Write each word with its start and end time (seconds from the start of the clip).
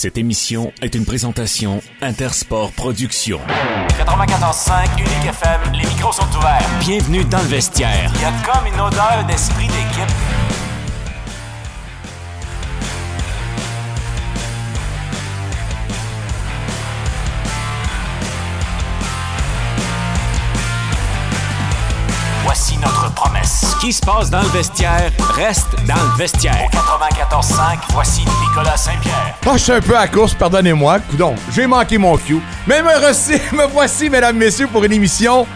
Cette 0.00 0.16
émission 0.16 0.72
est 0.80 0.94
une 0.94 1.04
présentation 1.04 1.82
Intersport 2.02 2.70
Productions. 2.70 3.40
94.5 3.98 4.96
Unique 4.96 5.28
FM, 5.28 5.72
les 5.72 5.88
micros 5.88 6.12
sont 6.12 6.38
ouverts. 6.38 6.64
Bienvenue 6.78 7.24
dans 7.24 7.38
le 7.38 7.48
vestiaire. 7.48 8.08
Il 8.14 8.20
y 8.20 8.24
a 8.24 8.30
comme 8.46 8.64
une 8.72 8.80
odeur 8.80 9.24
d'esprit 9.26 9.66
d'équipe. 9.66 10.37
Ce 23.78 23.86
qui 23.86 23.92
se 23.92 24.00
passe 24.00 24.28
dans 24.28 24.42
le 24.42 24.48
vestiaire 24.48 25.12
reste 25.36 25.68
dans 25.86 25.94
le 25.94 26.16
vestiaire. 26.18 26.66
Au 26.72 26.76
94.5, 26.76 27.78
voici 27.92 28.24
Nicolas 28.42 28.76
Saint-Pierre. 28.76 29.36
Ah, 29.46 29.52
je 29.52 29.58
suis 29.58 29.72
un 29.72 29.80
peu 29.80 29.96
à 29.96 30.08
course, 30.08 30.34
pardonnez-moi. 30.34 30.98
Coudon, 31.08 31.36
j'ai 31.54 31.64
manqué 31.64 31.96
mon 31.96 32.16
cue. 32.16 32.40
Mais 32.66 32.82
me, 32.82 32.88
reçu- 32.88 33.40
me 33.52 33.66
voici, 33.68 34.10
mesdames, 34.10 34.36
messieurs, 34.36 34.66
pour 34.66 34.82
une 34.82 34.92
émission 34.92 35.46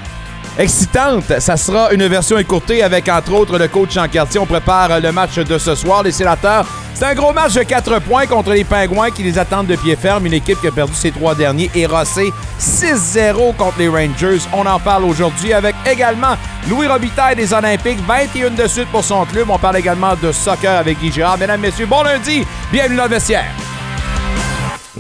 excitante. 0.59 1.41
Ça 1.41 1.56
sera 1.56 1.92
une 1.92 2.06
version 2.06 2.38
écourtée 2.38 2.83
avec, 2.83 3.09
entre 3.09 3.33
autres, 3.33 3.59
le 3.59 3.69
coach 3.69 3.97
en 3.97 4.09
quartier. 4.09 4.41
On 4.41 4.47
prépare 4.47 5.01
le 5.01 5.12
match 5.12 5.37
de 5.37 5.59
ce 5.59 5.75
soir. 5.75 6.02
Les 6.02 6.12
sénateurs, 6.12 6.66
c'est 6.95 7.06
un 7.06 7.15
gros 7.15 7.33
match 7.33 7.55
de 7.55 7.62
4 7.62 8.01
points 8.01 8.27
contre 8.27 8.51
les 8.52 8.65
Pingouins 8.65 9.11
qui 9.11 9.23
les 9.23 9.38
attendent 9.38 9.66
de 9.66 9.77
pied 9.77 9.97
ferme. 9.97 10.27
Une 10.27 10.34
équipe 10.34 10.61
qui 10.61 10.69
a 10.69 10.73
perdu 10.73 10.95
ses 10.95 11.11
trois 11.11 11.34
derniers 11.34 11.70
et 11.75 11.87
rossé 11.87 12.33
6-0 12.61 13.56
contre 13.56 13.78
les 13.78 13.88
Rangers. 13.88 14.38
On 14.52 14.66
en 14.66 14.78
parle 14.78 15.05
aujourd'hui 15.05 15.52
avec 15.52 15.75
également 15.91 16.37
Louis 16.69 16.87
Robitaille 16.87 17.37
des 17.37 17.53
Olympiques, 17.53 17.98
21 18.06 18.50
de 18.50 18.66
suite 18.66 18.89
pour 18.89 19.05
son 19.05 19.25
club. 19.25 19.50
On 19.50 19.59
parle 19.59 19.78
également 19.78 20.14
de 20.20 20.33
soccer 20.33 20.78
avec 20.78 20.98
Guy 21.00 21.11
Girard. 21.12 21.39
Mesdames, 21.39 21.61
messieurs, 21.61 21.87
bon 21.87 22.03
lundi. 22.03 22.45
Bienvenue 22.70 22.97
dans 22.97 23.05
le 23.05 23.11
vestiaire. 23.11 23.47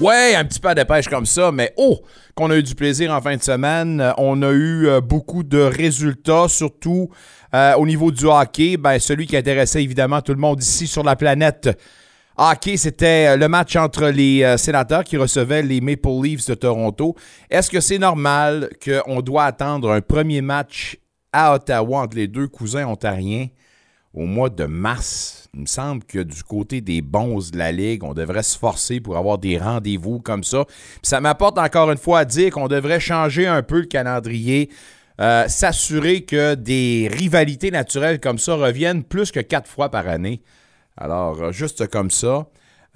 Ouais, 0.00 0.34
un 0.34 0.44
petit 0.44 0.58
peu 0.58 0.68
à 0.68 0.74
dépêche 0.74 1.06
comme 1.06 1.26
ça, 1.26 1.52
mais 1.52 1.72
oh, 1.76 2.00
qu'on 2.34 2.50
a 2.50 2.56
eu 2.56 2.62
du 2.62 2.74
plaisir 2.74 3.12
en 3.12 3.20
fin 3.20 3.36
de 3.36 3.42
semaine. 3.42 4.00
Euh, 4.00 4.12
On 4.16 4.42
a 4.42 4.50
eu 4.50 4.86
euh, 4.86 5.00
beaucoup 5.00 5.42
de 5.42 5.58
résultats, 5.58 6.48
surtout 6.48 7.10
euh, 7.54 7.74
au 7.74 7.86
niveau 7.86 8.10
du 8.10 8.24
hockey. 8.26 8.76
Ben, 8.76 8.98
celui 8.98 9.26
qui 9.26 9.36
intéressait 9.36 9.82
évidemment 9.82 10.20
tout 10.20 10.32
le 10.32 10.38
monde 10.38 10.62
ici 10.62 10.86
sur 10.86 11.02
la 11.02 11.16
planète. 11.16 11.70
Hockey, 12.36 12.76
c'était 12.78 13.36
le 13.36 13.46
match 13.46 13.76
entre 13.76 14.06
les 14.06 14.56
sénateurs 14.56 15.04
qui 15.04 15.18
recevaient 15.18 15.62
les 15.62 15.82
Maple 15.82 16.08
Leafs 16.22 16.46
de 16.46 16.54
Toronto. 16.54 17.14
Est-ce 17.50 17.70
que 17.70 17.78
c'est 17.78 17.98
normal 17.98 18.70
qu'on 18.82 19.20
doit 19.20 19.44
attendre 19.44 19.92
un 19.92 20.00
premier 20.00 20.40
match 20.40 20.96
à 21.30 21.54
Ottawa 21.54 22.00
entre 22.00 22.16
les 22.16 22.28
deux 22.28 22.48
cousins 22.48 22.86
ontariens 22.86 23.48
au 24.14 24.24
mois 24.24 24.48
de 24.48 24.64
mars? 24.64 25.41
Il 25.54 25.60
me 25.60 25.66
semble 25.66 26.02
que 26.04 26.18
du 26.18 26.42
côté 26.42 26.80
des 26.80 27.02
bons 27.02 27.50
de 27.50 27.58
la 27.58 27.72
Ligue, 27.72 28.04
on 28.04 28.14
devrait 28.14 28.42
se 28.42 28.56
forcer 28.56 29.00
pour 29.00 29.18
avoir 29.18 29.36
des 29.36 29.58
rendez-vous 29.58 30.18
comme 30.18 30.44
ça. 30.44 30.64
Ça 31.02 31.20
m'apporte 31.20 31.58
encore 31.58 31.90
une 31.90 31.98
fois 31.98 32.20
à 32.20 32.24
dire 32.24 32.52
qu'on 32.52 32.68
devrait 32.68 33.00
changer 33.00 33.46
un 33.46 33.62
peu 33.62 33.80
le 33.80 33.86
calendrier, 33.86 34.70
euh, 35.20 35.46
s'assurer 35.48 36.22
que 36.22 36.54
des 36.54 37.10
rivalités 37.12 37.70
naturelles 37.70 38.18
comme 38.18 38.38
ça 38.38 38.54
reviennent 38.54 39.04
plus 39.04 39.30
que 39.30 39.40
quatre 39.40 39.68
fois 39.68 39.90
par 39.90 40.08
année. 40.08 40.40
Alors, 40.96 41.42
euh, 41.42 41.52
juste 41.52 41.86
comme 41.88 42.10
ça. 42.10 42.46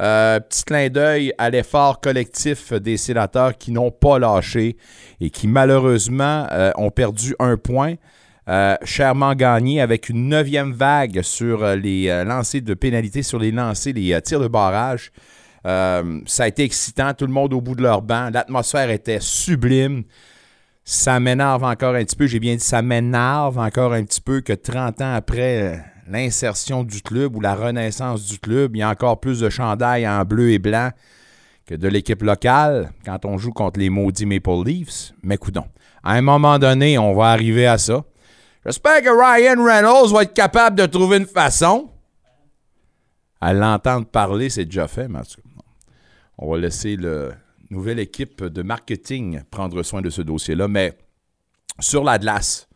Euh, 0.01 0.41
petit 0.41 0.65
clin 0.65 0.89
d'œil 0.89 1.35
à 1.37 1.51
l'effort 1.51 2.01
collectif 2.01 2.73
des 2.73 2.97
sénateurs 2.97 3.59
qui 3.59 3.71
n'ont 3.71 3.91
pas 3.91 4.19
lâché 4.19 4.79
et 5.21 5.29
qui 5.29 5.47
malheureusement 5.47 6.47
ont 6.77 6.91
perdu 6.91 7.35
un 7.39 7.59
point. 7.59 7.97
Euh, 8.49 8.77
chèrement 8.85 9.35
gagné 9.35 9.81
avec 9.81 10.09
une 10.09 10.29
neuvième 10.29 10.73
vague 10.73 11.23
sur 11.23 11.65
euh, 11.65 11.75
les 11.75 12.09
euh, 12.09 12.23
lancers 12.23 12.63
de 12.63 12.75
pénalité, 12.75 13.25
sur 13.25 13.41
les 13.41 13.51
lancers, 13.51 13.93
les 13.93 14.21
tirs 14.23 14.39
de 14.41 14.47
barrage. 14.47 15.11
Ça 15.65 16.45
a 16.45 16.47
été 16.47 16.63
excitant, 16.63 17.13
tout 17.13 17.27
le 17.27 17.33
monde 17.33 17.53
au 17.53 17.61
bout 17.61 17.75
de 17.75 17.83
leur 17.83 18.01
banc. 18.01 18.31
L'atmosphère 18.33 18.89
était 18.91 19.19
sublime. 19.21 20.05
Ça 20.85 21.19
m'énerve 21.19 21.65
encore 21.65 21.97
un 21.97 22.05
petit 22.05 22.15
peu. 22.15 22.29
J'ai 22.29 22.39
bien 22.39 22.55
dit 22.55 22.63
ça 22.63 22.83
m'énerve 22.83 23.59
encore 23.59 23.93
un 23.93 24.05
petit 24.05 24.21
peu 24.21 24.43
que 24.43 24.53
30 24.53 25.01
ans 25.01 25.15
après 25.15 25.85
l'insertion 26.09 26.85
du 26.85 27.03
club 27.03 27.35
ou 27.35 27.41
la 27.41 27.57
renaissance 27.57 28.27
du 28.27 28.39
club, 28.39 28.77
il 28.77 28.79
y 28.79 28.83
a 28.83 28.89
encore 28.89 29.19
plus 29.19 29.41
de 29.41 29.51
chandail 29.51 30.07
en 30.07 30.25
bleu 30.25 30.53
et 30.53 30.61
blanc 30.61 30.91
que 31.67 31.75
de 31.75 31.89
l'équipe 31.89 32.23
locale 32.23 32.93
quand 33.05 33.25
on 33.25 33.37
joue 33.37 33.51
contre 33.51 33.81
les 33.81 33.91
maudits 33.91 34.25
Maple 34.25 34.63
Leafs. 34.65 35.15
Mais 35.25 35.37
coudon, 35.37 35.65
à 36.05 36.13
un 36.13 36.23
moment 36.23 36.61
donné, 36.61 36.97
on 36.97 37.13
va 37.13 37.31
arriver 37.31 37.67
à 37.67 37.77
ça. 37.77 38.05
J'espère 38.67 39.01
que 39.01 39.09
Ryan 39.09 39.63
Reynolds 39.63 40.13
va 40.13 40.25
être 40.25 40.35
capable 40.35 40.77
de 40.77 40.87
trouver 40.87 41.19
une 41.19 41.27
façon. 41.27 41.89
À 43.41 43.53
l'entendre 43.53 44.07
parler, 44.07 44.51
c'est 44.51 44.65
déjà 44.65 44.89
fait, 44.89 45.07
mais 45.07 45.21
on 46.37 46.51
va 46.51 46.59
laisser 46.59 46.97
la 46.97 47.29
nouvelle 47.71 48.01
équipe 48.01 48.43
de 48.43 48.63
marketing 48.63 49.43
prendre 49.53 49.85
soin 49.85 50.03
de 50.03 50.11
ce 50.11 50.21
dossier-là. 50.21 50.67
Mais 50.67 50.99
sur 51.79 52.03
la 52.03 52.19
glace, 52.19 52.69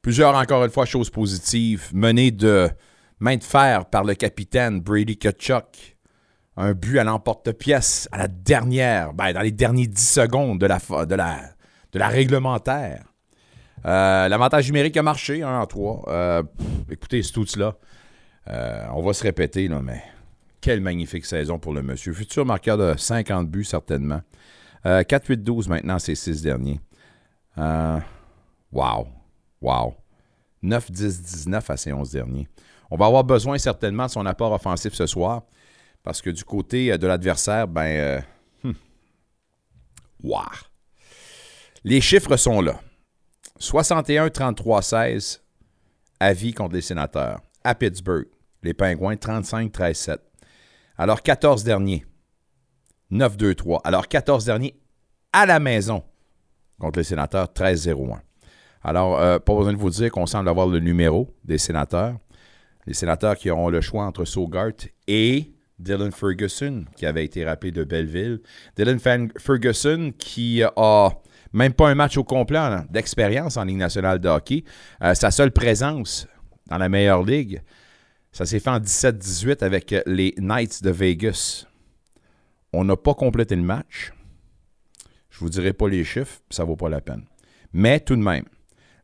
plusieurs, 0.00 0.34
encore 0.34 0.64
une 0.64 0.72
fois, 0.72 0.86
choses 0.86 1.08
positives, 1.08 1.90
menées 1.92 2.32
de 2.32 2.68
main 3.20 3.36
de 3.36 3.44
fer 3.44 3.86
par 3.86 4.02
le 4.02 4.16
capitaine 4.16 4.80
Brady 4.80 5.16
Kachuk. 5.16 5.96
Un 6.56 6.72
but 6.72 6.98
à 6.98 7.04
l'emporte-pièce 7.04 8.08
à 8.10 8.18
la 8.18 8.26
dernière, 8.26 9.12
ben, 9.12 9.32
dans 9.32 9.40
les 9.42 9.52
derniers 9.52 9.86
10 9.86 10.04
secondes 10.14 10.58
de 10.58 10.66
la, 10.66 10.78
de 10.78 11.16
de 11.92 11.98
la 12.00 12.08
réglementaire. 12.08 13.11
Euh, 13.84 14.28
L'avantage 14.28 14.66
numérique 14.66 14.96
a 14.96 15.02
marché, 15.02 15.42
1 15.42 15.60
en 15.60 15.66
3. 15.66 16.42
écoutez, 16.90 17.22
c'est 17.22 17.32
tout 17.32 17.46
cela. 17.46 17.76
Euh, 18.48 18.86
on 18.94 19.02
va 19.02 19.12
se 19.12 19.22
répéter, 19.22 19.68
là, 19.68 19.80
mais 19.82 20.02
quelle 20.60 20.80
magnifique 20.80 21.26
saison 21.26 21.58
pour 21.58 21.72
le 21.72 21.82
monsieur. 21.82 22.12
Futur 22.12 22.44
marqueur 22.44 22.76
de 22.76 22.94
50 22.96 23.48
buts, 23.48 23.64
certainement. 23.64 24.20
Euh, 24.86 25.02
4-8-12 25.02 25.68
maintenant, 25.68 25.98
ces 25.98 26.14
six 26.14 26.42
derniers. 26.42 26.80
Euh, 27.58 27.98
wow. 28.72 29.06
Wow. 29.60 29.94
9-10-19 30.62 31.70
à 31.70 31.76
ces 31.76 31.92
11 31.92 32.10
derniers. 32.10 32.48
On 32.90 32.96
va 32.96 33.06
avoir 33.06 33.24
besoin 33.24 33.58
certainement 33.58 34.06
de 34.06 34.10
son 34.10 34.26
apport 34.26 34.52
offensif 34.52 34.92
ce 34.92 35.06
soir, 35.06 35.42
parce 36.02 36.20
que 36.20 36.30
du 36.30 36.44
côté 36.44 36.92
euh, 36.92 36.98
de 36.98 37.06
l'adversaire, 37.06 37.68
ben. 37.68 37.82
euh, 37.82 38.20
hmm. 38.64 38.72
Wow. 40.24 40.42
Les 41.84 42.00
chiffres 42.00 42.36
sont 42.36 42.60
là. 42.60 42.80
61-33-16 43.62 45.38
à 46.18 46.32
vie 46.32 46.52
contre 46.52 46.74
les 46.74 46.80
sénateurs. 46.80 47.40
À 47.62 47.76
Pittsburgh, 47.76 48.26
les 48.64 48.74
Pingouins 48.74 49.14
35-13-7. 49.14 50.18
Alors 50.98 51.22
14 51.22 51.62
derniers. 51.62 52.04
9-2-3. 53.12 53.80
Alors 53.84 54.08
14 54.08 54.44
derniers 54.44 54.74
à 55.32 55.46
la 55.46 55.60
maison 55.60 56.02
contre 56.80 56.98
les 56.98 57.04
sénateurs 57.04 57.46
13-0-1. 57.54 58.18
Alors, 58.82 59.20
euh, 59.20 59.38
pas 59.38 59.54
besoin 59.54 59.72
de 59.72 59.78
vous 59.78 59.90
dire 59.90 60.10
qu'on 60.10 60.26
semble 60.26 60.48
avoir 60.48 60.66
le 60.66 60.80
numéro 60.80 61.32
des 61.44 61.58
sénateurs. 61.58 62.16
Les 62.88 62.94
sénateurs 62.94 63.36
qui 63.36 63.48
auront 63.48 63.68
le 63.68 63.80
choix 63.80 64.04
entre 64.04 64.24
Sogart 64.24 64.72
et 65.06 65.52
Dylan 65.78 66.10
Ferguson, 66.10 66.84
qui 66.96 67.06
avait 67.06 67.24
été 67.24 67.44
rappelé 67.44 67.70
de 67.70 67.84
Belleville. 67.84 68.40
Dylan 68.76 68.98
Ferguson 68.98 70.12
qui 70.18 70.64
a 70.64 71.12
même 71.52 71.72
pas 71.72 71.88
un 71.88 71.94
match 71.94 72.16
au 72.16 72.24
complet 72.24 72.58
en- 72.58 72.84
d'expérience 72.90 73.56
en 73.56 73.64
Ligue 73.64 73.76
nationale 73.78 74.18
de 74.18 74.28
hockey. 74.28 74.64
Euh, 75.02 75.14
sa 75.14 75.30
seule 75.30 75.50
présence 75.52 76.26
dans 76.68 76.78
la 76.78 76.88
meilleure 76.88 77.22
ligue, 77.22 77.60
ça 78.32 78.46
s'est 78.46 78.60
fait 78.60 78.70
en 78.70 78.78
17-18 78.80 79.62
avec 79.62 79.94
les 80.06 80.34
Knights 80.38 80.82
de 80.82 80.90
Vegas. 80.90 81.66
On 82.72 82.84
n'a 82.84 82.96
pas 82.96 83.14
complété 83.14 83.54
le 83.56 83.62
match. 83.62 84.12
Je 85.30 85.38
vous 85.40 85.50
dirai 85.50 85.72
pas 85.72 85.88
les 85.88 86.04
chiffres, 86.04 86.40
ça 86.50 86.64
vaut 86.64 86.76
pas 86.76 86.88
la 86.88 87.00
peine. 87.00 87.24
Mais 87.72 88.00
tout 88.00 88.16
de 88.16 88.22
même, 88.22 88.44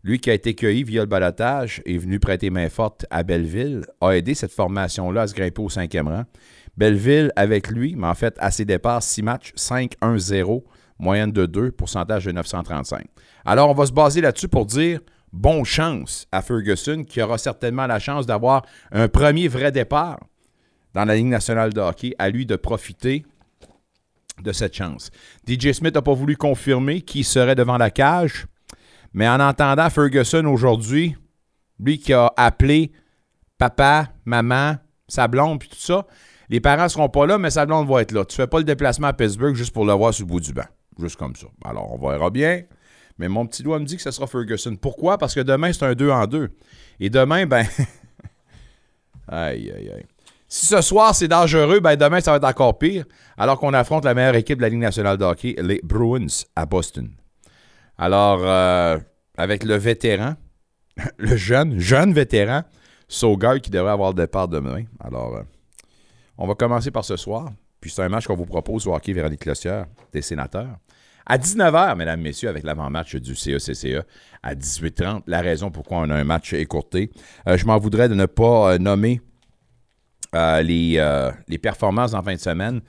lui 0.02 0.18
qui 0.18 0.30
a 0.30 0.34
été 0.34 0.54
cueilli 0.54 0.84
via 0.84 1.00
le 1.02 1.06
balotage 1.06 1.82
est 1.84 1.98
venu 1.98 2.20
prêter 2.20 2.48
main 2.50 2.68
forte 2.70 3.04
à 3.10 3.22
Belleville, 3.22 3.82
a 4.00 4.12
aidé 4.12 4.34
cette 4.34 4.52
formation-là 4.52 5.22
à 5.22 5.26
se 5.26 5.34
grimper 5.34 5.60
au 5.62 5.68
cinquième 5.68 6.08
rang. 6.08 6.24
Belleville 6.76 7.32
avec 7.34 7.68
lui, 7.68 7.96
mais 7.96 8.06
en 8.06 8.14
fait, 8.14 8.36
à 8.38 8.50
ses 8.50 8.64
départs, 8.64 9.02
6 9.02 9.22
matchs, 9.22 9.52
5-1-0, 9.56 10.64
moyenne 10.98 11.32
de 11.32 11.46
2, 11.46 11.72
pourcentage 11.72 12.24
de 12.24 12.32
935. 12.32 13.06
Alors, 13.44 13.70
on 13.70 13.74
va 13.74 13.86
se 13.86 13.92
baser 13.92 14.20
là-dessus 14.20 14.48
pour 14.48 14.66
dire 14.66 15.00
bon 15.32 15.64
chance 15.64 16.26
à 16.32 16.42
Ferguson, 16.42 17.04
qui 17.04 17.22
aura 17.22 17.38
certainement 17.38 17.86
la 17.86 17.98
chance 17.98 18.26
d'avoir 18.26 18.64
un 18.92 19.08
premier 19.08 19.48
vrai 19.48 19.72
départ 19.72 20.18
dans 20.94 21.04
la 21.04 21.16
Ligue 21.16 21.26
nationale 21.26 21.72
de 21.72 21.80
hockey, 21.80 22.14
à 22.18 22.30
lui 22.30 22.46
de 22.46 22.56
profiter 22.56 23.24
de 24.42 24.52
cette 24.52 24.74
chance. 24.74 25.10
DJ 25.46 25.72
Smith 25.72 25.94
n'a 25.94 26.02
pas 26.02 26.14
voulu 26.14 26.36
confirmer 26.36 27.02
qui 27.02 27.24
serait 27.24 27.54
devant 27.54 27.76
la 27.76 27.90
cage, 27.90 28.46
mais 29.12 29.28
en 29.28 29.40
entendant 29.40 29.90
Ferguson 29.90 30.44
aujourd'hui, 30.46 31.16
lui 31.80 31.98
qui 31.98 32.12
a 32.12 32.32
appelé 32.36 32.92
papa, 33.58 34.08
maman, 34.24 34.76
sa 35.08 35.28
blonde, 35.28 35.60
puis 35.60 35.68
tout 35.68 35.76
ça, 35.76 36.06
les 36.48 36.60
parents 36.60 36.84
ne 36.84 36.88
seront 36.88 37.08
pas 37.08 37.26
là, 37.26 37.38
mais 37.38 37.50
sa 37.50 37.66
blonde 37.66 37.88
va 37.88 38.02
être 38.02 38.12
là. 38.12 38.24
Tu 38.24 38.36
fais 38.36 38.46
pas 38.46 38.58
le 38.58 38.64
déplacement 38.64 39.08
à 39.08 39.12
Pittsburgh 39.12 39.54
juste 39.54 39.72
pour 39.72 39.84
le 39.84 39.92
voir 39.92 40.14
sur 40.14 40.24
le 40.24 40.30
bout 40.30 40.40
du 40.40 40.52
banc. 40.52 40.64
Juste 40.98 41.16
comme 41.16 41.36
ça. 41.36 41.46
Alors, 41.64 41.92
on 41.92 42.08
verra 42.08 42.30
bien. 42.30 42.62
Mais 43.18 43.28
mon 43.28 43.46
petit 43.46 43.62
doigt 43.62 43.78
me 43.78 43.84
dit 43.84 43.96
que 43.96 44.02
ce 44.02 44.10
sera 44.10 44.26
Ferguson. 44.26 44.76
Pourquoi? 44.76 45.18
Parce 45.18 45.34
que 45.34 45.40
demain, 45.40 45.72
c'est 45.72 45.84
un 45.84 45.94
2 45.94 46.10
en 46.10 46.26
2. 46.26 46.50
Et 47.00 47.10
demain, 47.10 47.46
ben. 47.46 47.66
aïe, 49.28 49.70
aïe, 49.70 49.90
aïe. 49.94 50.06
Si 50.50 50.64
ce 50.64 50.80
soir 50.80 51.14
c'est 51.14 51.28
dangereux, 51.28 51.80
ben 51.80 51.94
demain 51.94 52.20
ça 52.20 52.30
va 52.30 52.38
être 52.38 52.44
encore 52.44 52.78
pire, 52.78 53.04
alors 53.36 53.60
qu'on 53.60 53.74
affronte 53.74 54.06
la 54.06 54.14
meilleure 54.14 54.34
équipe 54.34 54.56
de 54.56 54.62
la 54.62 54.70
Ligue 54.70 54.78
nationale 54.78 55.18
de 55.18 55.24
hockey, 55.24 55.54
les 55.60 55.78
Bruins 55.84 56.26
à 56.56 56.64
Boston. 56.64 57.10
Alors, 57.98 58.40
euh, 58.42 58.98
avec 59.36 59.62
le 59.62 59.74
vétéran, 59.74 60.36
le 61.18 61.36
jeune, 61.36 61.78
jeune 61.78 62.14
vétéran, 62.14 62.62
Sauger 63.08 63.60
qui 63.62 63.70
devrait 63.70 63.92
avoir 63.92 64.10
le 64.10 64.16
départ 64.16 64.48
demain. 64.48 64.84
Alors, 65.00 65.36
euh, 65.36 65.42
on 66.36 66.46
va 66.46 66.54
commencer 66.54 66.90
par 66.90 67.04
ce 67.04 67.16
soir. 67.16 67.50
Puis 67.80 67.90
c'est 67.90 68.02
un 68.02 68.08
match 68.08 68.26
qu'on 68.26 68.36
vous 68.36 68.46
propose 68.46 68.86
au 68.86 68.94
hockey 68.94 69.12
Véronique 69.12 69.40
Clossière, 69.40 69.86
des 70.12 70.22
sénateurs. 70.22 70.78
À 71.30 71.36
19h, 71.36 71.94
mesdames, 71.96 72.22
messieurs, 72.22 72.48
avec 72.48 72.64
l'avant-match 72.64 73.16
du 73.16 73.36
CECCE 73.36 74.00
à 74.42 74.54
18h30. 74.54 75.24
La 75.26 75.42
raison 75.42 75.70
pourquoi 75.70 75.98
on 75.98 76.08
a 76.08 76.14
un 76.14 76.24
match 76.24 76.54
écourté. 76.54 77.10
Euh, 77.46 77.58
je 77.58 77.66
m'en 77.66 77.76
voudrais 77.78 78.08
de 78.08 78.14
ne 78.14 78.24
pas 78.24 78.78
nommer 78.78 79.20
euh, 80.34 80.62
les, 80.62 80.94
euh, 80.96 81.30
les, 81.46 81.58
performances 81.58 82.14
en 82.14 82.22
fin 82.22 82.34
de 82.34 82.40
semaine. 82.40 82.80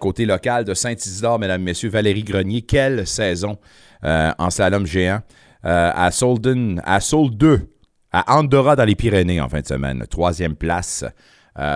Côté 0.00 0.26
local 0.26 0.64
de 0.64 0.74
Saint-Isidore, 0.74 1.38
mesdames, 1.38 1.62
messieurs, 1.62 1.88
Valérie 1.88 2.24
Grenier, 2.24 2.62
quelle 2.62 3.06
saison 3.06 3.58
en 4.02 4.50
slalom 4.50 4.84
géant. 4.84 5.20
à 5.62 6.10
Solden, 6.10 6.82
à 6.84 7.00
Sol 7.00 7.30
2, 7.30 7.70
à 8.12 8.36
Andorra 8.36 8.76
dans 8.76 8.84
les 8.84 8.96
Pyrénées 8.96 9.40
en 9.40 9.48
fin 9.48 9.60
de 9.60 9.66
semaine. 9.66 10.04
Troisième 10.10 10.56
place. 10.56 11.04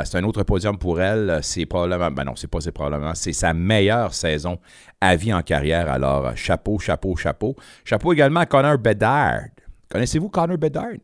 C'est 0.05 0.17
un 0.17 0.25
autre 0.25 0.45
podium 0.45 0.79
pour 0.79 1.01
elle. 1.01 1.41
C'est 1.43 1.67
probablement, 1.67 2.11
ben 2.11 2.25
non, 2.25 2.37
c'est 2.37 2.47
pas 2.47 2.61
c'est 2.61 2.73
probablement, 2.73 3.15
c'est 3.15 3.33
sa 3.33 3.53
meilleure 3.53 4.15
saison 4.15 4.59
à 5.01 5.17
vie 5.17 5.35
en 5.35 5.43
carrière. 5.43 5.91
Alors, 5.91 6.37
chapeau, 6.37 6.79
chapeau, 6.79 7.17
chapeau. 7.17 7.57
Chapeau 7.85 8.13
également 8.13 8.41
à 8.41 8.47
Connor 8.47 8.79
Bedard. 8.79 9.43
Connaissez-vous 9.91 10.29
Connor 10.29 10.57
Bedard? 10.57 10.95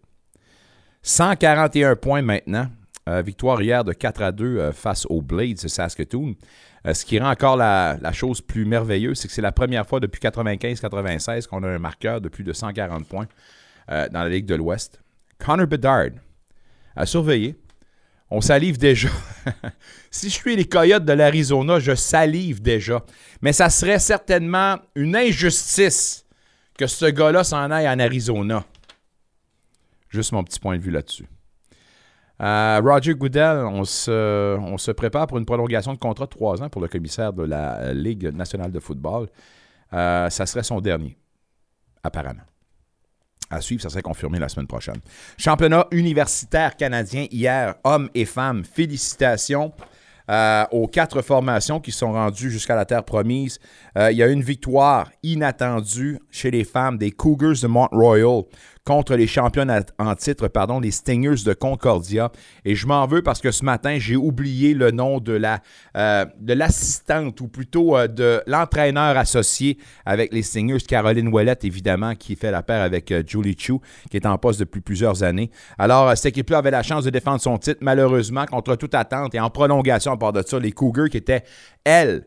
141 1.03 1.97
points 1.97 2.23
maintenant. 2.23 2.69
Euh, 3.09 3.23
victoire 3.23 3.63
hier 3.63 3.85
de 3.85 3.93
4 3.93 4.23
à 4.23 4.33
2 4.33 4.45
euh, 4.45 4.73
face 4.73 5.07
aux 5.07 5.23
Blades 5.23 5.63
de 5.63 5.69
Saskatoon. 5.69 6.35
Euh, 6.87 6.93
ce 6.93 7.05
qui 7.05 7.19
rend 7.19 7.31
encore 7.31 7.57
la, 7.57 7.99
chose 8.13 8.43
plus 8.43 8.67
merveilleuse, 8.67 9.19
c'est 9.19 9.29
que 9.29 9.35
c'est 9.35 9.43
la 9.43 9.53
première 9.53 9.87
fois 9.87 9.99
depuis 9.99 10.21
95-96 10.21 11.47
qu'on 11.47 11.63
a 11.63 11.69
un 11.69 11.79
marqueur 11.79 12.21
de 12.21 12.29
plus 12.29 12.45
de 12.45 12.53
140 12.53 13.07
points 13.07 13.27
dans 13.89 14.23
la 14.23 14.29
Ligue 14.29 14.45
de 14.45 14.55
l'Ouest. 14.55 15.01
Connor 15.39 15.67
Bedard 15.67 16.11
a 16.95 17.07
surveillé. 17.07 17.57
On 18.31 18.41
salive 18.41 18.77
déjà. 18.77 19.09
si 20.11 20.29
je 20.29 20.35
suis 20.35 20.57
les 20.57 20.69
Coyotes 20.69 21.05
de 21.05 21.13
l'Arizona, 21.13 21.79
je 21.79 21.95
salive 21.95 22.61
déjà. 22.61 23.03
Mais 23.41 23.53
ça 23.53 23.71
serait 23.71 23.99
certainement 23.99 24.77
une 24.95 25.17
injustice 25.17 26.27
que 26.77 26.87
ce 26.87 27.07
gars-là 27.07 27.43
s'en 27.43 27.71
aille 27.71 27.89
en 27.89 27.99
Arizona. 27.99 28.65
Juste 30.11 30.33
mon 30.33 30.45
petit 30.45 30.61
point 30.61 30.77
de 30.77 30.83
vue 30.83 30.91
là-dessus. 30.91 31.27
Euh, 32.41 32.81
Roger 32.85 33.15
Goodell, 33.15 33.65
on 33.65 33.85
se, 33.85 34.91
prépare 34.93 35.27
pour 35.27 35.39
une 35.39 35.47
prolongation 35.47 35.93
de 35.93 35.99
contrat 35.99 36.27
de 36.27 36.31
trois 36.31 36.63
ans 36.63 36.69
pour 36.69 36.81
le 36.81 36.89
commissaire 36.89 37.33
de 37.33 37.43
la 37.43 37.93
Ligue 37.93 38.33
nationale 38.35 38.71
de 38.71 38.79
football. 38.79 39.29
Euh, 39.93 40.31
ça 40.31 40.47
serait 40.47 40.63
son 40.63 40.81
dernier, 40.81 41.17
apparemment. 42.03 42.43
À 43.51 43.61
suivre, 43.61 43.83
ça 43.83 43.89
serait 43.89 44.03
confirmé 44.03 44.39
la 44.39 44.49
semaine 44.49 44.67
prochaine. 44.67 44.99
Championnat 45.39 45.87
universitaire 45.91 46.77
canadien 46.77 47.27
hier, 47.31 47.75
hommes 47.85 48.11
et 48.15 48.25
femmes, 48.25 48.65
félicitations. 48.65 49.73
Euh, 50.31 50.67
aux 50.73 50.87
quatre 50.87 51.23
formations 51.23 51.81
qui 51.81 51.91
sont 51.91 52.13
rendues 52.13 52.51
jusqu'à 52.51 52.77
la 52.77 52.85
terre 52.85 53.03
promise. 53.03 53.59
il 53.97 54.15
y 54.15 54.23
a 54.23 54.27
une 54.27 54.43
victoire 54.43 55.11
inattendue 55.23 56.19
chez 56.31 56.51
les 56.51 56.65
femmes 56.65 56.99
des 56.99 57.13
Cougars 57.13 57.55
de 57.63 57.67
Mont 57.67 57.89
Royal 57.91 58.43
contre 58.89 59.17
les 59.17 59.27
champions 59.27 59.67
en 59.99 60.15
titre, 60.15 60.49
pardon, 60.49 60.81
les 60.81 60.93
Stingers 60.93 61.45
de 61.45 61.53
Concordia. 61.53 62.33
Et 62.65 62.75
je 62.75 62.87
m'en 62.87 63.07
veux 63.07 63.21
parce 63.21 63.43
que 63.43 63.51
ce 63.51 63.63
matin, 63.63 63.99
j'ai 63.99 64.17
oublié 64.17 64.73
le 64.73 64.93
nom 64.93 65.21
de 65.21 65.35
la 65.35 65.61
euh, 65.95 66.25
de 66.41 66.55
l'assistante 66.55 67.39
ou 67.43 67.49
plutôt 67.49 67.99
euh, 67.99 68.09
de 68.09 68.43
l'entraîneur 68.47 69.19
associé 69.19 69.77
avec 70.07 70.33
les 70.33 70.43
Stingers, 70.43 70.81
Caroline 70.81 71.29
Ouellette, 71.29 71.67
évidemment, 71.67 72.15
qui 72.15 72.35
fait 72.35 72.51
la 72.51 72.63
paire 72.63 72.81
avec 72.81 73.13
euh, 73.13 73.23
Julie 73.27 73.55
Chu, 73.59 73.75
qui 74.11 74.17
est 74.17 74.25
en 74.25 74.39
poste 74.39 74.61
depuis 74.61 74.81
plusieurs 74.81 75.23
années. 75.23 75.51
Alors, 75.77 76.17
cette 76.17 76.35
équipe-là 76.35 76.57
avait 76.57 76.71
la 76.71 76.83
chance 76.83 77.05
de 77.05 77.11
défendre 77.11 77.43
son 77.43 77.59
titre, 77.59 77.81
malheureusement, 77.83 78.47
contre 78.47 78.75
toute 78.77 78.95
attente 78.95 79.35
et 79.35 79.41
en 79.41 79.51
prolongation 79.51 80.13
à 80.13 80.17
part 80.17 80.33
de 80.33 80.43
ça, 80.47 80.59
les 80.59 80.73
Cougars 80.73 81.11
qui 81.11 81.19
étaient, 81.19 81.45
elles, 81.85 82.27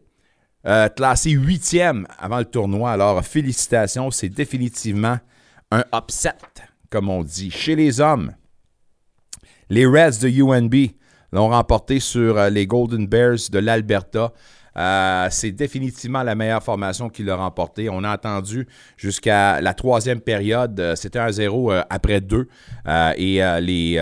classées 0.96 1.32
huitième 1.32 2.06
avant 2.20 2.38
le 2.38 2.46
tournoi. 2.46 2.92
Alors, 2.92 3.26
félicitations, 3.26 4.12
c'est 4.12 4.30
définitivement 4.30 5.18
un 5.72 5.84
upset, 5.94 6.34
comme 6.92 7.10
on 7.10 7.24
dit. 7.24 7.50
Chez 7.50 7.76
les 7.76 8.00
hommes, 8.00 8.34
les 9.70 9.88
Reds 9.88 10.20
de 10.22 10.28
UNB 10.30 10.92
l'ont 11.32 11.48
remporté 11.48 12.00
sur 12.00 12.38
euh, 12.38 12.50
les 12.50 12.68
Golden 12.68 13.08
Bears 13.08 13.50
de 13.52 13.58
l'Alberta. 13.58 14.34
Euh, 14.78 15.28
c'est 15.32 15.52
définitivement 15.52 16.24
la 16.24 16.36
meilleure 16.36 16.64
formation 16.64 17.10
qui 17.10 17.24
l'a 17.24 17.36
remporté. 17.36 17.90
On 17.90 18.04
a 18.04 18.12
attendu 18.12 18.68
jusqu'à 18.98 19.60
la 19.62 19.74
troisième 19.74 20.22
période. 20.22 20.80
Euh, 20.80 20.96
c'était 20.96 21.20
un 21.20 21.32
0 21.32 21.72
après 21.90 22.22
deux. 22.22 22.48
et 23.18 23.42
les 23.62 24.00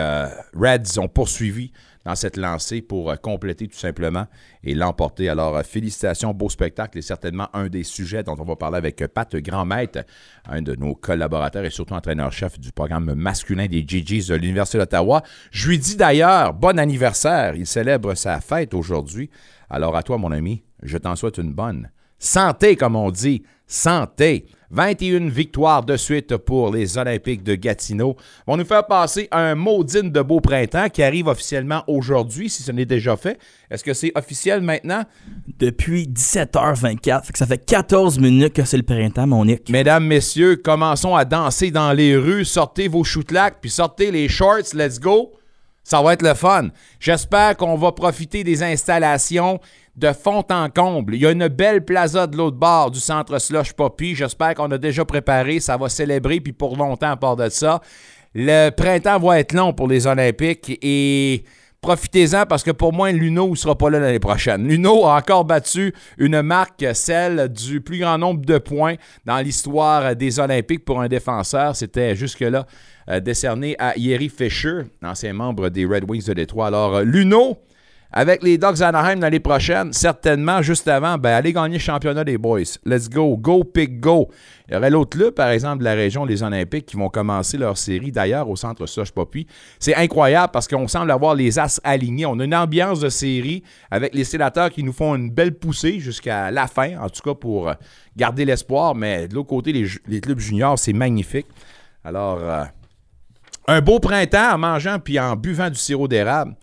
Reds 0.54 1.00
ont 1.00 1.08
poursuivi 1.08 1.72
dans 2.06 2.16
cette 2.16 2.38
lancée 2.38 2.82
pour 2.82 3.12
euh, 3.12 3.16
compléter 3.16 3.68
tout 3.68 3.78
simplement 3.78 4.28
et 4.64 4.74
l'emporter. 4.74 5.30
Alors, 5.30 5.58
euh, 5.58 5.64
félicitations, 5.64 6.34
beau 6.34 6.50
spectacle 6.50 6.98
et 6.98 7.02
certainement 7.02 7.50
un 7.54 7.68
des 7.68 7.84
sujets 7.84 8.24
dont 8.24 8.36
on 8.40 8.44
va 8.44 8.56
parler 8.56 8.78
avec 8.78 9.02
euh, 9.02 9.08
Pat 9.08 9.36
Grandmaître, 9.36 10.00
un 10.46 10.62
de 10.62 10.76
nos 10.76 10.96
collaborateurs 10.96 11.66
et 11.66 11.70
surtout 11.70 11.94
entraîneur-chef 11.94 12.60
du 12.60 12.72
programme 12.72 13.14
masculin 13.14 13.68
des 13.68 13.86
GGs 13.86 14.28
de 14.28 14.36
l'Université 14.36 14.78
d'Ottawa. 14.78 15.24
Je 15.52 15.70
lui 15.70 15.80
dis 15.80 15.96
d'ailleurs 15.96 16.54
bon 16.54 16.80
anniversaire. 16.80 17.56
Il 17.56 17.68
célèbre 17.68 18.16
sa 18.16 18.40
fête 18.40 18.74
aujourd'hui. 18.74 19.30
Alors, 19.70 19.96
à 19.96 20.04
toi, 20.04 20.18
mon 20.18 20.32
ami, 20.32 20.64
je 20.84 20.98
t'en 20.98 21.16
souhaite 21.16 21.38
une 21.38 21.54
bonne 21.54 21.90
santé, 22.20 22.76
comme 22.76 22.96
on 22.96 23.10
dit. 23.10 23.44
Santé. 23.66 24.46
21 24.72 25.30
victoires 25.30 25.84
de 25.84 25.98
suite 25.98 26.38
pour 26.38 26.72
les 26.72 26.98
Olympiques 26.98 27.44
de 27.44 27.56
Gatineau. 27.56 28.16
Vont 28.46 28.58
nous 28.58 28.66
faire 28.66 28.86
passer 28.86 29.28
un 29.32 29.56
maudine 29.56 30.12
de 30.12 30.22
beau 30.22 30.42
printemps 30.42 30.90
qui 30.90 31.02
arrive 31.02 31.28
officiellement 31.28 31.84
aujourd'hui, 31.88 32.50
si 32.50 32.62
ce 32.62 32.72
n'est 32.72 32.86
déjà 32.86 33.18
fait. 33.18 33.40
Est-ce 33.72 33.84
que 33.84 33.94
c'est 33.94 34.12
officiel 34.16 34.62
maintenant? 34.62 35.04
Depuis 35.58 36.04
17h24. 36.08 37.30
ça 37.34 37.48
fait 37.48 37.66
14 37.66 38.20
minutes 38.20 38.54
que 38.54 38.64
c'est 38.64 38.78
le 38.78 38.84
printemps, 38.84 39.26
mon 39.26 39.46
Nick. 39.46 39.70
Mesdames, 39.70 40.06
messieurs, 40.06 40.56
commençons 40.56 41.16
à 41.16 41.26
danser 41.26 41.72
dans 41.72 41.92
les 41.94 42.16
rues. 42.16 42.46
Sortez 42.46 42.88
vos 42.88 43.04
shootlacs, 43.04 43.60
puis 43.62 43.72
sortez 43.72 44.12
les 44.12 44.28
shorts. 44.28 44.76
Let's 44.76 45.00
go. 45.00 45.32
Ça 45.84 46.04
va 46.04 46.14
être 46.14 46.22
le 46.22 46.36
fun. 46.36 46.68
J'espère 47.00 47.58
qu'on 47.58 47.76
va 47.76 47.92
profiter 47.92 48.44
des 48.44 48.62
installations 48.62 49.60
de 49.96 50.12
fond 50.14 50.44
en 50.50 50.70
comble. 50.70 51.16
Il 51.16 51.22
y 51.22 51.26
a 51.26 51.32
une 51.32 51.48
belle 51.48 51.84
plaza 51.84 52.28
de 52.28 52.38
l'autre 52.38 52.58
bord 52.58 52.92
du 52.92 53.00
centre 53.00 53.40
Slush 53.40 53.74
Poppy. 53.74 54.16
J'espère 54.16 54.56
qu'on 54.56 54.72
a 54.72 54.78
déjà 54.78 55.06
préparé. 55.06 55.60
Ça 55.60 55.78
va 55.78 55.90
célébrer, 55.90 56.40
puis 56.40 56.54
pour 56.54 56.78
longtemps 56.78 57.12
à 57.12 57.18
part 57.18 57.36
de 57.36 57.50
ça. 57.50 57.82
Le 58.34 58.70
printemps 58.70 59.20
va 59.20 59.40
être 59.40 59.54
long 59.54 59.74
pour 59.74 59.88
les 59.88 60.06
Olympiques 60.06 60.78
et 60.84 61.44
profitez-en 61.82 62.46
parce 62.46 62.64
que 62.64 62.72
pour 62.72 62.94
moi, 62.94 63.12
Luno 63.12 63.50
ne 63.50 63.56
sera 63.56 63.76
pas 63.76 63.90
là 63.90 64.00
l'année 64.00 64.20
prochaine. 64.20 64.68
Luno 64.68 65.06
a 65.06 65.18
encore 65.18 65.46
battu 65.46 65.94
une 66.20 66.42
marque, 66.44 66.86
celle 66.94 67.50
du 67.50 67.82
plus 67.82 67.98
grand 67.98 68.20
nombre 68.20 68.46
de 68.46 68.60
points 68.60 68.96
dans 69.26 69.40
l'histoire 69.40 70.16
des 70.16 70.40
Olympiques 70.40 70.86
pour 70.86 71.02
un 71.02 71.08
défenseur. 71.08 71.76
C'était 71.76 72.16
jusque-là 72.16 72.68
euh, 73.10 73.20
décerné 73.20 73.76
à 73.80 73.98
Yeri 73.98 74.30
Fisher, 74.30 74.82
ancien 75.04 75.34
membre 75.34 75.70
des 75.70 75.86
Red 75.86 76.04
Wings 76.08 76.26
de 76.26 76.34
Détroit. 76.34 76.68
Alors, 76.68 77.02
Luno 77.02 77.58
avec 78.12 78.42
les 78.42 78.58
Dogs 78.58 78.82
Anaheim 78.82 79.20
l'année 79.20 79.40
prochaine, 79.40 79.94
certainement, 79.94 80.64
juste 80.64 80.88
avant, 80.88 81.20
ben, 81.20 81.30
allez 81.30 81.54
gagner 81.54 81.76
le 81.76 81.80
championnat 81.80 82.24
des 82.24 82.40
boys. 82.40 82.62
Let's 82.84 83.08
go. 83.08 83.38
Go, 83.38 83.64
pick, 83.64 84.00
go. 84.00 84.30
Il 84.68 84.74
y 84.74 84.78
aurait 84.78 84.90
l'autre 84.90 85.12
club, 85.16 85.36
par 85.36 85.50
exemple, 85.50 85.80
de 85.80 85.84
la 85.84 85.94
région, 85.94 86.26
les 86.26 86.42
Olympiques, 86.42 86.88
qui 86.88 86.98
vont 86.98 87.10
commencer 87.10 87.58
leur 87.58 87.78
série, 87.78 88.12
d'ailleurs, 88.12 88.50
au 88.50 88.56
centre 88.56 88.88
Soche 88.88 89.12
Poppy. 89.12 89.46
C'est 89.80 89.96
incroyable 89.96 90.50
parce 90.52 90.68
qu'on 90.68 90.88
semble 90.88 91.12
avoir 91.12 91.36
les 91.36 91.60
as 91.60 91.80
alignés. 91.84 92.26
On 92.26 92.40
a 92.40 92.46
une 92.46 92.56
ambiance 92.56 93.00
de 93.00 93.10
série 93.10 93.64
avec 93.92 94.16
les 94.16 94.24
sénateurs 94.24 94.72
qui 94.72 94.84
nous 94.84 94.94
font 94.94 95.16
une 95.16 95.30
belle 95.30 95.54
poussée 95.54 96.00
jusqu'à 96.00 96.50
la 96.50 96.66
fin, 96.66 96.98
en 97.00 97.10
tout 97.10 97.22
cas 97.22 97.36
pour 97.36 97.72
garder 98.18 98.44
l'espoir. 98.44 98.96
Mais 98.96 99.28
de 99.28 99.36
l'autre 99.36 99.50
côté, 99.50 99.72
les, 99.72 100.22
clubs 100.22 100.40
juniors, 100.40 100.80
c'est 100.80 100.94
magnifique. 100.94 101.48
Alors, 102.04 102.40
euh, 102.42 102.64
un 103.68 103.82
beau 103.82 104.00
printemps 104.00 104.56
en 104.56 104.58
mangeant 104.58 104.98
puis 104.98 105.20
en 105.20 105.36
buvant 105.36 105.70
du 105.70 105.78
sirop 105.78 106.08
d'érable 106.08 106.56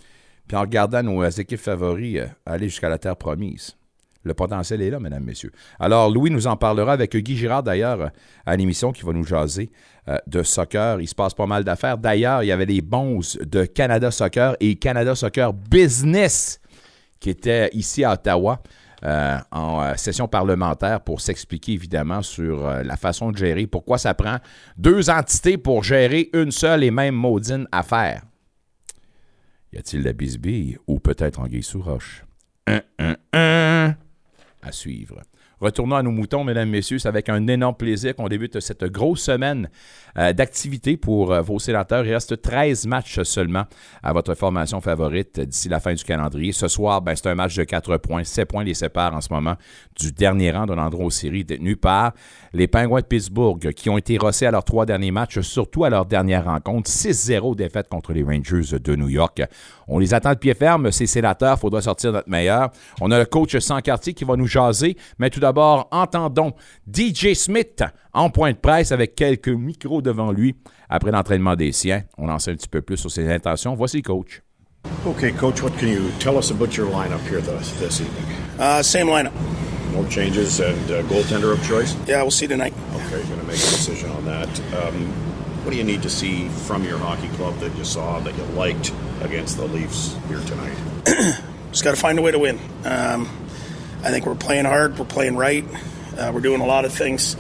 puis 0.47 0.57
en 0.57 0.61
regardant 0.61 1.03
nos 1.03 1.25
équipes 1.29 1.61
favoris 1.61 2.19
euh, 2.19 2.26
aller 2.45 2.69
jusqu'à 2.69 2.88
la 2.88 2.99
terre 2.99 3.17
promise. 3.17 3.76
Le 4.23 4.35
potentiel 4.35 4.83
est 4.83 4.91
là, 4.91 4.99
mesdames, 4.99 5.23
messieurs. 5.23 5.53
Alors, 5.79 6.11
Louis 6.11 6.31
nous 6.31 6.49
en 6.49 6.57
parlera 6.57 6.95
avec 6.95 7.17
Guy 7.17 7.37
Girard, 7.37 7.62
d'ailleurs, 7.62 8.00
euh, 8.00 8.09
à 8.45 8.57
l'émission 8.57 8.91
qui 8.91 9.05
va 9.05 9.12
nous 9.12 9.25
jaser 9.25 9.71
euh, 10.09 10.19
de 10.26 10.43
soccer. 10.43 11.00
Il 11.00 11.07
se 11.07 11.15
passe 11.15 11.35
pas 11.35 11.47
mal 11.47 11.62
d'affaires. 11.62 11.97
D'ailleurs, 11.97 12.43
il 12.43 12.47
y 12.47 12.53
avait 12.53 12.67
les 12.67 12.81
bons 12.81 13.21
de 13.41 13.65
Canada 13.65 14.11
Soccer 14.11 14.57
et 14.59 14.75
Canada 14.76 15.15
Soccer 15.15 15.53
Business 15.53 16.61
qui 17.21 17.31
étaient 17.31 17.71
ici 17.73 18.05
à 18.05 18.12
Ottawa. 18.12 18.61
en 19.53 19.97
session 19.97 20.26
parlementaire 20.26 21.00
pour 21.00 21.21
s'expliquer 21.21 21.73
évidemment 21.73 22.23
sur 22.23 22.67
la 22.67 22.97
façon 22.97 23.31
de 23.31 23.37
gérer, 23.37 23.67
pourquoi 23.67 23.99
ça 23.99 24.12
prend 24.15 24.38
deux 24.76 25.09
entités 25.09 25.57
pour 25.57 25.83
gérer 25.83 26.29
une 26.35 26.50
seule 26.50 26.83
et 26.83 26.91
même 26.91 27.15
maudine 27.15 27.67
affaire. 27.73 28.23
Y 29.73 29.78
a-t-il 29.78 30.02
la 30.02 30.12
bisbille 30.12 30.78
ou 30.87 30.99
peut-être 30.99 31.40
Anguille 31.40 31.62
sous 31.62 31.82
roche? 31.82 32.25
Un, 32.66 32.82
un, 32.99 33.16
un. 33.32 33.96
À 34.62 34.73
suivre. 34.73 35.23
Retournons 35.58 35.96
à 35.96 36.02
nos 36.02 36.10
moutons, 36.10 36.44
mesdames, 36.44 36.68
messieurs. 36.68 36.98
C'est 36.98 37.08
avec 37.08 37.30
un 37.30 37.46
énorme 37.46 37.75
plaisir 37.75 38.14
qu'on 38.14 38.28
débute 38.28 38.60
cette 38.60 38.84
grosse 38.84 39.22
semaine 39.22 39.70
euh, 40.18 40.34
d'activité 40.34 40.98
pour 40.98 41.32
euh, 41.32 41.40
vos 41.40 41.58
sénateurs. 41.58 42.04
Il 42.04 42.12
reste 42.12 42.42
13 42.42 42.86
matchs 42.86 43.22
seulement 43.22 43.64
à 44.02 44.12
votre 44.12 44.34
formation 44.34 44.82
favorite 44.82 45.40
d'ici 45.40 45.70
la 45.70 45.80
fin 45.80 45.94
du 45.94 46.04
calendrier. 46.04 46.52
Ce 46.52 46.68
soir, 46.68 47.00
ben, 47.00 47.16
c'est 47.16 47.28
un 47.30 47.34
match 47.34 47.56
de 47.56 47.64
4 47.64 47.96
points. 47.96 48.22
7 48.22 48.46
points 48.46 48.64
les 48.64 48.75
séparent 48.75 49.14
en 49.14 49.22
ce 49.22 49.32
moment 49.32 49.54
du 49.98 50.12
dernier 50.12 50.50
rang 50.50 50.66
d'un 50.66 50.76
endroit 50.76 51.06
aux 51.06 51.10
séries 51.10 51.44
détenu 51.44 51.76
par 51.76 52.12
les 52.52 52.66
Penguins 52.66 53.00
de 53.00 53.06
Pittsburgh 53.06 53.72
qui 53.72 53.88
ont 53.88 53.96
été 53.96 54.18
rossés 54.18 54.44
à 54.44 54.50
leurs 54.50 54.64
trois 54.64 54.84
derniers 54.84 55.10
matchs, 55.10 55.40
surtout 55.40 55.84
à 55.84 55.90
leur 55.90 56.04
dernière 56.04 56.44
rencontre. 56.44 56.90
6-0 56.90 57.56
défaite 57.56 57.88
contre 57.88 58.12
les 58.12 58.22
Rangers 58.22 58.78
de 58.78 58.94
New 58.94 59.08
York. 59.08 59.42
On 59.88 59.98
les 59.98 60.12
attend 60.12 60.34
de 60.34 60.38
pied 60.38 60.52
ferme, 60.52 60.90
ces 60.90 61.06
sénateurs. 61.06 61.56
Il 61.56 61.60
faudra 61.60 61.80
sortir 61.80 62.12
notre 62.12 62.28
meilleur. 62.28 62.70
On 63.00 63.10
a 63.10 63.18
le 63.18 63.25
coach 63.25 63.56
sans 63.58 63.80
quartier 63.80 64.12
qui 64.12 64.25
va 64.25 64.36
nous 64.36 64.46
jaser, 64.46 64.98
mais 65.18 65.30
tout 65.30 65.46
d'abord, 65.47 65.88
entendons 65.93 66.53
DJ 66.93 67.35
Smith 67.35 67.85
en 68.12 68.31
point 68.31 68.50
de 68.50 68.57
presse 68.57 68.91
avec 68.91 69.15
quelques 69.15 69.49
micros 69.49 70.03
devant 70.03 70.33
lui 70.33 70.57
après 70.88 71.12
l'entraînement 71.12 71.55
des 71.55 71.71
siens. 71.71 72.03
On 72.19 72.29
en 72.29 72.38
sait 72.38 72.50
un 72.50 72.57
petit 72.57 72.69
peu 72.69 72.83
plus 72.83 72.97
sur 72.97 73.11
ses 73.11 73.31
intentions. 73.33 73.75
Voici 73.75 74.03
coach. 74.03 74.43
Okay, 75.07 75.33
coach, 75.33 75.62
what 75.62 75.71
can 75.79 75.87
you 75.88 76.11
tell 76.19 76.37
us 76.37 76.50
about 76.50 76.76
your 76.76 76.88
lineup 76.88 77.21
here 77.29 77.41
this, 77.41 77.73
this 77.79 78.00
evening? 78.00 78.25
Uh, 78.59 78.83
same 78.83 79.07
lineup. 79.07 79.33
No 79.93 80.05
changes 80.09 80.61
and 80.61 80.91
uh, 80.91 81.03
goaltender 81.05 81.53
of 81.53 81.65
choice? 81.67 81.95
Yeah, 82.07 82.23
we'll 82.23 82.31
see 82.31 82.47
tonight. 82.47 82.75
Okay, 82.95 83.23
going 83.29 83.41
to 83.41 83.47
make 83.47 83.57
a 83.57 83.71
decision 83.71 84.11
on 84.11 84.25
that. 84.26 84.49
Um, 84.75 85.09
what 85.65 85.71
do 85.71 85.76
you 85.76 85.85
need 85.85 86.03
to 86.03 86.11
see 86.11 86.49
from 86.67 86.85
your 86.85 86.99
hockey 86.99 87.29
club 87.37 87.59
that 87.59 87.76
you 87.76 87.85
saw 87.85 88.21
that 88.21 88.37
you 88.37 88.45
liked 88.57 88.93
against 89.23 89.57
the 89.57 89.67
Leafs 89.67 90.17
here 90.29 90.41
tonight? 90.41 90.76
Just 91.71 91.85
got 91.85 91.95
to 91.95 92.00
find 92.00 92.19
a 92.19 92.23
way 92.23 92.31
to 92.31 92.38
win. 92.38 92.59
Um, 92.85 93.29
I 94.06 94.10
think 94.10 94.25
we're 94.25 94.36
playing 94.36 94.66
hard. 94.66 95.00
We're 95.00 95.04
playing 95.04 95.36
right. 95.36 95.64
Uh, 96.16 96.30
we're 96.32 96.40
doing 96.40 96.60
a 96.60 96.66
lot 96.66 96.84
of 96.84 96.92
things, 96.92 97.36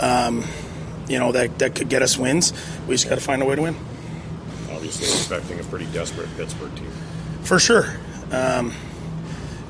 um, 0.00 0.44
you 1.06 1.20
know, 1.20 1.30
that, 1.30 1.60
that 1.60 1.76
could 1.76 1.88
get 1.88 2.02
us 2.02 2.18
wins. 2.18 2.52
We 2.88 2.94
just 2.96 3.08
got 3.08 3.14
to 3.14 3.20
find 3.20 3.40
a 3.40 3.44
way 3.44 3.54
to 3.54 3.62
win. 3.62 3.76
Obviously, 4.72 5.06
expecting 5.06 5.60
a 5.60 5.62
pretty 5.62 5.86
desperate 5.92 6.28
Pittsburgh 6.36 6.74
team. 6.74 6.90
For 7.44 7.60
sure. 7.60 7.96
Um, 8.32 8.74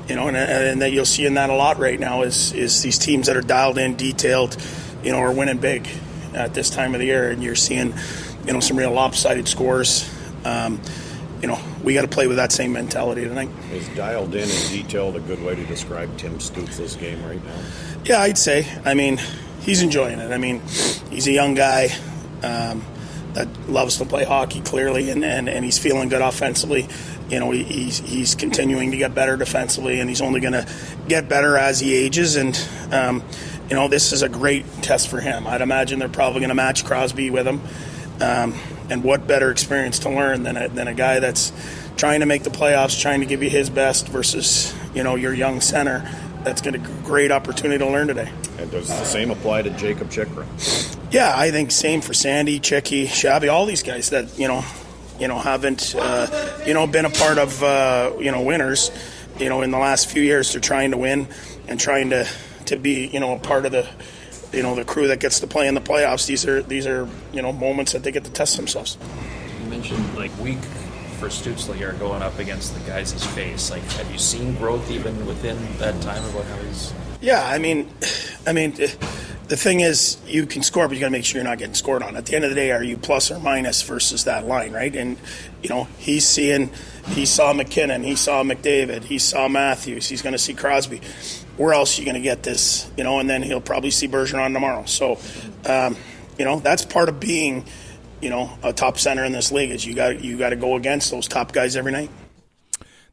you 0.07 0.15
know, 0.15 0.27
and, 0.27 0.35
and 0.35 0.81
that 0.81 0.91
you'll 0.91 1.05
see 1.05 1.27
in 1.27 1.35
that 1.35 1.51
a 1.51 1.53
lot 1.53 1.77
right 1.77 1.99
now 1.99 2.23
is 2.23 2.51
is 2.53 2.81
these 2.81 2.97
teams 2.97 3.27
that 3.27 3.37
are 3.37 3.41
dialed 3.41 3.77
in, 3.77 3.95
detailed, 3.95 4.57
you 5.03 5.11
know, 5.11 5.19
are 5.19 5.31
winning 5.31 5.59
big 5.59 5.87
at 6.33 6.55
this 6.55 6.71
time 6.71 6.95
of 6.95 6.99
the 6.99 7.05
year, 7.05 7.29
and 7.29 7.43
you're 7.43 7.55
seeing, 7.55 7.93
you 8.47 8.53
know, 8.53 8.59
some 8.59 8.75
real 8.75 8.91
lopsided 8.91 9.47
scores. 9.47 10.09
Um, 10.43 10.81
you 11.41 11.47
know, 11.47 11.59
we 11.83 11.93
got 11.93 12.01
to 12.01 12.07
play 12.07 12.27
with 12.27 12.37
that 12.37 12.51
same 12.51 12.73
mentality 12.73 13.23
tonight. 13.23 13.49
Is 13.71 13.87
dialed 13.89 14.35
in 14.35 14.43
and 14.43 14.69
detailed 14.69 15.15
a 15.15 15.19
good 15.21 15.41
way 15.41 15.55
to 15.55 15.65
describe 15.65 16.17
Tim 16.17 16.37
Stützle's 16.39 16.95
game 16.95 17.23
right 17.23 17.43
now? 17.43 17.59
Yeah, 18.03 18.21
I'd 18.21 18.37
say. 18.37 18.67
I 18.85 18.93
mean, 18.93 19.19
he's 19.61 19.81
enjoying 19.81 20.19
it. 20.19 20.31
I 20.31 20.37
mean, 20.37 20.61
he's 21.09 21.27
a 21.27 21.31
young 21.31 21.53
guy 21.53 21.89
um, 22.43 22.83
that 23.33 23.47
loves 23.69 23.97
to 23.97 24.05
play 24.05 24.25
hockey, 24.25 24.61
clearly, 24.61 25.09
and, 25.09 25.23
and, 25.23 25.47
and 25.47 25.63
he's 25.63 25.77
feeling 25.77 26.09
good 26.09 26.21
offensively. 26.21 26.87
You 27.29 27.39
know, 27.39 27.51
he, 27.51 27.63
he's, 27.63 27.99
he's 27.99 28.35
continuing 28.35 28.91
to 28.91 28.97
get 28.97 29.15
better 29.15 29.37
defensively, 29.37 29.99
and 29.99 30.09
he's 30.09 30.21
only 30.21 30.39
going 30.39 30.53
to 30.53 30.67
get 31.07 31.29
better 31.29 31.57
as 31.57 31.79
he 31.79 31.95
ages. 31.95 32.35
And, 32.35 32.59
um, 32.91 33.23
you 33.69 33.75
know, 33.75 33.87
this 33.87 34.11
is 34.11 34.23
a 34.23 34.29
great 34.29 34.65
test 34.81 35.07
for 35.07 35.21
him. 35.21 35.47
I'd 35.47 35.61
imagine 35.61 35.99
they're 35.99 36.09
probably 36.09 36.39
going 36.39 36.49
to 36.49 36.55
match 36.55 36.83
Crosby 36.83 37.29
with 37.29 37.47
him. 37.47 37.61
Um, 38.19 38.55
and 38.89 39.03
what 39.03 39.27
better 39.27 39.51
experience 39.51 39.99
to 39.99 40.09
learn 40.09 40.43
than 40.43 40.57
a, 40.57 40.67
than 40.69 40.87
a 40.87 40.93
guy 40.93 41.19
that's 41.19 41.51
trying 41.97 42.21
to 42.21 42.25
make 42.25 42.43
the 42.43 42.49
playoffs, 42.49 42.99
trying 42.99 43.19
to 43.19 43.25
give 43.25 43.43
you 43.43 43.49
his 43.49 43.69
best 43.69 44.07
versus, 44.07 44.73
you 44.93 45.03
know, 45.03 45.15
your 45.15 45.33
young 45.33 45.61
center 45.61 46.09
that's 46.43 46.61
got 46.61 46.75
a 46.75 46.77
great 46.77 47.31
opportunity 47.31 47.77
to 47.77 47.89
learn 47.89 48.07
today. 48.07 48.31
And 48.57 48.71
does 48.71 48.87
the 48.87 49.03
same 49.03 49.31
apply 49.31 49.63
to 49.63 49.69
Jacob 49.71 50.09
Chikra? 50.09 50.45
Yeah, 51.11 51.33
I 51.35 51.51
think 51.51 51.71
same 51.71 52.01
for 52.01 52.13
Sandy, 52.13 52.59
Chicky, 52.59 53.07
Shabby, 53.07 53.49
all 53.49 53.65
these 53.65 53.83
guys 53.83 54.11
that 54.11 54.37
you 54.37 54.47
know, 54.47 54.63
you 55.19 55.27
know, 55.27 55.37
haven't 55.37 55.95
uh, 55.97 56.63
you 56.65 56.73
know 56.73 56.87
been 56.87 57.05
a 57.05 57.09
part 57.09 57.37
of 57.37 57.61
uh, 57.63 58.13
you 58.19 58.31
know 58.31 58.41
winners. 58.41 58.91
You 59.39 59.49
know, 59.49 59.61
in 59.61 59.71
the 59.71 59.77
last 59.77 60.09
few 60.09 60.21
years, 60.21 60.51
they're 60.51 60.61
trying 60.61 60.91
to 60.91 60.97
win 60.97 61.27
and 61.67 61.79
trying 61.79 62.09
to 62.11 62.27
to 62.65 62.77
be 62.77 63.07
you 63.07 63.19
know 63.19 63.33
a 63.33 63.39
part 63.39 63.65
of 63.65 63.71
the 63.71 63.87
you 64.53 64.63
know 64.63 64.75
the 64.75 64.85
crew 64.85 65.07
that 65.07 65.19
gets 65.19 65.39
to 65.39 65.47
play 65.47 65.67
in 65.67 65.73
the 65.73 65.81
playoffs. 65.81 66.25
These 66.27 66.45
are 66.45 66.61
these 66.61 66.87
are 66.87 67.07
you 67.33 67.41
know 67.41 67.51
moments 67.51 67.91
that 67.93 68.03
they 68.03 68.11
get 68.11 68.23
to 68.25 68.31
test 68.31 68.57
themselves. 68.57 68.97
You 69.63 69.69
mentioned 69.69 70.17
like 70.17 70.37
week 70.39 70.59
for 71.19 71.27
Stutzle 71.27 71.75
here 71.75 71.93
going 71.93 72.21
up 72.21 72.39
against 72.39 72.73
the 72.73 72.79
guys 72.89 73.11
he's 73.11 73.25
faced. 73.25 73.71
Like, 73.71 73.83
have 73.93 74.09
you 74.11 74.17
seen 74.17 74.55
growth 74.55 74.89
even 74.89 75.25
within 75.25 75.57
that 75.77 76.01
time 76.01 76.23
about 76.29 76.45
how 76.45 76.57
he's? 76.57 76.93
Yeah, 77.21 77.45
I 77.45 77.57
mean, 77.59 77.91
I 78.47 78.53
mean, 78.53 78.73
eh, 78.79 78.87
the 79.49 79.57
thing 79.57 79.81
is, 79.81 80.17
you 80.25 80.45
can 80.45 80.63
score, 80.63 80.87
but 80.87 80.93
you 80.93 81.01
got 81.01 81.07
to 81.07 81.11
make 81.11 81.25
sure 81.25 81.41
you're 81.41 81.49
not 81.49 81.57
getting 81.57 81.73
scored 81.73 82.01
on. 82.01 82.15
At 82.15 82.27
the 82.27 82.35
end 82.35 82.45
of 82.45 82.51
the 82.51 82.55
day, 82.55 82.71
are 82.71 82.83
you 82.83 82.97
plus 82.97 83.29
or 83.31 83.39
minus 83.39 83.81
versus 83.81 84.23
that 84.23 84.47
line, 84.47 84.71
right? 84.71 84.95
And 84.95 85.17
you 85.61 85.69
know, 85.69 85.87
he's 85.97 86.25
seeing, 86.25 86.71
he 87.07 87.25
saw 87.25 87.53
McKinnon, 87.53 88.05
he 88.05 88.15
saw 88.15 88.43
McDavid, 88.43 89.03
he 89.03 89.19
saw 89.19 89.47
Matthews, 89.49 90.07
he's 90.07 90.21
going 90.21 90.33
to 90.33 90.39
see 90.39 90.53
Crosby. 90.53 91.01
Where 91.59 91.73
else 91.73 91.97
are 91.97 92.01
you 92.01 92.05
going 92.05 92.15
to 92.15 92.21
get 92.21 92.41
this? 92.41 92.89
You 92.95 93.03
know, 93.03 93.19
and 93.19 93.29
then 93.29 93.43
he'll 93.43 93.59
probably 93.59 93.91
see 93.91 94.07
Bergeron 94.07 94.53
tomorrow. 94.53 94.85
So, 94.85 95.19
um, 95.65 95.97
you 96.37 96.45
know, 96.45 96.61
that's 96.61 96.85
part 96.85 97.09
of 97.09 97.19
being, 97.19 97.65
you 98.21 98.29
know, 98.29 98.57
a 98.63 98.71
top 98.71 98.97
center 98.97 99.25
in 99.25 99.33
this 99.33 99.51
league 99.51 99.69
is 99.71 99.85
you 99.85 99.93
got 99.93 100.23
you 100.23 100.37
got 100.37 100.51
to 100.51 100.55
go 100.55 100.77
against 100.77 101.11
those 101.11 101.27
top 101.27 101.51
guys 101.51 101.75
every 101.75 101.91
night. 101.91 102.09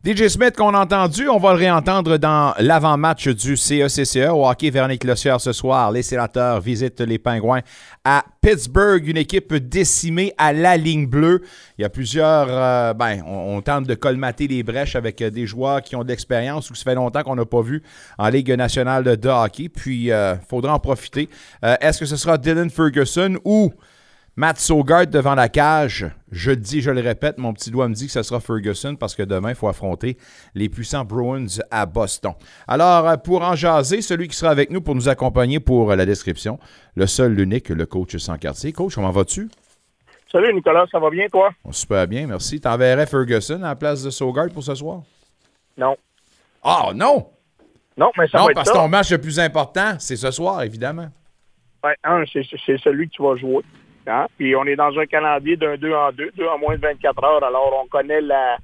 DJ 0.06 0.28
Smith 0.28 0.54
qu'on 0.56 0.72
a 0.72 0.78
entendu, 0.78 1.28
on 1.28 1.38
va 1.38 1.52
le 1.52 1.58
réentendre 1.58 2.16
dans 2.16 2.54
l'avant-match 2.60 3.26
du 3.26 3.56
CECCE 3.56 4.28
au 4.30 4.46
hockey 4.46 4.70
Véronique 4.70 5.02
Lossière 5.02 5.40
ce 5.40 5.52
soir. 5.52 5.90
Les 5.90 6.04
sénateurs 6.04 6.60
visitent 6.60 7.00
les 7.00 7.18
Pingouins 7.18 7.62
à 8.04 8.24
Pittsburgh, 8.40 9.04
une 9.08 9.16
équipe 9.16 9.52
décimée 9.52 10.32
à 10.38 10.52
la 10.52 10.76
ligne 10.76 11.08
bleue. 11.08 11.42
Il 11.76 11.82
y 11.82 11.84
a 11.84 11.88
plusieurs, 11.88 12.46
euh, 12.48 12.94
ben, 12.94 13.20
on, 13.26 13.60
tente 13.62 13.88
de 13.88 13.96
colmater 13.96 14.46
les 14.46 14.62
brèches 14.62 14.94
avec 14.94 15.20
euh, 15.22 15.30
des 15.30 15.44
joueurs 15.44 15.82
qui 15.82 15.96
ont 15.96 16.04
de 16.04 16.08
l'expérience 16.08 16.70
ou 16.70 16.74
que 16.74 16.78
ça 16.78 16.84
fait 16.84 16.94
longtemps 16.94 17.24
qu'on 17.24 17.34
n'a 17.34 17.44
pas 17.44 17.62
vu 17.62 17.82
en 18.16 18.28
Ligue 18.28 18.52
nationale 18.52 19.02
de 19.02 19.28
hockey. 19.28 19.68
Puis, 19.68 20.04
il 20.04 20.12
euh, 20.12 20.36
faudra 20.36 20.72
en 20.72 20.78
profiter. 20.78 21.28
Est-ce 21.64 21.98
que 21.98 22.06
ce 22.06 22.16
sera 22.16 22.38
Dylan 22.38 22.70
Ferguson 22.70 23.38
ou 23.44 23.72
Matt 24.38 24.58
Sogard 24.58 25.06
devant 25.06 25.34
la 25.34 25.48
cage, 25.48 26.04
je 26.30 26.52
dis, 26.52 26.82
je 26.82 26.90
le 26.90 27.00
répète, 27.00 27.38
mon 27.38 27.54
petit 27.54 27.70
doigt 27.70 27.88
me 27.88 27.94
dit 27.94 28.04
que 28.04 28.12
ce 28.12 28.22
sera 28.22 28.38
Ferguson 28.38 28.94
parce 28.94 29.14
que 29.14 29.22
demain, 29.22 29.48
il 29.48 29.54
faut 29.54 29.66
affronter 29.66 30.18
les 30.54 30.68
puissants 30.68 31.06
Bruins 31.06 31.46
à 31.70 31.86
Boston. 31.86 32.34
Alors, 32.68 33.22
pour 33.22 33.40
en 33.40 33.54
jaser, 33.54 34.02
celui 34.02 34.28
qui 34.28 34.36
sera 34.36 34.50
avec 34.50 34.70
nous 34.70 34.82
pour 34.82 34.94
nous 34.94 35.08
accompagner 35.08 35.58
pour 35.58 35.96
la 35.96 36.04
description, 36.04 36.58
le 36.96 37.06
seul, 37.06 37.32
l'unique, 37.32 37.70
le 37.70 37.86
coach 37.86 38.14
sans 38.18 38.36
quartier. 38.36 38.74
Coach, 38.74 38.96
comment 38.96 39.10
vas-tu? 39.10 39.48
Salut 40.30 40.52
Nicolas, 40.52 40.84
ça 40.92 40.98
va 40.98 41.08
bien 41.08 41.28
toi? 41.28 41.48
Super 41.70 42.06
bien, 42.06 42.26
merci. 42.26 42.60
T'enverrais 42.60 43.06
Ferguson 43.06 43.62
à 43.62 43.68
la 43.68 43.74
place 43.74 44.02
de 44.02 44.10
Sogard 44.10 44.50
pour 44.50 44.62
ce 44.62 44.74
soir? 44.74 45.00
Non. 45.78 45.96
Ah, 46.62 46.88
oh, 46.88 46.92
non! 46.92 47.26
Non, 47.96 48.10
mais 48.18 48.28
ça 48.28 48.36
non, 48.36 48.44
va 48.44 48.50
être 48.50 48.56
parce 48.56 48.70
que 48.70 48.76
ton 48.76 48.88
match 48.88 49.10
le 49.10 49.18
plus 49.18 49.40
important, 49.40 49.94
c'est 49.98 50.16
ce 50.16 50.30
soir, 50.30 50.62
évidemment. 50.62 51.08
Ouais, 51.82 51.94
c'est 52.30 52.42
celui 52.76 53.08
que 53.08 53.14
tu 53.14 53.22
vas 53.22 53.36
jouer. 53.36 53.64
Hein? 54.06 54.26
Puis 54.36 54.54
on 54.56 54.64
est 54.64 54.76
dans 54.76 54.96
un 54.98 55.06
calendrier 55.06 55.56
d'un 55.56 55.76
2 55.76 55.92
en 55.92 56.12
2, 56.12 56.30
2 56.36 56.46
en 56.46 56.58
moins 56.58 56.76
de 56.76 56.80
24 56.80 57.24
heures. 57.24 57.44
Alors 57.44 57.82
on 57.82 57.88
connaît 57.88 58.20
la 58.20 58.56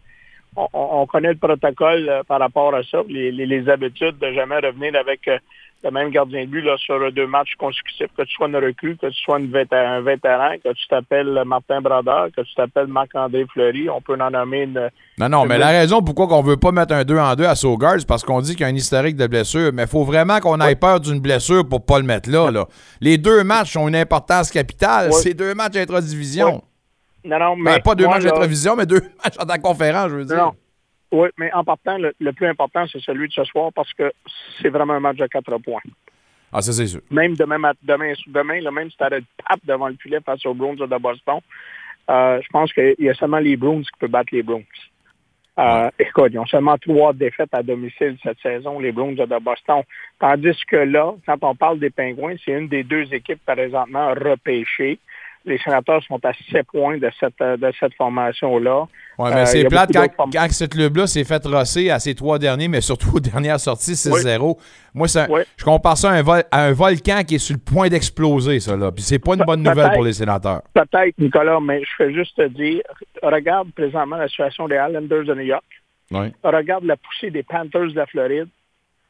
on, 0.57 0.69
on 0.73 1.07
connaît 1.07 1.33
le 1.33 1.39
protocole 1.39 2.09
euh, 2.09 2.23
par 2.25 2.41
rapport 2.41 2.75
à 2.75 2.83
ça, 2.83 3.03
les, 3.09 3.33
les, 3.33 3.47
les, 3.47 3.69
habitudes 3.69 4.19
de 4.19 4.33
jamais 4.33 4.57
revenir 4.59 4.95
avec 4.97 5.27
euh, 5.29 5.39
le 5.85 5.91
même 5.91 6.11
gardien 6.11 6.45
de 6.45 6.51
but 6.51 6.63
là, 6.63 6.77
sur 6.79 7.13
deux 7.13 7.27
matchs 7.27 7.55
consécutifs, 7.59 8.09
que 8.17 8.23
tu 8.23 8.35
sois 8.35 8.49
une 8.49 8.57
recrue, 8.57 8.97
que 8.97 9.07
tu 9.07 9.23
sois 9.23 9.41
une 9.41 9.51
vétéran, 9.51 9.95
un 9.95 10.01
vétéran, 10.01 10.55
que 10.63 10.73
tu 10.73 10.89
t'appelles 10.89 11.43
Martin 11.45 11.81
Bradeur, 11.81 12.29
que 12.37 12.43
tu 12.43 12.55
t'appelles 12.55 12.87
Marc-André 12.87 13.47
Fleury, 13.53 13.91
on 13.91 14.01
peut 14.01 14.17
en 14.21 14.31
nommer 14.31 14.63
une... 14.63 14.91
Non, 15.19 15.29
non, 15.29 15.43
une 15.43 15.49
mais 15.49 15.59
la 15.59 15.69
raison 15.69 16.03
pourquoi 16.03 16.27
on 16.31 16.43
veut 16.43 16.57
pas 16.57 16.73
mettre 16.73 16.95
un 16.95 17.05
2 17.05 17.19
en 17.19 17.35
2 17.35 17.45
à 17.45 17.55
Sogard, 17.55 17.97
c'est 17.99 18.09
parce 18.09 18.23
qu'on 18.23 18.41
dit 18.41 18.53
qu'il 18.53 18.63
y 18.63 18.65
a 18.65 18.69
un 18.69 18.75
historique 18.75 19.17
de 19.17 19.27
blessure, 19.27 19.73
mais 19.73 19.83
il 19.83 19.89
faut 19.89 20.05
vraiment 20.05 20.39
qu'on 20.41 20.61
ait 20.61 20.77
peur 20.77 21.01
d'une 21.01 21.21
blessure 21.21 21.69
pour 21.69 21.85
pas 21.85 21.99
le 21.99 22.05
mettre 22.05 22.31
là, 22.31 22.51
là. 22.51 22.67
Les 23.01 23.19
deux 23.19 23.43
matchs 23.43 23.77
ont 23.77 23.89
une 23.89 23.97
importance 23.97 24.51
capitale. 24.51 25.07
Ouais. 25.07 25.13
C'est 25.13 25.35
deux 25.35 25.55
matchs 25.55 25.77
intra-division. 25.77 26.57
Ouais. 26.57 26.61
Non, 27.25 27.39
non, 27.39 27.57
mais... 27.57 27.75
Ben, 27.75 27.83
pas 27.83 27.95
deux 27.95 28.05
moi, 28.05 28.19
matchs 28.19 28.27
intra-division, 28.27 28.77
mais 28.77 28.87
deux 28.87 29.01
matchs 29.25 29.37
en 29.39 29.61
conférence, 29.61 30.11
je 30.11 30.17
veux 30.17 30.25
dire. 30.25 30.37
Non. 30.37 30.53
Oui, 31.13 31.29
mais 31.37 31.53
en 31.53 31.63
partant, 31.63 31.99
le, 31.99 32.15
le 32.19 32.33
plus 32.33 32.47
important, 32.47 32.87
c'est 32.91 33.01
celui 33.01 33.29
de 33.29 33.33
ce 33.33 33.45
soir 33.45 33.71
parce 33.75 33.93
que 33.93 34.11
c'est 34.61 34.71
vraiment 34.71 34.95
un 34.95 35.01
match 35.01 35.19
de 35.19 35.27
quatre 35.27 35.57
points. 35.59 35.83
Ah, 36.51 36.63
ça, 36.63 36.73
c'est 36.73 36.87
sûr. 36.87 37.01
Même 37.11 37.35
demain, 37.35 37.73
demain, 37.83 38.13
demain 38.27 38.61
là, 38.61 38.71
même 38.71 38.89
tu 38.89 38.97
arrêtes 39.03 39.25
pape 39.47 39.61
devant 39.65 39.89
le 39.89 39.97
filet 40.01 40.21
face 40.25 40.45
aux 40.47 40.55
Browns 40.55 40.77
de 40.77 40.99
Boston, 40.99 41.41
euh, 42.11 42.41
je 42.43 42.49
pense 42.49 42.73
qu'il 42.73 42.95
y 42.99 43.09
a 43.09 43.15
seulement 43.15 43.39
les 43.39 43.57
Browns 43.57 43.83
qui 43.83 43.99
peuvent 44.01 44.11
battre 44.11 44.35
les 44.35 44.43
Browns. 44.43 44.65
Euh, 45.59 45.91
Écoute, 45.99 46.33
ils 46.33 46.39
ont 46.39 46.47
seulement 46.47 46.79
trois 46.79 47.13
défaites 47.13 47.53
à 47.53 47.63
domicile 47.63 48.17
cette 48.23 48.41
saison, 48.41 48.81
les 48.81 48.91
Browns 48.91 49.15
de 49.15 49.39
Boston. 49.39 49.83
Tandis 50.19 50.59
que 50.67 50.77
là, 50.77 51.15
quand 51.27 51.39
on 51.43 51.55
parle 51.55 51.79
des 51.79 51.91
Pingouins, 51.91 52.37
c'est 52.43 52.53
une 52.53 52.69
des 52.69 52.85
deux 52.85 53.13
équipes 53.13 53.45
présentement 53.45 54.15
repêchées 54.15 54.99
les 55.45 55.59
sénateurs 55.59 56.03
sont 56.05 56.21
à 56.25 56.33
7 56.51 56.67
points 56.67 56.99
de 56.99 57.11
cette, 57.19 57.41
euh, 57.41 57.57
de 57.57 57.73
cette 57.79 57.95
formation-là. 57.95 58.87
Mais 59.19 59.25
Euh, 59.25 59.41
il 59.43 59.47
c'est 59.47 59.65
plate 59.65 59.91
quand, 59.93 60.31
quand 60.33 60.51
ce 60.51 60.65
club-là 60.65 61.07
s'est 61.07 61.25
fait 61.25 61.45
rosser 61.45 61.91
à 61.91 61.99
ses 61.99 62.15
trois 62.15 62.39
derniers, 62.39 62.69
mais 62.69 62.81
surtout 62.81 63.17
aux 63.17 63.21
dernières 63.21 63.61
sorties 63.61 63.95
6-0. 63.97 64.59
Moi, 64.95 65.09
c'est 65.09 65.21
un- 65.21 65.27
Oui. 65.29 65.41
je 65.57 65.65
compare 65.65 65.97
ça 65.99 66.11
à 66.11 66.15
un, 66.15 66.23
vol- 66.23 66.45
à 66.51 66.65
un 66.67 66.73
volcan 66.73 67.23
qui 67.27 67.37
est 67.37 67.39
sur 67.39 67.55
le 67.57 67.61
point 67.61 67.89
d'exploser, 67.89 68.61
ça, 68.61 68.77
là. 68.77 68.91
Puis 68.93 69.03
c'est 69.03 69.19
pas 69.19 69.35
une 69.35 69.45
bonne 69.45 69.63
nouvelle 69.63 69.93
pour 69.93 70.05
les 70.05 70.13
sénateurs. 70.13 70.63
Peut-être, 70.75 71.19
Nicolas, 71.19 71.59
mais 71.61 71.83
je 71.83 71.91
fais 71.97 72.13
juste 72.13 72.37
te 72.37 72.47
dire, 72.49 72.83
regarde 73.23 73.71
présentement 73.73 74.17
la 74.17 74.29
situation 74.29 74.69
des 74.69 74.77
Islanders 74.77 75.25
de 75.25 75.35
New 75.35 75.43
York. 75.47 75.65
Ouais. 76.11 76.33
Regarde 76.45 76.85
la 76.85 76.97
poussée 76.97 77.31
des 77.31 77.43
Panthers 77.43 77.89
de 77.93 77.97
la 77.97 78.07
Floride. 78.07 78.49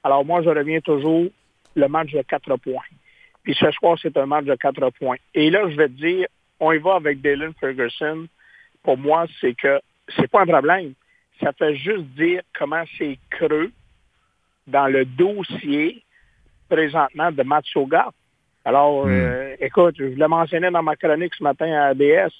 Alors 0.04 0.24
moi, 0.24 0.40
je 0.42 0.48
reviens 0.48 0.80
toujours 0.80 1.26
le 1.74 1.88
match 1.88 2.10
de 2.12 2.22
4 2.22 2.56
points. 2.56 2.82
Puis 3.42 3.54
ce 3.54 3.70
soir, 3.72 3.98
c'est 4.00 4.16
un 4.16 4.26
match 4.26 4.44
de 4.44 4.54
4 4.54 4.90
points. 4.90 5.16
Et 5.34 5.50
là, 5.50 5.68
je 5.68 5.76
vais 5.76 5.88
te 5.88 5.94
dire, 5.94 6.26
on 6.60 6.72
y 6.72 6.78
va 6.78 6.94
avec 6.94 7.20
Dylan 7.20 7.52
Ferguson. 7.58 8.26
Pour 8.82 8.98
moi, 8.98 9.26
c'est 9.40 9.54
que 9.54 9.80
c'est 10.16 10.30
pas 10.30 10.42
un 10.42 10.46
problème. 10.46 10.92
Ça 11.40 11.52
fait 11.52 11.74
juste 11.76 12.04
dire 12.16 12.42
comment 12.56 12.84
c'est 12.98 13.18
creux 13.30 13.72
dans 14.66 14.86
le 14.86 15.04
dossier 15.04 16.02
présentement 16.68 17.32
de 17.32 17.42
Matt 17.42 17.64
Sogard. 17.66 18.12
Alors, 18.64 19.06
euh, 19.08 19.56
écoute, 19.60 19.96
je 19.98 20.04
le 20.04 20.28
mentionnais 20.28 20.70
dans 20.70 20.82
ma 20.82 20.94
chronique 20.94 21.34
ce 21.34 21.42
matin 21.42 21.72
à 21.72 21.86
ABS. 21.88 22.32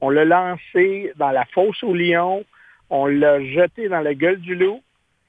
On 0.00 0.08
l'a 0.08 0.24
lancé 0.24 1.12
dans 1.16 1.30
la 1.30 1.44
fosse 1.46 1.82
au 1.82 1.92
lion. 1.92 2.44
On 2.88 3.06
l'a 3.06 3.42
jeté 3.44 3.88
dans 3.88 4.00
la 4.00 4.14
gueule 4.14 4.40
du 4.40 4.54
loup. 4.54 4.80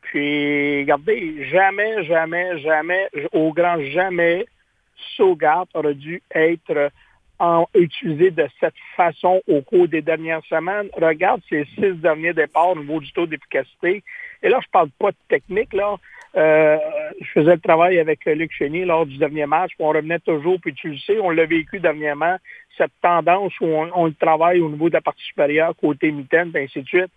Puis, 0.03 0.79
regardez, 0.79 1.46
jamais, 1.50 2.05
jamais, 2.05 2.60
jamais, 2.60 3.10
au 3.34 3.51
grand 3.51 3.81
jamais, 3.91 4.46
Sogard 5.15 5.67
aurait 5.73 5.93
dû 5.95 6.21
être 6.33 6.91
en- 7.39 7.67
utilisé 7.75 8.31
de 8.31 8.47
cette 8.59 8.73
façon 8.95 9.41
au 9.47 9.61
cours 9.61 9.87
des 9.87 10.01
dernières 10.01 10.43
semaines. 10.45 10.89
Regarde 10.99 11.41
ses 11.49 11.65
six 11.75 11.93
derniers 11.93 12.33
départs 12.33 12.69
au 12.69 12.79
niveau 12.79 12.99
du 12.99 13.11
taux 13.11 13.27
d'efficacité. 13.27 14.03
Et 14.41 14.49
là, 14.49 14.59
je 14.63 14.67
parle 14.71 14.89
pas 14.97 15.11
de 15.11 15.17
technique, 15.29 15.73
là. 15.73 15.95
Euh, 16.35 16.77
je 17.21 17.27
faisais 17.31 17.53
le 17.55 17.59
travail 17.59 17.99
avec 17.99 18.25
Luc 18.25 18.51
Chénier 18.51 18.85
lors 18.85 19.05
du 19.05 19.17
dernier 19.17 19.45
match, 19.45 19.71
puis 19.75 19.83
on 19.85 19.89
revenait 19.89 20.19
toujours, 20.19 20.59
puis 20.61 20.73
tu 20.73 20.89
le 20.89 20.97
sais, 20.97 21.19
on 21.19 21.29
l'a 21.31 21.45
vécu 21.45 21.79
dernièrement, 21.79 22.37
cette 22.77 22.91
tendance 23.01 23.53
où 23.59 23.65
on, 23.65 23.89
on 23.95 24.05
le 24.05 24.13
travaille 24.13 24.59
au 24.59 24.69
niveau 24.69 24.89
de 24.89 24.93
la 24.95 25.01
partie 25.01 25.23
supérieure, 25.23 25.73
côté 25.75 26.11
mitaine, 26.11 26.51
ainsi 26.55 26.81
de 26.81 26.87
suite. 26.87 27.11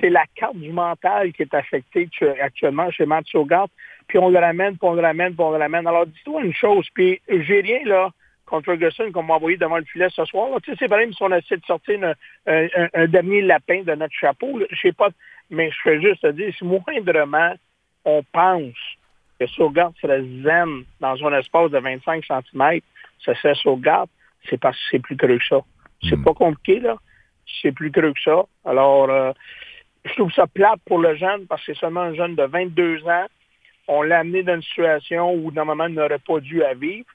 C'est 0.00 0.10
la 0.10 0.24
carte 0.36 0.56
du 0.56 0.70
mental 0.70 1.32
qui 1.32 1.42
est 1.42 1.54
affectée 1.54 2.08
tu- 2.08 2.26
actuellement 2.28 2.90
chez 2.90 3.04
Matt 3.04 3.26
Sogard, 3.26 3.68
puis 4.08 4.18
on 4.18 4.30
le 4.30 4.38
ramène, 4.38 4.76
puis 4.76 4.88
on 4.88 4.94
le 4.94 5.02
ramène, 5.02 5.34
puis 5.34 5.44
on 5.44 5.50
le 5.52 5.58
ramène. 5.58 5.86
Alors, 5.86 6.06
dis-toi 6.06 6.42
une 6.42 6.54
chose, 6.54 6.86
puis 6.94 7.20
j'ai 7.28 7.60
rien, 7.60 7.80
là, 7.84 8.10
contre 8.46 8.66
Ferguson 8.66 9.10
qu'on 9.12 9.22
m'a 9.22 9.34
envoyé 9.34 9.56
devant 9.56 9.78
le 9.78 9.84
filet 9.84 10.08
ce 10.10 10.24
soir. 10.26 10.50
là. 10.50 10.58
Tu 10.60 10.70
sais, 10.70 10.76
c'est 10.80 10.86
vrai, 10.86 10.98
même 11.00 11.12
si 11.12 11.22
on 11.22 11.32
essaie 11.32 11.56
de 11.56 11.64
sortir 11.64 11.94
une- 11.94 12.14
un, 12.46 12.66
un- 12.76 12.88
un 12.94 13.06
dernier 13.06 13.40
lapin 13.42 13.82
de 13.82 13.94
notre 13.94 14.14
chapeau, 14.14 14.60
je 14.70 14.76
sais 14.80 14.92
pas, 14.92 15.08
mais 15.50 15.70
je 15.70 15.76
fais 15.82 16.00
juste 16.02 16.20
te 16.22 16.26
dire, 16.32 16.52
si 16.56 16.64
moindrement 16.64 17.54
on 18.04 18.22
pense 18.32 18.74
que 19.40 19.46
Sauvegarde 19.46 19.94
serait 20.00 20.22
zen 20.42 20.84
dans 21.00 21.24
un 21.26 21.38
espace 21.38 21.70
de 21.70 21.78
25 21.78 22.24
cm, 22.26 22.80
ce 23.20 23.32
serait 23.34 23.54
Sauvegarde, 23.54 24.10
c'est 24.50 24.58
parce 24.60 24.76
que 24.76 24.82
c'est 24.90 24.98
plus 24.98 25.16
creux 25.16 25.38
que 25.38 25.46
ça. 25.46 25.60
C'est 26.08 26.22
pas 26.22 26.34
compliqué, 26.34 26.80
là. 26.80 26.96
C'est 27.62 27.72
plus 27.72 27.90
creux 27.92 28.12
que 28.12 28.20
ça. 28.22 28.42
Alors, 28.64 29.08
euh, 29.08 29.32
je 30.04 30.12
trouve 30.14 30.32
ça 30.32 30.46
plate 30.46 30.80
pour 30.84 30.98
le 30.98 31.14
jeune 31.14 31.46
parce 31.46 31.64
que 31.64 31.72
c'est 31.72 31.80
seulement 31.80 32.00
un 32.00 32.14
jeune 32.14 32.34
de 32.34 32.42
22 32.42 33.06
ans. 33.06 33.26
On 33.88 34.02
l'a 34.02 34.20
amené 34.20 34.42
dans 34.42 34.54
une 34.54 34.62
situation 34.62 35.32
où 35.34 35.50
normalement 35.50 35.86
il 35.86 35.94
n'aurait 35.94 36.18
pas 36.18 36.40
dû 36.40 36.62
à 36.62 36.74
vivre. 36.74 37.06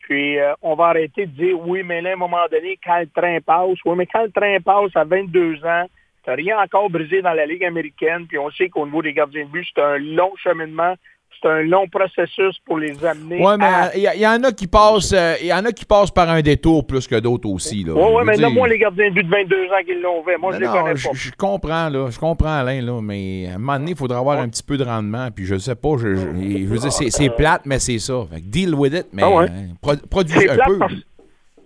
Puis 0.00 0.38
euh, 0.38 0.54
on 0.62 0.74
va 0.74 0.86
arrêter 0.86 1.26
de 1.26 1.32
dire 1.32 1.60
oui, 1.60 1.82
mais 1.82 2.00
là, 2.00 2.10
à 2.10 2.12
un 2.14 2.16
moment 2.16 2.46
donné, 2.50 2.78
quand 2.82 2.98
le 2.98 3.08
train 3.08 3.40
passe, 3.40 3.78
oui, 3.84 3.94
mais 3.96 4.06
quand 4.06 4.22
le 4.22 4.30
train 4.30 4.58
passe 4.60 4.96
à 4.96 5.04
22 5.04 5.64
ans, 5.64 5.86
t'as 6.24 6.34
rien 6.34 6.58
encore 6.58 6.90
brisé 6.90 7.22
dans 7.22 7.34
la 7.34 7.46
Ligue 7.46 7.64
américaine, 7.64 8.26
puis 8.26 8.38
on 8.38 8.50
sait 8.50 8.68
qu'au 8.68 8.86
niveau 8.86 9.02
des 9.02 9.12
gardiens 9.12 9.44
de 9.44 9.50
but, 9.50 9.66
c'est 9.74 9.82
un 9.82 9.98
long 9.98 10.34
cheminement, 10.36 10.94
c'est 11.40 11.48
un 11.48 11.62
long 11.62 11.86
processus 11.88 12.58
pour 12.64 12.78
les 12.78 13.04
amener 13.04 13.40
Ouais, 13.44 13.56
mais 13.56 13.64
à... 13.64 13.96
il 13.96 14.02
y, 14.16 14.20
y 14.22 14.26
en 14.26 14.42
a 14.44 14.52
qui 14.52 14.66
passent 14.66 15.12
euh, 15.12 15.34
il 15.40 15.46
y 15.46 15.52
en 15.52 15.64
a 15.64 15.72
qui 15.72 15.84
passent 15.84 16.10
par 16.10 16.28
un 16.30 16.40
détour 16.42 16.86
plus 16.86 17.06
que 17.06 17.14
d'autres 17.20 17.48
aussi. 17.48 17.84
Là. 17.84 17.92
Oui, 17.94 18.02
oui, 18.16 18.22
mais 18.26 18.36
dire- 18.36 18.46
nomme-moi 18.48 18.68
les 18.68 18.78
gardiens 18.78 19.08
de 19.08 19.14
but 19.14 19.24
de 19.24 19.30
22 19.30 19.64
ans 19.66 19.84
qui 19.84 19.94
l'ont 20.00 20.22
fait. 20.24 20.36
Moi, 20.36 20.52
je 20.52 20.58
Mais 20.58 20.66
les 20.66 20.72
non, 20.72 20.82
connais 20.82 20.96
je, 20.96 21.08
pas. 21.08 21.14
je 21.14 21.30
comprends, 21.32 21.88
là. 21.88 22.10
Je 22.10 22.18
comprends, 22.18 22.58
Alain, 22.58 22.80
là, 22.82 23.00
mais 23.02 23.46
à 23.48 23.54
un 23.54 23.58
moment 23.58 23.78
donné, 23.78 23.90
il 23.92 23.96
faudra 23.96 24.18
avoir 24.18 24.38
un 24.40 24.48
petit 24.48 24.62
peu 24.62 24.76
de 24.76 24.84
rendement. 24.84 25.28
Puis 25.30 25.44
je 25.44 25.56
sais 25.58 25.74
pas, 25.74 25.96
je, 25.98 26.14
je- 26.14 26.20
je 26.20 26.66
veux 26.66 26.78
dire, 26.78 26.92
c'est, 26.92 27.30
plate, 27.36 27.62
mais 27.66 27.78
c'est 27.78 27.98
ça. 27.98 28.24
Fait 28.32 28.40
que 28.40 28.46
deal 28.46 28.74
with 28.74 28.92
it, 28.94 29.06
mais 29.12 29.22
Ah 29.24 29.30
ouais. 29.30 29.46
hein, 29.48 29.74
pro- 29.80 29.96
produis 30.10 30.38
C'est 30.38 30.50
un 30.50 30.66
peu. 30.66 30.78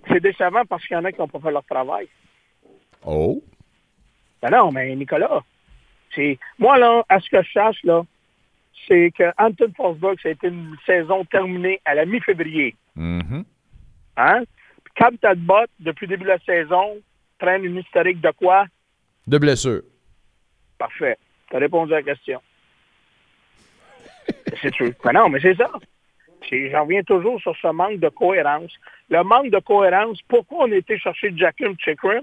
C'est 0.09 0.20
décevant 0.20 0.62
parce 0.68 0.85
qu'il 0.87 0.96
y 0.96 1.01
en 1.01 1.05
a 1.05 1.12
qui 1.12 1.20
n'ont 1.20 1.29
pas 1.29 1.38
fait 1.38 1.51
leur 1.53 1.64
travail. 1.64 2.09
Oh. 3.07 3.42
Ben 4.42 4.51
non, 4.51 4.73
mais 4.73 4.94
Nicolas, 4.96 5.40
c'est 6.14 6.38
moi 6.59 6.77
là, 6.79 7.05
à 7.09 7.20
ce 7.20 7.31
que 7.31 7.42
je 7.42 7.53
sache 7.53 7.79
là, 7.85 8.03
c'est 8.88 9.11
que 9.16 9.25
Anton 9.38 9.73
Forsberg, 9.77 10.18
ça 10.23 10.29
a 10.29 10.33
été 10.33 10.49
une 10.49 10.77
saison 10.87 11.25
terminée 11.25 11.81
à 11.85 11.95
la 11.95 12.05
mi-février. 12.05 12.75
Mhm. 12.97 13.45
Hein? 14.16 14.42
Cam 14.95 15.16
Talbot, 15.18 15.66
depuis 15.81 16.07
le 16.07 16.11
début 16.11 16.25
de 16.25 16.29
la 16.29 16.38
saison, 16.40 16.99
traîne 17.38 17.64
une 17.64 17.77
historique 17.79 18.21
de 18.21 18.31
quoi? 18.33 18.66
De 19.27 19.38
blessure. 19.38 19.83
Parfait. 20.79 21.16
Tu 21.51 21.57
as 21.57 21.61
répondu 21.61 21.92
à 21.92 21.97
la 21.97 22.03
question. 22.03 22.40
c'est 24.61 24.75
sûr. 24.75 24.90
Ben 25.05 25.12
non, 25.12 25.29
mais 25.29 25.40
c'est 25.40 25.57
ça. 25.57 25.71
J'en 26.51 26.83
reviens 26.85 27.03
toujours 27.03 27.40
sur 27.40 27.57
ce 27.57 27.68
manque 27.68 27.99
de 28.01 28.09
cohérence. 28.09 28.73
Le 29.09 29.23
manque 29.23 29.51
de 29.51 29.59
cohérence, 29.61 30.21
pourquoi 30.29 30.64
on 30.66 30.73
a 30.73 30.77
été 30.77 30.99
chercher 30.99 31.33
Jacqueline 31.37 31.77
Chikrin? 31.79 32.21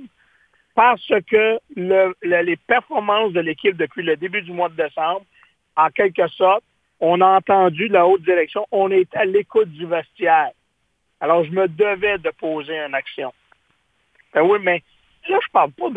Parce 0.75 1.07
que 1.29 1.59
le- 1.75 2.13
le- 2.21 2.41
les 2.43 2.55
performances 2.57 3.33
de 3.33 3.39
l'équipe 3.39 3.75
depuis 3.75 4.03
le 4.03 4.15
début 4.17 4.41
du 4.41 4.51
mois 4.51 4.69
de 4.69 4.75
décembre, 4.75 5.25
en 5.85 5.89
quelque 5.89 6.27
sorte, 6.29 6.63
on 6.99 7.21
a 7.21 7.25
entendu 7.37 7.87
la 7.87 8.05
haute 8.07 8.21
direction, 8.23 8.65
on 8.71 8.91
est 8.91 9.13
à 9.15 9.25
l'écoute 9.25 9.69
du 9.71 9.85
vestiaire. 9.85 10.49
Alors, 11.21 11.43
je 11.43 11.51
me 11.51 11.67
devais 11.67 12.17
de 12.17 12.29
poser 12.31 12.77
une 12.77 12.93
action. 12.95 13.33
Ben 14.33 14.41
oui, 14.41 14.59
mais 14.61 14.83
là, 15.29 15.37
je 15.41 15.51
parle 15.51 15.71
pas 15.71 15.89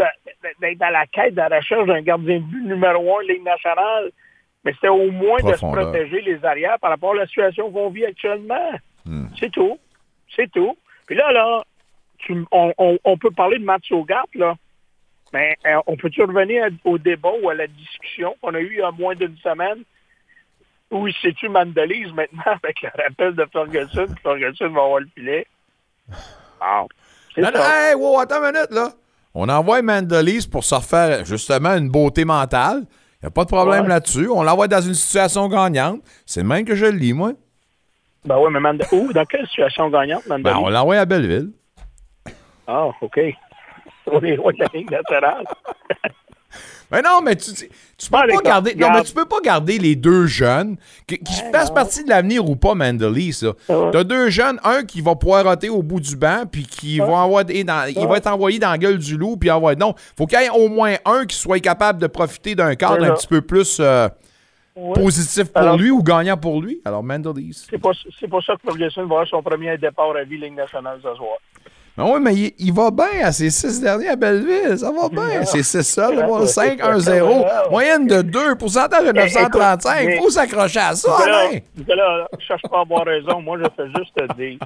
d'être 0.61 0.83
à 0.83 0.91
la 0.91 1.07
quête, 1.07 1.35
de 1.35 1.39
la 1.41 1.49
recherche 1.49 1.87
d'un 1.87 2.03
gardien 2.03 2.39
de 2.39 2.45
but 2.45 2.65
numéro 2.65 3.19
un 3.19 3.23
Ligue 3.25 3.43
nationale, 3.45 4.11
mais 4.65 4.73
c'était 4.75 4.89
au 4.89 5.11
moins 5.11 5.39
de 5.41 5.55
se 5.57 5.65
protéger 5.83 6.21
les 6.23 6.45
arrières 6.45 6.79
par 6.81 6.91
rapport 6.91 7.13
à 7.13 7.17
la 7.17 7.27
situation 7.27 7.71
qu'on 7.71 7.91
vit 7.91 8.05
actuellement. 8.07 8.71
Hmm. 9.05 9.27
C'est 9.39 9.51
tout. 9.51 9.79
C'est 10.35 10.51
tout. 10.51 10.77
Puis 11.07 11.17
là, 11.17 11.31
là, 11.33 11.63
tu- 12.19 12.45
on, 12.53 12.73
on- 12.79 12.99
on 13.05 13.17
peut 13.19 13.31
parler 13.33 13.59
de 13.59 13.65
Matt 13.65 13.85
Sogard, 13.85 14.27
là, 14.35 14.55
mais 15.33 15.57
euh, 15.67 15.81
on 15.87 15.97
peut-tu 15.97 16.23
revenir 16.23 16.67
au 16.85 16.99
débat 16.99 17.33
ou 17.43 17.49
à 17.51 17.55
la 17.55 17.67
discussion 17.67 18.35
qu'on 18.43 18.55
a 18.55 18.61
eue 18.61 18.73
il 18.75 18.79
y 18.79 18.83
a 18.83 18.91
moins 18.91 19.15
d'une 19.15 19.37
semaine? 19.39 19.83
Oui, 20.91 21.15
c'est-tu 21.23 21.49
Mandelise 21.49 22.13
maintenant 22.13 22.43
avec 22.63 22.83
le 22.83 22.91
rappel 23.03 23.35
de 23.35 23.47
Ferguson, 23.53 24.07
Ferguson 24.23 24.69
va 24.71 24.83
avoir 24.83 25.01
le 25.01 25.09
filet? 25.15 25.47
C'est 27.35 27.41
Non, 27.41 27.49
hey, 27.55 27.95
wow, 27.95 28.21
attends 28.21 28.45
une 28.45 28.53
minute, 28.53 28.71
là. 28.71 28.91
On 29.35 29.49
envoie 29.49 29.81
Mandelise 29.81 30.47
pour 30.47 30.63
se 30.65 30.75
refaire 30.75 31.25
justement 31.25 31.71
une 31.77 31.89
beauté 31.89 32.25
mentale. 32.27 32.83
Il 33.23 33.27
n'y 33.27 33.29
a 33.29 33.31
pas 33.31 33.45
de 33.45 33.49
problème 33.49 33.85
Ouais. 33.85 33.89
là-dessus. 33.89 34.29
On 34.29 34.43
l'envoie 34.43 34.69
dans 34.69 34.81
une 34.83 34.95
situation 34.95 35.49
gagnante. 35.49 36.03
C'est 36.27 36.43
le 36.43 36.47
même 36.49 36.65
que 36.67 36.75
je 36.75 36.85
le 36.87 36.93
lis, 36.99 37.15
moi. 37.15 37.33
Ben 38.25 38.37
oui, 38.39 38.49
mais 38.53 38.61
Mande- 38.61 38.85
où? 38.93 39.13
Dans 39.13 39.25
quelle 39.25 39.47
situation 39.47 39.89
gagnante, 39.89 40.25
Ben, 40.29 40.39
Mandelise? 40.39 40.63
on 40.67 40.69
l'envoie 40.69 40.97
à 40.99 41.05
Belleville. 41.07 41.51
Ah, 42.67 42.89
OK. 43.01 43.19
On 44.07 44.21
est 44.21 44.37
loin 44.37 44.53
de 44.53 44.59
la 44.59 44.67
ligne 44.75 44.89
latérale. 44.91 45.45
Mais 46.91 47.01
non, 47.01 47.21
mais 47.23 47.35
tu, 47.37 47.55
tu, 47.55 47.71
tu 47.97 48.11
peux 48.11 48.19
pas 48.19 48.43
garder. 48.45 48.75
Non, 48.75 48.91
mais 48.93 49.03
tu 49.03 49.15
peux 49.15 49.25
pas 49.25 49.41
garder 49.43 49.79
les 49.79 49.97
deux 49.97 50.27
jeunes 50.27 50.77
qui, 51.07 51.19
qui 51.19 51.41
fassent 51.51 51.71
partie 51.71 52.05
de 52.05 52.11
l'avenir 52.11 52.47
ou 52.47 52.55
pas, 52.55 52.75
Mandely, 52.75 53.33
ça. 53.33 53.47
ouais. 53.71 53.91
T'as 53.93 54.05
deux 54.05 54.29
jeunes, 54.29 54.61
un 54.63 54.83
qui 54.85 55.01
va 55.01 55.15
poireauter 55.15 55.71
au 55.71 55.83
bout 55.83 56.01
du 56.01 56.17
banc, 56.17 56.45
puis 56.51 56.65
qui 56.65 56.99
va 56.99 57.07
dans, 57.07 57.87
il 57.89 58.07
va 58.07 58.17
être 58.19 58.27
envoyé 58.27 58.59
dans 58.59 58.71
la 58.71 58.77
gueule 58.77 58.99
du 58.99 59.17
loup, 59.17 59.39
puis 59.39 59.51
envoyer. 59.51 59.79
Non, 59.79 59.95
faut 60.19 60.27
qu'il 60.27 60.39
y 60.39 60.45
ait 60.45 60.51
au 60.51 60.69
moins 60.69 60.97
un 61.07 61.25
qui 61.25 61.37
soit 61.37 61.61
capable 61.61 61.99
de 61.99 62.07
profiter 62.09 62.55
d'un 62.55 62.75
cadre 62.75 63.01
Ouais, 63.01 63.09
un 63.09 63.15
petit 63.15 63.27
peu 63.27 63.41
plus 63.41 63.79
euh, 63.81 64.09
positif 64.95 65.51
pour 65.51 65.63
Alors- 65.63 65.79
lui 65.79 65.91
ou 65.91 66.03
gagnant 66.03 66.37
pour 66.37 66.61
lui. 66.61 66.83
Alors, 66.85 67.03
Mandely. 67.03 67.53
C'est 67.71 67.79
pas, 67.79 67.93
c'est 68.21 68.29
pas 68.29 68.41
ça 68.45 68.55
que 68.57 68.61
Ferguson 68.65 69.01
va 69.07 69.15
avoir 69.15 69.27
son 69.29 69.43
premier 69.43 69.79
départ 69.79 70.15
à 70.15 70.25
vie 70.25 70.37
Ligue 70.39 70.57
nationale 70.57 70.99
ce 71.03 71.15
soir. 71.15 71.39
Ben 71.97 72.05
oui, 72.05 72.21
mais 72.23 72.35
il, 72.35 72.55
il 72.59 72.73
va 72.73 72.91
bien 72.91 73.23
à 73.23 73.33
ses 73.33 73.51
six 73.51 73.81
derniers 73.81 74.09
à 74.09 74.17
Belleville. 74.17 74.79
Ça 74.79 74.91
va 74.91 75.09
bien. 75.11 75.45
C'est 75.45 75.63
six 75.63 75.83
seuls. 75.83 76.19
Ouais, 76.27 76.47
5, 76.47 76.79
ouais. 76.79 76.83
1, 76.83 76.99
0. 76.99 77.29
Ouais. 77.41 77.45
Moyenne 77.71 78.07
de 78.07 78.23
2. 78.23 78.55
Pourcentage 78.55 79.05
de 79.07 79.13
935. 79.13 80.01
écoute, 80.01 80.13
Il 80.15 80.23
faut 80.23 80.31
s'accrocher 80.31 80.81
à 80.81 80.95
ça, 80.95 81.17
Alain. 81.23 81.59
Nicolas, 81.77 82.29
je 82.39 82.47
cherche 82.47 82.63
pas 82.63 82.79
à 82.79 82.81
avoir 82.81 83.05
raison. 83.05 83.43
Moi, 83.43 83.59
je 83.59 83.65
fais 83.77 83.91
juste 83.99 84.15
te 84.17 84.33
dire 84.35 84.59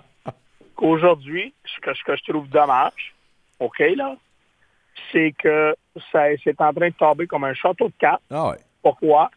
qu'aujourd'hui, 0.77 1.53
ce 1.65 1.81
que, 1.81 1.95
ce 1.97 2.05
que 2.05 2.17
je 2.17 2.31
trouve 2.31 2.49
dommage, 2.49 3.15
OK, 3.59 3.83
là, 3.97 4.15
c'est 5.11 5.35
que 5.43 5.75
ça, 6.13 6.27
c'est 6.45 6.61
en 6.61 6.73
train 6.73 6.89
de 6.89 6.95
tomber 6.95 7.27
comme 7.27 7.45
un 7.45 7.55
château 7.55 7.89
de 7.89 7.95
cartes. 7.99 8.23
Ah 8.31 8.51
ouais. 8.51 8.57
Pourquoi? 8.83 9.31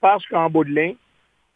Parce 0.00 0.26
qu'en 0.26 0.48
bout 0.48 0.64
de 0.64 0.70
ligne, 0.70 0.96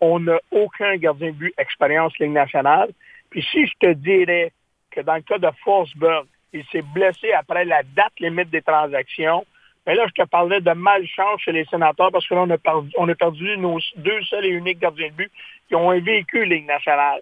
on 0.01 0.20
n'a 0.20 0.38
aucun 0.51 0.96
gardien 0.96 1.29
de 1.29 1.37
but 1.37 1.55
expérience 1.59 2.12
Ligue 2.18 2.33
nationale. 2.33 2.90
Puis 3.31 3.42
si 3.51 3.66
je 3.66 3.72
te 3.81 3.92
dirais 3.94 4.53
que 4.90 5.01
dans 5.01 5.14
le 5.16 5.22
cas 5.22 5.38
de 5.38 5.48
Forsberg, 5.64 6.27
Il 6.55 6.64
s'est 6.72 6.81
blessé 6.81 7.31
après 7.33 7.66
la 7.66 7.83
date 7.83 8.18
limite 8.20 8.48
des 8.48 8.62
transactions. 8.62 9.44
Mais 9.87 9.94
là, 9.94 10.07
je 10.07 10.22
te 10.22 10.27
parlais 10.27 10.62
de 10.62 10.72
malchance 10.72 11.42
chez 11.42 11.53
les 11.53 11.66
sénateurs 11.66 12.11
parce 12.11 12.27
que 12.27 12.35
là, 12.35 12.40
on 12.40 12.51
a 12.51 12.57
perdu, 12.57 12.90
on 12.96 13.07
a 13.07 13.14
perdu 13.14 13.59
nos 13.59 13.79
deux 13.96 14.22
seuls 14.22 14.46
et 14.46 14.48
uniques 14.48 14.79
gardiens 14.79 15.09
de 15.09 15.12
but 15.12 15.31
qui 15.68 15.74
ont 15.74 15.90
un 15.90 16.01
véhicule 16.01 16.48
Ligue 16.48 16.66
nationale. 16.66 17.20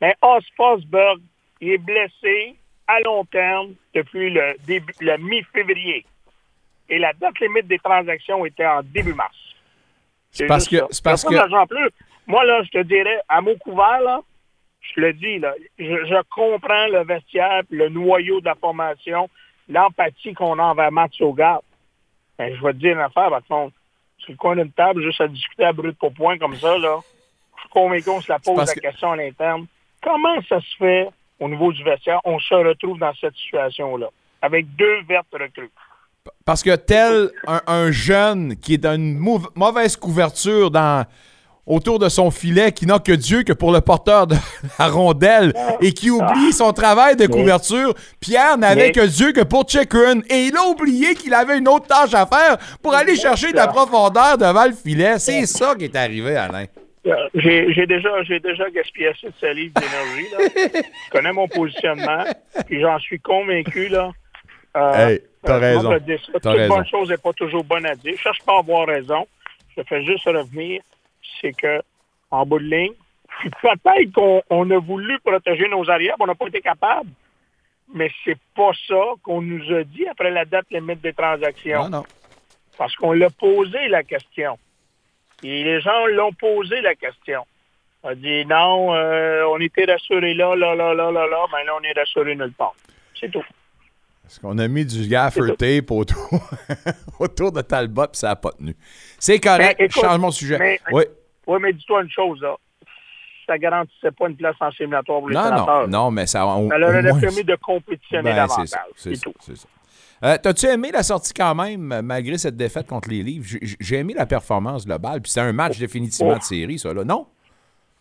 Mais 0.00 0.14
Os 0.22 0.44
Fosberg, 0.56 1.18
il 1.60 1.70
est 1.72 1.78
blessé 1.78 2.54
à 2.86 3.00
long 3.00 3.24
terme 3.24 3.74
depuis 3.94 4.30
le, 4.30 4.56
début, 4.64 4.92
le 5.00 5.16
mi-février. 5.18 6.06
Et 6.88 6.98
la 7.00 7.12
date 7.14 7.40
limite 7.40 7.66
des 7.66 7.80
transactions 7.80 8.46
était 8.46 8.64
en 8.66 8.82
début 8.84 9.14
mars. 9.14 9.36
C'est 10.30 10.46
parce 10.46 10.68
que- 10.68 10.86
c'est 10.90 11.02
parce 11.02 11.24
que- 11.24 11.66
plus. 11.66 11.90
Moi, 12.28 12.44
là, 12.44 12.62
je 12.62 12.70
te 12.70 12.82
dirais, 12.84 13.18
à 13.28 13.40
mot 13.40 13.56
couvert, 13.56 14.00
là, 14.02 14.20
je 14.94 15.00
le 15.00 15.12
dis, 15.12 15.38
là, 15.38 15.54
je, 15.78 15.84
je 15.84 16.22
comprends 16.34 16.86
le 16.88 17.04
vestiaire, 17.04 17.62
le 17.70 17.88
noyau 17.88 18.40
de 18.40 18.46
la 18.46 18.54
formation, 18.54 19.28
l'empathie 19.68 20.34
qu'on 20.34 20.58
a 20.58 20.62
envers 20.62 20.90
Matt 20.92 21.12
Sogard. 21.14 21.60
Ben, 22.38 22.54
je 22.56 22.62
vais 22.62 22.72
te 22.72 22.78
dire 22.78 22.92
une 22.94 23.00
affaire, 23.00 23.30
par 23.30 23.44
contre. 23.44 23.74
Sur 24.18 24.32
le 24.32 24.36
coin 24.36 24.56
d'une 24.56 24.72
table, 24.72 25.02
juste 25.02 25.20
à 25.20 25.28
discuter 25.28 25.64
à 25.64 25.72
brut 25.72 25.96
pour 25.96 26.12
point 26.12 26.38
comme 26.38 26.56
ça, 26.56 26.76
là, 26.78 26.98
je 27.56 27.60
suis 27.60 27.68
convaincu 27.70 28.04
qu'on 28.04 28.20
se 28.20 28.30
la 28.32 28.38
pose 28.40 28.56
la 28.66 28.74
que- 28.74 28.80
question 28.80 29.12
à 29.12 29.16
l'interne. 29.16 29.66
Comment 30.02 30.40
ça 30.48 30.60
se 30.60 30.76
fait, 30.76 31.08
au 31.38 31.48
niveau 31.48 31.72
du 31.72 31.82
vestiaire, 31.84 32.20
on 32.24 32.38
se 32.40 32.54
retrouve 32.54 32.98
dans 32.98 33.14
cette 33.20 33.34
situation-là, 33.36 34.08
avec 34.42 34.74
deux 34.74 35.02
vertes 35.08 35.26
recrues? 35.32 35.70
Parce 36.44 36.62
que 36.62 36.74
tel 36.76 37.30
un, 37.46 37.60
un 37.66 37.90
jeune 37.92 38.56
qui 38.56 38.74
est 38.74 38.78
dans 38.78 38.94
une 38.96 39.18
mauv- 39.18 39.48
mauvaise 39.54 39.96
couverture 39.96 40.70
dans, 40.70 41.06
autour 41.68 41.98
de 41.98 42.08
son 42.08 42.30
filet, 42.30 42.72
qui 42.72 42.86
n'a 42.86 42.98
que 42.98 43.12
Dieu 43.12 43.42
que 43.42 43.52
pour 43.52 43.72
le 43.72 43.80
porteur 43.80 44.26
de 44.26 44.34
la 44.78 44.88
rondelle 44.88 45.52
et 45.80 45.92
qui 45.92 46.10
oublie 46.10 46.52
son 46.52 46.72
travail 46.72 47.16
de 47.16 47.26
couverture, 47.26 47.94
Pierre 48.20 48.58
n'avait 48.58 48.92
que 48.92 49.06
Dieu 49.06 49.32
que 49.32 49.42
pour 49.42 49.64
check 49.64 49.92
run. 49.92 50.20
Et 50.30 50.46
il 50.46 50.56
a 50.56 50.64
oublié 50.64 51.14
qu'il 51.14 51.34
avait 51.34 51.58
une 51.58 51.68
autre 51.68 51.86
tâche 51.86 52.14
à 52.14 52.26
faire 52.26 52.56
pour 52.82 52.94
aller 52.94 53.16
chercher 53.16 53.52
de 53.52 53.56
la 53.56 53.68
profondeur 53.68 54.38
devant 54.38 54.64
le 54.64 54.72
filet. 54.72 55.18
C'est 55.18 55.46
ça 55.46 55.74
qui 55.74 55.84
est 55.84 55.96
arrivé, 55.96 56.36
Alain. 56.36 56.64
Euh, 57.06 57.28
J'ai 57.34 57.86
déjà, 57.86 58.10
déjà 58.42 58.70
gaspillé 58.70 59.08
assez 59.08 59.28
de 59.28 59.32
salive 59.40 59.72
d'énergie. 59.72 60.84
Je 61.06 61.10
connais 61.10 61.32
mon 61.32 61.48
positionnement, 61.48 62.24
puis 62.66 62.80
j'en 62.80 62.98
suis 62.98 63.20
convaincu. 63.20 63.88
Là. 63.88 64.10
Euh, 64.76 65.08
Hey, 65.08 65.20
t'as 65.42 65.56
euh, 65.56 65.58
raison. 65.58 65.98
Toute 66.32 66.42
bonne 66.42 66.86
chose 66.86 67.08
n'est 67.10 67.16
pas 67.16 67.32
toujours 67.32 67.64
bonne 67.64 67.86
à 67.86 67.94
dire. 67.94 68.14
Je 68.16 68.22
cherche 68.22 68.42
pas 68.44 68.56
à 68.56 68.58
avoir 68.58 68.86
raison. 68.86 69.26
Je 69.76 69.82
fais 69.88 70.04
juste 70.04 70.24
revenir. 70.24 70.82
C'est 71.40 71.52
que, 71.52 71.80
en 72.30 72.44
bout 72.46 72.58
de 72.58 72.64
ligne, 72.64 72.92
peut-être 73.62 74.12
qu'on 74.12 74.42
on 74.50 74.70
a 74.70 74.78
voulu 74.78 75.18
protéger 75.20 75.68
nos 75.68 75.88
arrières, 75.90 76.16
mais 76.18 76.24
on 76.24 76.28
n'a 76.28 76.34
pas 76.34 76.46
été 76.48 76.60
capable. 76.60 77.10
Mais 77.94 78.10
c'est 78.24 78.36
pas 78.54 78.72
ça 78.86 79.00
qu'on 79.22 79.40
nous 79.40 79.74
a 79.74 79.82
dit 79.84 80.06
après 80.08 80.30
la 80.30 80.44
date 80.44 80.66
limite 80.70 81.00
des 81.00 81.14
transactions. 81.14 81.84
Non, 81.84 81.88
non. 82.00 82.04
Parce 82.76 82.94
qu'on 82.96 83.12
l'a 83.12 83.30
posé 83.30 83.88
la 83.88 84.02
question. 84.02 84.58
Et 85.42 85.64
les 85.64 85.80
gens 85.80 86.06
l'ont 86.06 86.32
posé 86.32 86.80
la 86.82 86.94
question. 86.94 87.44
On 88.02 88.10
a 88.10 88.14
dit 88.14 88.44
non, 88.46 88.94
euh, 88.94 89.44
on 89.48 89.58
était 89.60 89.84
rassurés 89.86 90.34
là, 90.34 90.54
là, 90.54 90.74
là, 90.74 90.92
là, 90.94 91.10
là, 91.10 91.26
là, 91.26 91.46
mais 91.52 91.64
là, 91.64 91.72
on 91.80 91.82
est 91.82 91.98
rassurés 91.98 92.34
nulle 92.36 92.52
part. 92.52 92.74
C'est 93.18 93.30
tout. 93.30 93.44
Parce 94.22 94.38
qu'on 94.38 94.58
a 94.58 94.68
mis 94.68 94.84
du 94.84 95.08
gaffer 95.08 95.40
tape 95.56 95.90
autour, 95.90 96.50
autour 97.18 97.50
de 97.52 97.62
Talbot, 97.62 98.08
puis 98.08 98.18
ça 98.18 98.28
n'a 98.28 98.36
pas 98.36 98.50
tenu. 98.52 98.76
C'est 99.18 99.40
correct. 99.40 99.76
Mais 99.80 99.86
écoute, 99.86 100.02
Change 100.02 100.18
mon 100.18 100.30
sujet. 100.30 100.58
mais- 100.58 100.78
oui. 100.92 101.04
Oui, 101.48 101.58
mais 101.60 101.72
dis-toi 101.72 102.02
une 102.02 102.10
chose, 102.10 102.40
là. 102.40 102.54
Ça 103.46 103.56
garantissait 103.58 104.10
pas 104.10 104.28
une 104.28 104.36
place 104.36 104.54
en 104.60 104.70
séminatoire 104.72 105.20
pour 105.20 105.30
les 105.30 105.34
Non, 105.34 105.42
sénateurs. 105.44 105.88
non, 105.88 106.04
non, 106.04 106.10
mais 106.10 106.26
ça. 106.26 106.46
on- 106.46 106.68
Ça 106.68 106.76
leur 106.78 106.90
au 106.90 106.92
aurait 106.92 107.02
moins- 107.10 107.20
permis 107.20 107.44
de 107.44 107.56
compétitionner 107.56 108.30
Ben, 108.30 108.36
davantage. 108.36 108.68
c'est 108.68 108.74
ça, 108.74 108.84
c'est 108.94 109.14
C'est 109.16 109.24
ça, 109.24 109.30
c'est. 110.20 110.26
Euh, 110.26 110.36
T'as-tu 110.42 110.66
aimé 110.66 110.90
la 110.92 111.02
sortie 111.02 111.32
quand 111.32 111.54
même, 111.54 111.90
euh, 111.92 112.02
malgré 112.02 112.36
cette 112.38 112.56
défaite 112.56 112.86
contre 112.86 113.08
les 113.08 113.22
livres? 113.22 113.46
J'ai- 113.80 113.96
aimé 113.96 114.12
la 114.14 114.26
performance 114.26 114.84
globale, 114.84 115.22
puis 115.22 115.30
c'était 115.30 115.46
un 115.46 115.52
match 115.52 115.78
définitivement 115.78 116.34
Oh. 116.34 116.38
de 116.38 116.42
série, 116.42 116.78
ça, 116.78 116.92
là. 116.92 117.04
Non? 117.04 117.26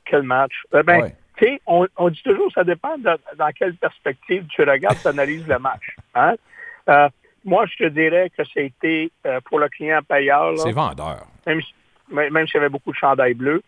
Quel 0.04 0.24
match? 0.24 0.54
Eh 0.78 0.84
ben, 0.84 1.02
Ouais. 1.02 1.16
tu 1.38 1.46
sais, 1.46 1.62
on, 1.68 1.88
on 1.96 2.10
dit 2.10 2.22
toujours, 2.24 2.52
ça 2.54 2.64
dépend 2.64 2.98
de- 2.98 3.18
dans 3.38 3.50
quelle 3.58 3.76
perspective 3.76 4.46
tu 4.50 4.64
regardes, 4.64 4.98
tu 5.02 5.08
analyses 5.08 5.48
le 5.48 5.60
match. 5.60 5.96
Hein? 6.16 6.34
Euh, 6.90 7.08
moi, 7.46 7.66
je 7.68 7.86
te 7.86 7.90
dirais 7.90 8.32
que 8.36 8.44
c'était 8.54 9.12
euh, 9.26 9.40
pour 9.46 9.60
le 9.60 9.70
client 9.70 10.00
payeur, 10.06 10.58
C'est 10.58 10.72
vendeur. 10.72 11.26
même, 11.46 11.62
si- 11.62 11.74
même 12.10 12.48
s'il 12.48 12.56
y 12.56 12.58
avait 12.58 12.70
beaucoup 12.70 12.92
de 12.92 12.98
chandails 12.98 13.34
bleus. 13.34 13.62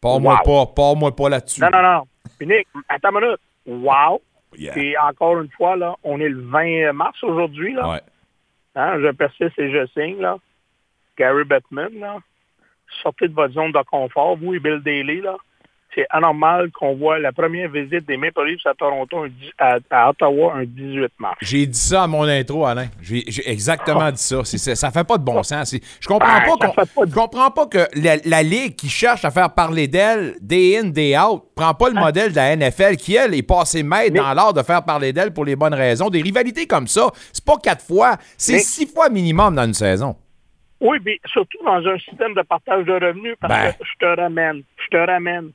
Pars-moi 0.00 0.40
Wow. 0.44 0.66
pas, 0.66 0.72
pars-moi 0.74 1.14
pas 1.14 1.28
là-dessus. 1.28 1.60
Non, 1.60 1.70
non, 1.72 1.82
non. 1.82 2.02
Puis 2.38 2.46
Nick, 2.46 2.66
attends 2.88 3.10
une 3.10 3.24
minute. 3.24 3.40
Wow. 3.66 4.20
Yeah. 4.56 4.72
Puis 4.72 4.96
encore 4.98 5.40
une 5.40 5.50
fois, 5.50 5.76
là, 5.76 5.96
on 6.02 6.20
est 6.20 6.28
le 6.28 6.40
20 6.42 6.92
mars 6.92 7.22
aujourd'hui. 7.22 7.72
Là. 7.74 7.88
Ouais. 7.88 8.00
Hein, 8.74 9.00
je 9.00 9.10
persiste 9.12 9.58
et 9.58 9.70
je 9.70 9.86
signe. 9.88 10.20
Là. 10.20 10.36
Gary 11.16 11.44
Bettman, 11.44 11.92
là. 11.98 12.18
sortez 13.02 13.28
de 13.28 13.34
votre 13.34 13.54
zone 13.54 13.72
de 13.72 13.82
confort, 13.84 14.36
vous 14.36 14.54
et 14.54 14.58
Bill 14.58 14.80
Daly. 14.84 15.20
Là. 15.20 15.36
C'est 15.94 16.06
anormal 16.08 16.70
qu'on 16.70 16.94
voit 16.96 17.18
la 17.18 17.32
première 17.32 17.68
visite 17.68 18.06
des 18.06 18.16
Maple 18.16 18.46
Leafs 18.46 18.66
à 18.66 18.72
Toronto, 18.72 19.26
à, 19.58 19.76
à 19.90 20.08
Ottawa, 20.08 20.54
un 20.56 20.64
18 20.64 21.12
mars. 21.18 21.36
J'ai 21.42 21.66
dit 21.66 21.78
ça 21.78 22.04
à 22.04 22.06
mon 22.06 22.22
intro, 22.22 22.64
Alain. 22.64 22.86
J'ai 23.02 23.22
exactement 23.50 24.10
dit 24.10 24.22
ça. 24.22 24.42
C'est- 24.44 24.74
ça 24.74 24.90
fait 24.90 25.04
pas 25.04 25.18
de 25.18 25.22
bon 25.24 25.42
sens. 25.42 25.68
C'est- 25.68 25.82
Je 26.00 26.08
comprends 26.08 26.28
Ben, 26.38 26.56
pas 26.58 26.72
ça 26.74 26.84
de- 27.04 27.10
je 27.10 27.14
comprends 27.14 27.50
pas 27.50 27.66
que 27.66 27.86
la, 28.02 28.16
la 28.24 28.42
Ligue 28.42 28.74
qui 28.74 28.88
cherche 28.88 29.24
à 29.26 29.30
faire 29.30 29.52
parler 29.52 29.86
d'elle 29.86 30.36
day 30.40 30.78
in, 30.78 30.84
day 30.88 31.14
out, 31.18 31.42
prend 31.54 31.74
pas 31.74 31.90
le 31.90 31.94
modèle 32.00 32.30
de 32.30 32.36
la 32.36 32.52
NFL 32.56 32.96
qui, 32.96 33.14
elle, 33.16 33.34
est 33.34 33.42
passée 33.42 33.82
maître 33.82 34.14
dans 34.14 34.32
l'art 34.32 34.54
de 34.54 34.62
faire 34.62 34.82
parler 34.84 35.12
d'elle 35.12 35.34
pour 35.34 35.44
les 35.44 35.56
bonnes 35.56 35.74
raisons. 35.74 36.08
Des 36.08 36.22
rivalités 36.22 36.66
comme 36.66 36.86
ça, 36.86 37.10
c'est 37.34 37.44
pas 37.44 37.56
quatre 37.62 37.84
fois, 37.84 38.16
c'est 38.38 38.54
Mais- 38.54 38.58
six 38.60 38.86
fois 38.86 39.10
minimum 39.10 39.54
dans 39.54 39.64
une 39.64 39.74
saison. 39.74 40.16
Oui, 40.80 40.98
mais 41.04 41.20
surtout 41.30 41.58
dans 41.64 41.86
un 41.86 41.98
système 41.98 42.34
de 42.34 42.42
partage 42.42 42.84
de 42.86 42.92
revenus, 42.92 43.36
parce 43.40 43.52
Ben. 43.54 43.72
que 43.72 43.84
je 43.84 43.98
te 44.06 44.20
ramène, 44.20 44.62
je 44.78 44.88
te 44.88 44.96
ramène. 44.96 45.50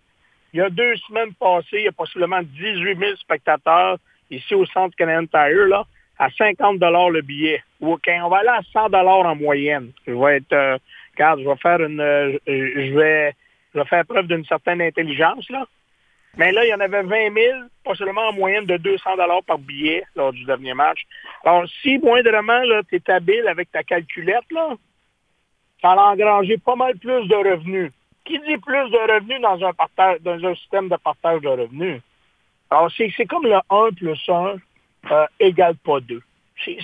Il 0.53 0.59
y 0.59 0.61
a 0.61 0.69
deux 0.69 0.95
semaines 1.07 1.33
passées, 1.33 1.79
il 1.79 1.83
y 1.83 1.87
a 1.87 1.91
possiblement 1.91 2.41
18 2.41 2.97
000 2.97 3.15
spectateurs 3.17 3.97
ici 4.31 4.55
au 4.55 4.65
Centre 4.65 4.95
Canadian 4.95 5.27
Tire, 5.27 5.67
là, 5.67 5.85
à 6.19 6.29
50 6.29 6.79
le 6.79 7.21
billet. 7.21 7.63
OK, 7.81 8.09
on 8.23 8.29
va 8.29 8.37
aller 8.37 8.49
à 8.49 8.61
100 8.73 8.93
en 8.93 9.35
moyenne. 9.35 9.91
Je 10.05 10.13
vais 10.13 10.37
être, 10.37 10.53
euh, 10.53 10.77
regarde, 11.13 11.41
je 11.41 11.47
vais 11.47 11.55
faire 11.57 11.81
une, 11.81 11.99
euh, 11.99 12.37
je 12.47 12.97
vais, 12.97 13.35
faire 13.85 14.05
preuve 14.05 14.27
d'une 14.27 14.45
certaine 14.45 14.81
intelligence, 14.81 15.49
là. 15.49 15.65
Mais 16.37 16.51
là, 16.51 16.65
il 16.65 16.69
y 16.69 16.73
en 16.73 16.79
avait 16.79 17.01
20 17.01 17.33
000, 17.33 17.57
pas 17.83 17.95
seulement 17.95 18.27
en 18.27 18.33
moyenne 18.33 18.65
de 18.65 18.77
200 18.77 19.09
par 19.47 19.57
billet 19.57 20.03
lors 20.15 20.31
du 20.31 20.43
dernier 20.45 20.75
match. 20.75 21.01
Alors, 21.43 21.65
si 21.81 21.97
moindrement, 21.97 22.61
tu 22.89 22.95
es 22.95 23.11
habile 23.11 23.47
avec 23.47 23.71
ta 23.71 23.81
calculette, 23.81 24.45
là, 24.51 24.75
ça 25.81 25.91
a 25.91 26.11
engrangé 26.11 26.57
pas 26.57 26.75
mal 26.75 26.95
plus 26.97 27.27
de 27.27 27.35
revenus. 27.35 27.91
Qui 28.27 28.39
dit 28.39 28.57
plus 28.57 28.89
de 28.91 29.13
revenus 29.13 29.41
dans 29.41 29.63
un, 29.65 29.73
partage, 29.73 30.19
dans 30.21 30.43
un 30.45 30.53
système 30.55 30.89
de 30.89 30.97
partage 30.97 31.41
de 31.41 31.47
revenus? 31.47 32.01
Alors, 32.69 32.91
c'est 32.95 33.25
comme 33.25 33.43
le 33.45 33.55
1 33.69 33.91
plus 33.95 34.19
1 34.27 34.55
euh, 35.11 35.25
égale 35.39 35.75
pas 35.77 35.99
2. 36.01 36.21
C'est 36.65 36.75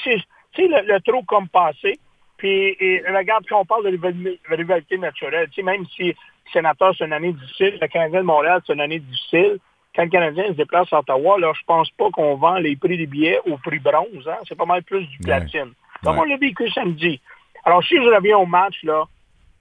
le, 0.57 0.87
le 0.93 0.99
trop 1.01 1.21
comme 1.23 1.49
passé. 1.49 1.99
Puis, 2.37 2.75
et, 2.79 3.03
regarde, 3.13 3.45
quand 3.49 3.59
on 3.59 3.65
parle 3.65 3.85
de 3.91 3.97
rivali- 3.97 4.39
rivalité 4.49 4.97
naturelle, 4.97 5.47
tu 5.49 5.55
sais, 5.55 5.63
même 5.63 5.85
si 5.95 6.03
le 6.07 6.13
sénateur, 6.51 6.93
c'est 6.97 7.05
une 7.05 7.13
année 7.13 7.33
difficile, 7.33 7.77
le 7.81 7.87
Canadien 7.87 8.21
de 8.21 8.25
Montréal, 8.25 8.61
c'est 8.65 8.73
une 8.73 8.81
année 8.81 8.99
difficile, 8.99 9.57
quand 9.95 10.03
le 10.03 10.09
Canadien 10.09 10.47
se 10.47 10.51
déplace 10.53 10.91
à 10.93 10.99
Ottawa, 10.99 11.37
là, 11.39 11.51
je 11.55 11.61
pense 11.67 11.89
pas 11.91 12.09
qu'on 12.11 12.35
vend 12.35 12.55
les 12.55 12.75
prix 12.75 12.97
des 12.97 13.05
billets 13.05 13.39
au 13.45 13.57
prix 13.57 13.79
bronze. 13.79 14.27
Hein? 14.27 14.37
C'est 14.47 14.57
pas 14.57 14.65
mal 14.65 14.83
plus 14.83 15.05
du 15.07 15.17
platine. 15.19 15.73
Comme 16.03 16.15
Ouais. 16.15 16.21
on 16.21 16.25
l'a 16.25 16.37
vécu 16.37 16.69
samedi. 16.71 17.19
Alors, 17.65 17.83
si 17.83 17.95
je 17.95 18.01
reviens 18.09 18.37
au 18.37 18.45
match, 18.45 18.75
là, 18.83 19.03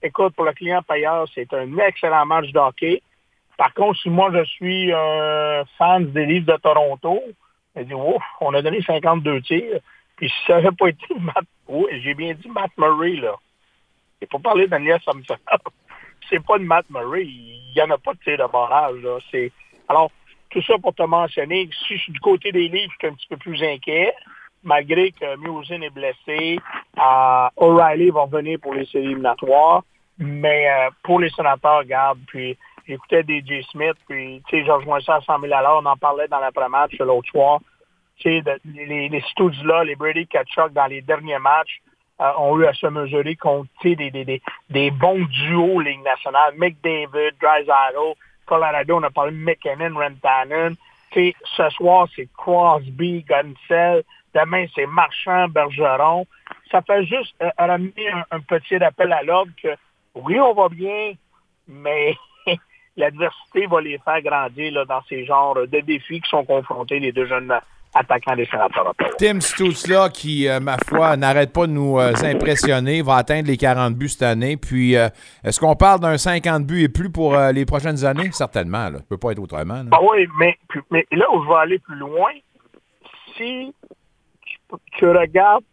écoute, 0.03 0.35
pour 0.35 0.45
le 0.45 0.53
client 0.53 0.81
payeur, 0.83 1.25
c'est 1.33 1.51
un 1.53 1.77
excellent 1.79 2.25
match 2.25 2.51
de 2.51 2.59
hockey. 2.59 3.01
Par 3.57 3.73
contre, 3.73 3.99
si 3.99 4.09
moi, 4.09 4.29
je 4.33 4.43
suis 4.45 4.91
un 4.91 5.63
fan 5.77 6.11
des 6.11 6.25
livres 6.25 6.51
de 6.53 6.57
Toronto, 6.57 7.21
je 7.75 7.81
dis, 7.83 7.93
on 7.93 8.53
a 8.53 8.61
donné 8.61 8.81
52 8.81 9.41
tirs. 9.41 9.79
Puis 10.17 10.29
si 10.29 10.45
ça 10.45 10.55
n'avait 10.55 10.75
pas 10.75 10.89
été 10.89 11.05
Matt, 11.19 11.45
j'ai 12.03 12.13
bien 12.13 12.33
dit 12.33 12.49
Matt 12.49 12.71
Murray, 12.77 13.15
là. 13.15 13.35
Il 14.21 14.27
faut 14.31 14.39
parler 14.39 14.67
d'Agnès 14.67 15.01
Samson. 15.03 15.35
c'est 16.29 16.43
pas 16.45 16.57
de 16.57 16.63
Matt 16.63 16.85
Murray. 16.89 17.25
Il 17.25 17.73
n'y 17.75 17.81
en 17.81 17.89
a 17.89 17.97
pas 17.97 18.13
de 18.13 18.19
tir 18.19 18.37
de 18.37 18.51
barrage, 18.51 19.01
là. 19.01 19.17
C'est... 19.31 19.51
Alors, 19.87 20.11
tout 20.49 20.61
ça 20.61 20.75
pour 20.77 20.93
te 20.93 21.03
mentionner, 21.03 21.69
si 21.87 21.97
je 21.97 22.03
suis 22.03 22.13
du 22.13 22.19
côté 22.19 22.51
des 22.51 22.67
livres, 22.67 22.91
je 22.93 23.07
suis 23.07 23.07
un 23.07 23.15
petit 23.15 23.27
peu 23.27 23.37
plus 23.37 23.63
inquiet, 23.63 24.13
malgré 24.63 25.11
que 25.11 25.35
Musin 25.37 25.81
est 25.81 25.89
blessé. 25.89 26.59
Euh, 26.97 27.47
O'Reilly 27.57 28.11
va 28.11 28.21
revenir 28.21 28.59
pour 28.59 28.75
les 28.75 28.85
séries 28.85 29.05
éliminatoires. 29.05 29.83
Mais 30.17 30.69
euh, 30.69 30.89
pour 31.03 31.19
les 31.19 31.29
sénateurs, 31.31 31.79
regarde, 31.79 32.19
puis 32.27 32.57
j'écoutais 32.87 33.23
DJ 33.23 33.65
Smith, 33.71 33.97
puis 34.07 34.41
tu 34.47 34.63
sais, 34.63 34.71
rejoins 34.71 35.01
ça 35.01 35.15
à 35.15 35.21
100 35.21 35.39
000 35.39 35.53
à 35.53 35.79
on 35.79 35.85
en 35.85 35.97
parlait 35.97 36.27
dans 36.27 36.39
l'après-match 36.39 36.97
l'autre 36.99 37.29
soir. 37.29 37.59
Tu 38.17 38.41
sais, 38.41 38.59
les, 38.65 39.09
les 39.09 39.21
Stooges-là, 39.31 39.83
les 39.83 39.95
Brady 39.95 40.27
Kachuk, 40.27 40.71
dans 40.73 40.85
les 40.85 41.01
derniers 41.01 41.39
matchs, 41.39 41.81
euh, 42.21 42.31
ont 42.37 42.59
eu 42.59 42.65
à 42.65 42.73
se 42.73 42.85
mesurer 42.87 43.35
contre 43.35 43.69
des, 43.83 43.95
des, 43.95 44.11
des, 44.11 44.41
des 44.69 44.91
bons 44.91 45.25
duos 45.25 45.79
Ligue 45.81 46.03
nationale. 46.03 46.53
McDavid, 46.55 47.31
Drysdale, 47.41 48.13
Colorado, 48.45 48.97
on 48.97 49.03
a 49.03 49.09
parlé 49.09 49.31
de 49.31 49.37
McKinnon, 49.37 49.97
Rantanen. 49.97 50.75
ce 51.13 51.69
soir, 51.71 52.07
c'est 52.15 52.27
Crosby, 52.37 53.23
Gunsel. 53.23 54.03
Demain, 54.35 54.65
c'est 54.75 54.85
Marchand, 54.85 55.47
Bergeron. 55.47 56.25
Ça 56.71 56.81
fait 56.81 57.05
juste 57.05 57.35
euh, 57.41 57.49
ramener 57.57 58.09
un, 58.09 58.25
un 58.31 58.39
petit 58.39 58.77
rappel 58.77 59.11
à 59.11 59.23
l'ordre 59.23 59.51
que 59.61 59.69
oui, 60.15 60.39
on 60.39 60.53
va 60.53 60.69
bien, 60.69 61.13
mais 61.67 62.15
l'adversité 62.97 63.65
va 63.67 63.81
les 63.81 63.97
faire 63.99 64.21
grandir 64.21 64.71
là, 64.73 64.85
dans 64.85 65.01
ces 65.09 65.25
genres 65.25 65.55
de 65.55 65.79
défis 65.79 66.21
qui 66.21 66.29
sont 66.29 66.45
confrontés 66.45 66.99
les 66.99 67.11
deux 67.11 67.25
jeunes 67.25 67.53
attaquants 67.95 68.35
des 68.35 68.45
sénateurs. 68.45 68.93
Tim 69.17 69.39
Stutz-là, 69.39 70.09
qui, 70.09 70.47
euh, 70.47 70.59
ma 70.59 70.77
foi, 70.87 71.15
n'arrête 71.15 71.53
pas 71.53 71.67
de 71.67 71.71
nous 71.71 71.99
euh, 71.99 72.13
impressionner, 72.23 73.01
va 73.01 73.17
atteindre 73.17 73.47
les 73.47 73.57
40 73.57 73.95
buts 73.95 74.09
cette 74.09 74.23
année. 74.23 74.57
Puis, 74.57 74.95
euh, 74.95 75.09
est-ce 75.43 75.59
qu'on 75.59 75.75
parle 75.75 75.99
d'un 75.99 76.17
50 76.17 76.65
buts 76.65 76.83
et 76.83 76.89
plus 76.89 77.11
pour 77.11 77.35
euh, 77.35 77.51
les 77.51 77.65
prochaines 77.65 78.03
années? 78.03 78.31
Certainement. 78.31 78.89
Là. 78.89 78.97
Ça 78.99 79.05
peut 79.09 79.17
pas 79.17 79.31
être 79.31 79.39
autrement. 79.39 79.83
là. 79.83 79.89
Ah 79.91 79.99
oui, 80.01 80.27
mais, 80.39 80.57
mais 80.89 81.05
là 81.11 81.31
où 81.31 81.43
je 81.43 81.49
vais 81.49 81.55
aller 81.55 81.79
plus 81.79 81.95
loin, 81.95 82.31
si 83.37 83.73
tu, 84.45 84.75
tu 84.97 85.05
regardes, 85.07 85.63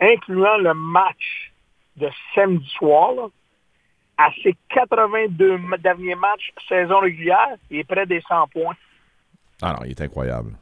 incluant 0.00 0.58
le 0.58 0.74
match 0.74 1.52
de 1.96 2.08
samedi 2.34 2.68
soir, 2.78 3.12
là, 3.12 3.22
à 4.18 4.30
ses 4.42 4.54
82 4.70 5.58
ma- 5.58 5.76
derniers 5.78 6.14
matchs 6.16 6.50
saison 6.68 6.98
régulière, 7.00 7.54
il 7.70 7.78
est 7.78 7.84
près 7.84 8.04
des 8.06 8.20
100 8.28 8.48
points. 8.48 8.74
Ah 9.62 9.72
non, 9.78 9.84
il 9.84 9.90
est 9.92 10.00
incroyable. 10.00 10.52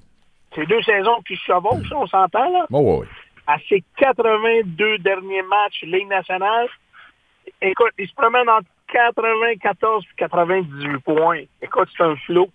C'est 0.55 0.66
deux 0.66 0.83
saisons 0.83 1.21
qui 1.27 1.37
se 1.37 1.42
chevauchent, 1.45 1.88
ça, 1.88 1.97
on 1.97 2.07
s'entend, 2.07 2.51
là? 2.51 2.66
Oh, 2.71 2.81
oui, 3.01 3.07
oui. 3.07 3.07
À 3.47 3.57
ses 3.69 3.83
82 3.99 4.99
derniers 4.99 5.42
matchs 5.42 5.83
Ligue 5.83 6.09
nationale, 6.09 6.69
écoute, 7.61 7.92
il 7.99 8.09
se 8.09 8.14
promène 8.14 8.49
entre 8.49 8.69
94 8.92 10.05
et 10.05 10.16
98 10.16 10.99
points. 11.01 11.42
Écoute, 11.62 11.88
c'est 11.97 12.03
un 12.05 12.16
flot. 12.16 12.49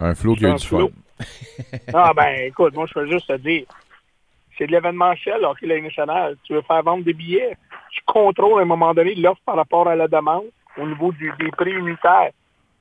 Un 0.00 0.14
flot 0.14 0.34
qui 0.34 0.46
a 0.46 0.50
eu 0.50 0.52
du 0.52 0.56
Un 0.56 0.58
fun. 0.58 0.76
flot. 0.78 0.92
Ah 1.94 2.12
ben 2.14 2.46
écoute, 2.46 2.74
moi 2.74 2.84
je 2.92 2.98
veux 2.98 3.10
juste 3.10 3.26
te 3.28 3.36
dire, 3.38 3.64
c'est 4.58 4.66
de 4.66 4.72
l'événementiel, 4.72 5.42
Hockey 5.44 5.66
Ligue 5.66 5.84
nationale. 5.84 6.36
Tu 6.44 6.52
veux 6.52 6.60
faire 6.62 6.82
vendre 6.82 7.04
des 7.04 7.14
billets, 7.14 7.56
tu 7.96 8.02
contrôles 8.04 8.60
à 8.60 8.62
un 8.62 8.66
moment 8.66 8.94
donné 8.94 9.14
l'offre 9.14 9.40
par 9.44 9.56
rapport 9.56 9.88
à 9.88 9.96
la 9.96 10.06
demande 10.08 10.44
au 10.76 10.86
niveau 10.86 11.10
du- 11.12 11.32
des 11.38 11.50
prix 11.50 11.72
unitaires. 11.72 12.30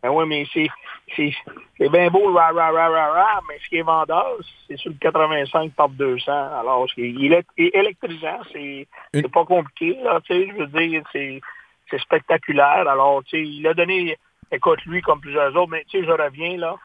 Ben 0.03 0.09
oui, 0.11 0.25
mais 0.27 0.45
c'est 0.53 0.67
c'est 1.15 1.33
c'est 1.77 1.89
bien 1.89 2.09
beau, 2.09 2.31
rah, 2.33 2.51
rah, 2.51 2.69
rah, 2.71 2.89
rah, 2.89 3.11
rah, 3.11 3.39
mais 3.47 3.57
ce 3.63 3.69
qui 3.69 3.77
est 3.77 3.81
vendeur, 3.81 4.37
c'est 4.67 4.77
sur 4.77 4.91
le 4.91 4.97
85 4.99 5.71
par 5.73 5.89
200. 5.89 6.31
Alors, 6.59 6.85
il 6.97 7.33
est 7.33 7.45
électrisant, 7.57 8.39
c'est 8.51 8.87
c'est 9.13 9.31
pas 9.31 9.45
compliqué, 9.45 9.97
là, 10.03 10.19
tu 10.23 10.33
sais, 10.33 10.47
je 10.47 10.53
veux 10.57 10.67
dire, 10.67 11.01
c'est 11.11 11.41
c'est 11.89 11.99
spectaculaire. 11.99 12.87
Alors, 12.87 13.23
tu 13.23 13.37
sais, 13.37 13.43
il 13.47 13.65
a 13.67 13.73
donné, 13.73 14.17
écoute, 14.51 14.83
lui 14.85 15.01
comme 15.01 15.21
plusieurs 15.21 15.55
autres, 15.55 15.71
mais 15.71 15.83
tu 15.87 15.99
sais, 15.99 16.05
je 16.05 16.11
reviens, 16.11 16.57
là, 16.57 16.75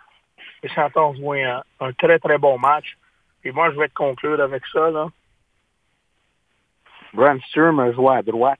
les 0.63 0.69
Senators 0.71 1.15
jouent 1.17 1.33
un, 1.33 1.63
un 1.81 1.93
très, 1.93 2.19
très 2.19 2.39
bon 2.39 2.59
match. 2.59 2.97
Et 3.45 3.53
moi, 3.53 3.71
je 3.73 3.79
vais 3.79 3.89
te 3.89 3.95
conclure 3.95 4.41
avec 4.41 4.63
ça, 4.73 4.91
là. 4.91 5.09
Brand 7.13 7.41
Sturm 7.49 7.81
a 7.81 7.93
joué 7.93 8.17
à 8.17 8.23
droite. 8.23 8.59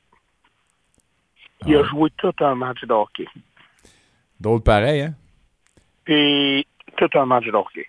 Il 1.67 1.77
a 1.77 1.85
joué 1.85 2.11
tout 2.17 2.33
un 2.41 2.55
match 2.55 2.81
de 2.83 2.93
hockey. 2.93 3.27
D'autres 4.41 4.65
pareils, 4.65 5.03
hein? 5.03 5.15
Puis, 6.05 6.67
tout 6.97 7.09
un 7.19 7.27
match 7.27 7.45
de 7.45 7.53
hockey. 7.53 7.87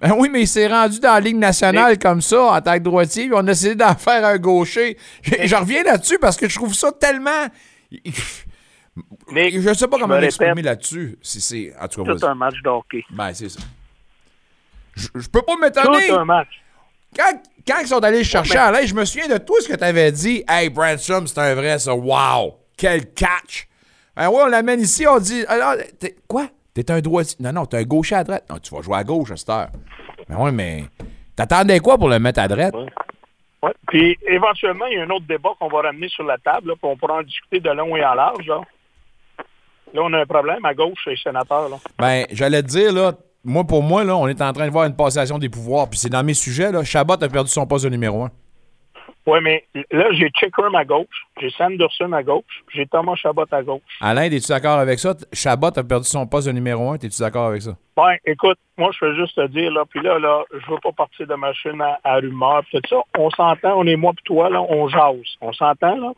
Ben 0.00 0.12
oui, 0.18 0.28
mais 0.30 0.42
il 0.42 0.48
s'est 0.48 0.66
rendu 0.66 0.98
dans 1.00 1.14
la 1.14 1.20
Ligue 1.20 1.36
nationale 1.36 1.98
comme 1.98 2.20
ça, 2.20 2.42
en 2.52 2.60
tant 2.60 2.74
que 2.74 2.80
droitier, 2.82 3.26
puis 3.28 3.34
on 3.34 3.46
a 3.46 3.50
essayé 3.52 3.74
d'en 3.74 3.94
faire 3.94 4.26
un 4.26 4.36
gaucher. 4.38 4.98
Je, 5.22 5.46
je 5.46 5.56
reviens 5.56 5.84
là-dessus 5.84 6.18
parce 6.18 6.36
que 6.36 6.48
je 6.48 6.54
trouve 6.56 6.74
ça 6.74 6.92
tellement. 6.92 7.46
Mais 9.30 9.50
Je 9.50 9.72
sais 9.72 9.88
pas 9.88 9.98
comment 9.98 10.16
me 10.16 10.20
m'exprimer 10.20 10.62
là-dessus. 10.62 11.16
C'est- 11.22 11.40
C'est, 11.40 11.72
tout 11.92 12.02
tout 12.04 12.26
un 12.26 12.34
match 12.34 12.56
de 12.62 12.68
hockey. 12.68 13.04
Ben, 13.10 13.32
c'est 13.32 13.48
ça. 13.48 13.60
Je, 14.96 15.08
je 15.14 15.28
peux 15.30 15.42
pas 15.42 15.54
Tout 15.54 15.60
m'étonner. 15.60 16.10
un 16.10 16.24
match. 16.24 16.48
Quand, 17.16 17.40
quand 17.66 17.78
ils 17.80 17.88
sont 17.88 18.02
allés 18.04 18.18
le 18.18 18.24
chercher 18.24 18.58
à 18.58 18.70
l'aide, 18.72 18.86
je 18.86 18.94
me 18.94 19.04
souviens 19.04 19.28
de 19.28 19.38
tout 19.38 19.60
ce 19.60 19.68
que 19.68 19.74
tu 19.76 19.84
avais 19.84 20.12
dit. 20.12 20.44
Hey, 20.48 20.68
Bransom, 20.68 21.26
c'est 21.26 21.38
un 21.40 21.54
vrai, 21.54 21.78
ça. 21.78 21.94
Wow! 21.94 22.54
Quel 22.76 23.12
catch! 23.14 23.66
Ben 24.14 24.28
ouais, 24.28 24.42
on 24.42 24.46
l'amène 24.46 24.80
ici, 24.80 25.06
on 25.06 25.18
dit. 25.18 25.44
Alors, 25.48 25.74
t'es- 25.98 26.16
quoi? 26.28 26.48
T'es 26.74 26.90
un 26.90 27.00
droitier. 27.00 27.36
Non, 27.40 27.52
non, 27.52 27.66
t'es 27.66 27.78
un 27.78 27.82
gaucher 27.84 28.14
à 28.16 28.24
droite. 28.24 28.44
Non, 28.50 28.58
tu 28.58 28.74
vas 28.74 28.82
jouer 28.82 28.96
à 28.96 29.04
gauche 29.04 29.30
à 29.30 29.36
cette 29.36 29.48
heure. 29.48 29.68
Ben 30.28 30.36
ouais, 30.36 30.52
mais. 30.52 30.84
T'attendais 31.34 31.80
quoi 31.80 31.98
pour 31.98 32.08
le 32.08 32.18
mettre 32.18 32.40
à 32.40 32.48
droite? 32.48 32.74
Ouais. 32.74 33.72
Puis, 33.88 34.16
éventuellement, 34.26 34.86
il 34.86 34.98
y 34.98 35.00
a 35.00 35.04
un 35.04 35.10
autre 35.10 35.26
débat 35.26 35.50
qu'on 35.58 35.68
va 35.68 35.82
ramener 35.82 36.08
sur 36.08 36.24
la 36.24 36.38
table, 36.38 36.68
là, 36.68 36.74
puis 36.80 36.90
on 36.90 36.96
pourra 36.96 37.18
en 37.18 37.22
discuter 37.22 37.60
de 37.60 37.70
long 37.70 37.96
et 37.96 38.04
en 38.04 38.14
large, 38.14 38.46
là. 38.46 38.60
Là, 39.94 40.00
on 40.02 40.12
a 40.12 40.18
un 40.20 40.26
problème 40.26 40.64
à 40.64 40.74
gauche 40.74 40.98
chez 41.04 41.10
les 41.10 41.16
sénateurs, 41.16 41.68
là. 41.68 41.76
Ben, 41.98 42.26
j'allais 42.32 42.62
te 42.62 42.68
dire, 42.68 42.92
là, 42.92 43.12
moi, 43.46 43.64
pour 43.64 43.82
moi, 43.82 44.04
là, 44.04 44.16
on 44.16 44.28
est 44.28 44.42
en 44.42 44.52
train 44.52 44.66
de 44.66 44.72
voir 44.72 44.86
une 44.86 44.96
passation 44.96 45.38
des 45.38 45.48
pouvoirs. 45.48 45.88
Puis 45.88 45.98
c'est 45.98 46.10
dans 46.10 46.24
mes 46.24 46.34
sujets, 46.34 46.72
là. 46.72 46.84
Chabot 46.84 47.14
a 47.14 47.28
perdu 47.28 47.50
son 47.50 47.66
poste 47.66 47.84
de 47.84 47.90
numéro 47.90 48.24
un. 48.24 48.30
Oui, 49.26 49.40
mais 49.42 49.64
là, 49.90 50.06
j'ai 50.12 50.30
Chickram 50.38 50.72
à 50.76 50.84
gauche, 50.84 51.26
j'ai 51.40 51.50
Sanderson 51.50 52.12
à 52.12 52.22
gauche, 52.22 52.62
j'ai 52.72 52.86
Thomas 52.86 53.16
Chabot 53.16 53.44
à 53.50 53.62
gauche. 53.62 53.82
Alain, 54.00 54.22
es-tu 54.30 54.48
d'accord 54.48 54.78
avec 54.78 55.00
ça? 55.00 55.14
Chabot 55.32 55.76
a 55.76 55.82
perdu 55.82 56.06
son 56.06 56.28
poste 56.28 56.46
de 56.46 56.52
numéro 56.52 56.90
un. 56.90 56.96
T'es-tu 56.96 57.20
d'accord 57.20 57.48
avec 57.48 57.62
ça? 57.62 57.72
Ben, 57.96 58.16
écoute, 58.24 58.58
moi, 58.76 58.90
je 58.92 59.04
veux 59.04 59.16
juste 59.16 59.34
te 59.34 59.48
dire, 59.48 59.72
là, 59.72 59.84
puis 59.84 60.00
là, 60.00 60.20
là, 60.20 60.44
je 60.52 60.70
veux 60.70 60.78
pas 60.80 60.92
partir 60.92 61.26
de 61.26 61.34
machine 61.34 61.80
à, 61.80 61.98
à 62.04 62.16
rumeur, 62.16 62.62
pis 62.70 62.80
tout 62.82 62.88
ça. 62.88 63.02
On 63.18 63.28
s'entend, 63.30 63.74
on 63.76 63.86
est 63.88 63.96
moi 63.96 64.12
puis 64.14 64.22
toi, 64.26 64.48
là, 64.48 64.62
on 64.62 64.88
jase. 64.88 65.34
On 65.40 65.52
s'entend, 65.52 65.96
là? 65.96 66.12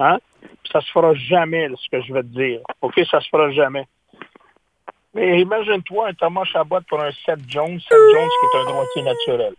Hein? 0.00 0.18
Puis 0.40 0.72
ça 0.72 0.80
se 0.80 0.90
fera 0.90 1.14
jamais, 1.14 1.68
là, 1.68 1.76
ce 1.78 1.88
que 1.88 2.02
je 2.02 2.12
vais 2.12 2.22
te 2.22 2.28
dire. 2.28 2.58
OK, 2.82 3.00
ça 3.08 3.20
se 3.20 3.28
fera 3.28 3.52
jamais. 3.52 3.86
Mais 5.16 5.40
imagine-toi 5.40 6.08
un 6.08 6.12
Thomas 6.12 6.44
Chabot 6.44 6.80
pour 6.90 7.00
un 7.00 7.10
Seth 7.24 7.40
Jones, 7.48 7.80
Seth 7.80 7.98
Jones 8.12 8.28
qui 8.28 8.46
est 8.46 8.60
un 8.60 8.64
droitier 8.64 9.02
naturel. 9.02 9.54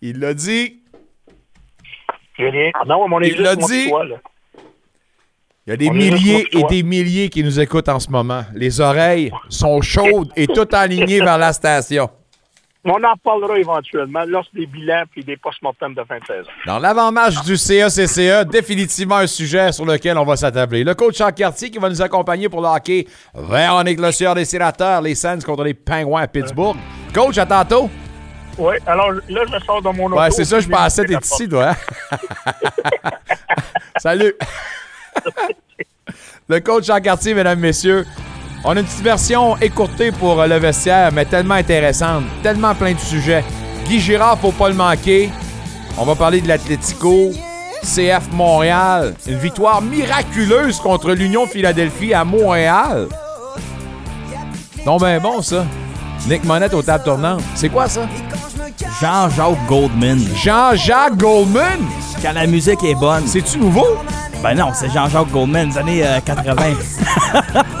Il 0.00 0.18
l'a 0.18 0.32
dit. 0.32 0.80
Non, 2.86 3.06
mais 3.06 3.16
on 3.16 3.20
est 3.20 3.28
Il 3.28 3.42
l'a 3.42 3.54
dit. 3.54 3.66
puis 3.66 3.90
toi, 3.90 4.06
là. 4.06 4.16
Il 5.66 5.70
y 5.70 5.72
a 5.74 5.76
des 5.76 5.90
On 5.90 5.92
milliers 5.92 6.46
et 6.56 6.62
des 6.64 6.82
milliers 6.82 7.28
qui 7.28 7.44
nous 7.44 7.60
écoutent 7.60 7.90
en 7.90 8.00
ce 8.00 8.08
moment. 8.08 8.44
Les 8.54 8.80
oreilles 8.80 9.30
sont 9.50 9.82
chaudes 9.82 10.32
et 10.34 10.46
tout 10.46 10.66
alignées 10.72 11.20
vers 11.20 11.36
la 11.36 11.52
station. 11.52 12.08
On 12.90 13.04
en 13.04 13.16
parlera 13.22 13.58
éventuellement 13.58 14.24
lors 14.26 14.46
des 14.54 14.66
bilans 14.66 15.04
puis 15.10 15.22
des 15.22 15.36
post-mortem 15.36 15.94
de 15.94 16.02
fin 16.04 16.18
de 16.18 16.24
saison. 16.24 16.48
Dans 16.66 16.78
l'avant-match 16.78 17.42
du 17.42 17.56
CACCE, 17.56 18.46
définitivement 18.50 19.16
un 19.16 19.26
sujet 19.26 19.72
sur 19.72 19.84
lequel 19.84 20.16
on 20.16 20.24
va 20.24 20.36
s'attabler. 20.36 20.84
Le 20.84 20.94
coach 20.94 21.18
Jean 21.18 21.30
Cartier 21.30 21.70
qui 21.70 21.78
va 21.78 21.88
nous 21.90 22.00
accompagner 22.00 22.48
pour 22.48 22.62
le 22.62 22.68
hockey 22.68 23.06
Véronique 23.34 24.00
Le 24.00 24.10
Sieur 24.12 24.34
des 24.34 24.44
Sénateurs, 24.44 25.02
les 25.02 25.14
Sens 25.14 25.44
contre 25.44 25.64
les 25.64 25.74
Pingouins 25.74 26.22
à 26.22 26.26
Pittsburgh. 26.26 26.76
Coach, 27.12 27.36
à 27.38 27.46
tantôt. 27.46 27.90
Oui, 28.56 28.74
alors 28.86 29.12
là, 29.12 29.42
je 29.52 29.64
sors 29.64 29.80
de 29.82 29.88
mon 29.90 30.06
auto. 30.06 30.18
Ouais, 30.18 30.30
c'est 30.30 30.44
ça, 30.44 30.58
je 30.58 30.68
pensais, 30.68 31.04
t'es 31.04 31.14
ici, 31.14 31.48
toi. 31.48 31.70
hein? 32.10 32.16
Salut. 33.98 34.34
Le 36.48 36.60
coach 36.60 36.86
Jean 36.86 37.00
Cartier, 37.00 37.34
mesdames, 37.34 37.60
messieurs. 37.60 38.06
On 38.64 38.76
a 38.76 38.80
une 38.80 38.86
petite 38.86 39.02
version 39.02 39.56
écourtée 39.58 40.10
pour 40.10 40.40
euh, 40.40 40.46
le 40.46 40.56
vestiaire, 40.56 41.12
mais 41.12 41.24
tellement 41.24 41.54
intéressante, 41.54 42.24
tellement 42.42 42.74
plein 42.74 42.92
de 42.92 42.98
sujets. 42.98 43.44
Guy 43.86 44.00
Girard, 44.00 44.38
faut 44.38 44.52
pas 44.52 44.68
le 44.68 44.74
manquer. 44.74 45.30
On 45.96 46.04
va 46.04 46.14
parler 46.14 46.40
de 46.40 46.48
l'Atlético, 46.48 47.30
CF 47.82 48.30
Montréal, 48.32 49.14
une 49.26 49.38
victoire 49.38 49.80
miraculeuse 49.80 50.78
contre 50.80 51.12
l'Union 51.12 51.46
Philadelphie 51.46 52.12
à 52.12 52.24
Montréal. 52.24 53.08
Non, 54.84 54.96
ben 54.96 55.20
bon, 55.20 55.40
ça. 55.40 55.64
Nick 56.28 56.44
Monette 56.44 56.74
aux 56.74 56.82
tables 56.82 57.04
tournantes. 57.04 57.42
C'est 57.54 57.68
quoi 57.68 57.88
ça? 57.88 58.06
Jean-Jacques 59.00 59.66
Goldman. 59.66 60.18
Jean-Jacques 60.36 61.16
Goldman? 61.16 61.80
Quand 62.22 62.32
la 62.32 62.46
musique 62.46 62.82
est 62.84 62.94
bonne. 62.94 63.26
C'est-tu 63.26 63.58
nouveau? 63.58 63.86
Ben 64.42 64.54
non, 64.54 64.70
c'est 64.74 64.90
Jean-Jacques 64.90 65.30
Goldman 65.30 65.70
des 65.70 65.78
années 65.78 66.06
euh, 66.06 66.20
80. 66.24 66.62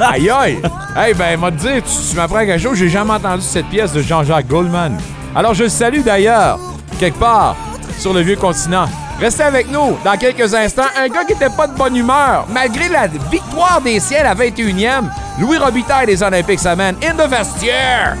Aïe 0.00 0.30
aïe! 0.30 0.62
Hey, 0.96 1.14
ben, 1.14 1.38
m'a 1.38 1.50
dire, 1.50 1.82
tu, 1.84 2.10
tu 2.10 2.16
m'apprends 2.16 2.40
quelque 2.40 2.58
chose, 2.58 2.76
j'ai 2.78 2.88
jamais 2.88 3.12
entendu 3.12 3.42
cette 3.42 3.66
pièce 3.66 3.92
de 3.92 4.02
Jean-Jacques 4.02 4.48
Goldman. 4.48 4.98
Alors, 5.34 5.54
je 5.54 5.64
le 5.64 5.68
salue 5.68 6.00
d'ailleurs, 6.00 6.58
quelque 6.98 7.18
part, 7.18 7.56
sur 7.98 8.12
le 8.12 8.20
vieux 8.20 8.36
continent. 8.36 8.86
Restez 9.20 9.42
avec 9.42 9.70
nous 9.70 9.96
dans 10.04 10.16
quelques 10.16 10.54
instants. 10.54 10.86
Un 10.96 11.08
gars 11.08 11.24
qui 11.24 11.32
était 11.32 11.50
pas 11.50 11.66
de 11.66 11.76
bonne 11.76 11.96
humeur, 11.96 12.46
malgré 12.52 12.88
la 12.88 13.08
victoire 13.08 13.80
des 13.82 13.98
ciels 14.00 14.26
à 14.26 14.34
21e, 14.34 15.04
Louis 15.40 15.58
Robitaille 15.58 16.06
des 16.06 16.22
Olympiques 16.22 16.60
s'amène 16.60 16.96
in 17.02 17.14
the 17.14 17.28
vestiaire. 17.28 18.16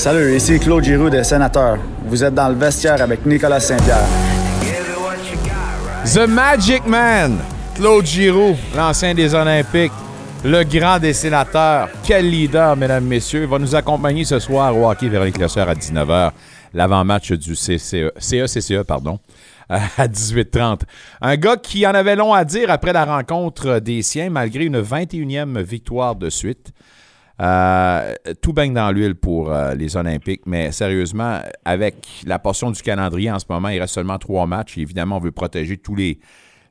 Salut, 0.00 0.34
ici 0.34 0.58
Claude 0.58 0.82
Giroux 0.82 1.10
des 1.10 1.22
Sénateurs. 1.22 1.76
Vous 2.06 2.24
êtes 2.24 2.32
dans 2.32 2.48
le 2.48 2.54
vestiaire 2.54 3.02
avec 3.02 3.26
Nicolas 3.26 3.60
Saint-Pierre. 3.60 4.06
The 6.06 6.26
Magic 6.26 6.86
Man, 6.86 7.36
Claude 7.74 8.06
Giroux, 8.06 8.56
l'ancien 8.74 9.12
des 9.12 9.34
Olympiques, 9.34 9.92
le 10.42 10.64
grand 10.64 10.98
des 10.98 11.12
sénateurs. 11.12 11.90
Quel 12.02 12.30
leader, 12.30 12.78
mesdames, 12.78 13.04
messieurs. 13.04 13.44
Va 13.44 13.58
nous 13.58 13.74
accompagner 13.74 14.24
ce 14.24 14.38
soir 14.38 14.74
au 14.74 14.88
hockey 14.88 15.10
vers 15.10 15.22
les 15.22 15.32
classeurs 15.32 15.68
à 15.68 15.74
19h. 15.74 16.30
L'avant-match 16.72 17.32
du 17.32 17.52
CCE, 17.52 18.10
CECCE, 18.16 18.82
pardon, 18.88 19.18
à 19.68 20.08
18h30. 20.08 20.80
Un 21.20 21.36
gars 21.36 21.58
qui 21.58 21.86
en 21.86 21.92
avait 21.92 22.16
long 22.16 22.32
à 22.32 22.46
dire 22.46 22.70
après 22.70 22.94
la 22.94 23.04
rencontre 23.04 23.80
des 23.80 24.00
siens, 24.00 24.30
malgré 24.30 24.64
une 24.64 24.80
21e 24.80 25.60
victoire 25.60 26.16
de 26.16 26.30
suite. 26.30 26.72
Euh, 27.40 28.14
tout 28.42 28.52
baigne 28.52 28.74
dans 28.74 28.90
l'huile 28.92 29.14
pour 29.14 29.50
euh, 29.50 29.74
les 29.74 29.96
Olympiques, 29.96 30.42
mais 30.44 30.72
sérieusement, 30.72 31.40
avec 31.64 32.06
la 32.26 32.38
portion 32.38 32.70
du 32.70 32.82
calendrier 32.82 33.30
en 33.30 33.38
ce 33.38 33.46
moment, 33.48 33.68
il 33.68 33.80
reste 33.80 33.94
seulement 33.94 34.18
trois 34.18 34.46
matchs. 34.46 34.76
Et 34.76 34.82
évidemment, 34.82 35.16
on 35.16 35.20
veut 35.20 35.32
protéger 35.32 35.78
tous 35.78 35.94
les, 35.94 36.20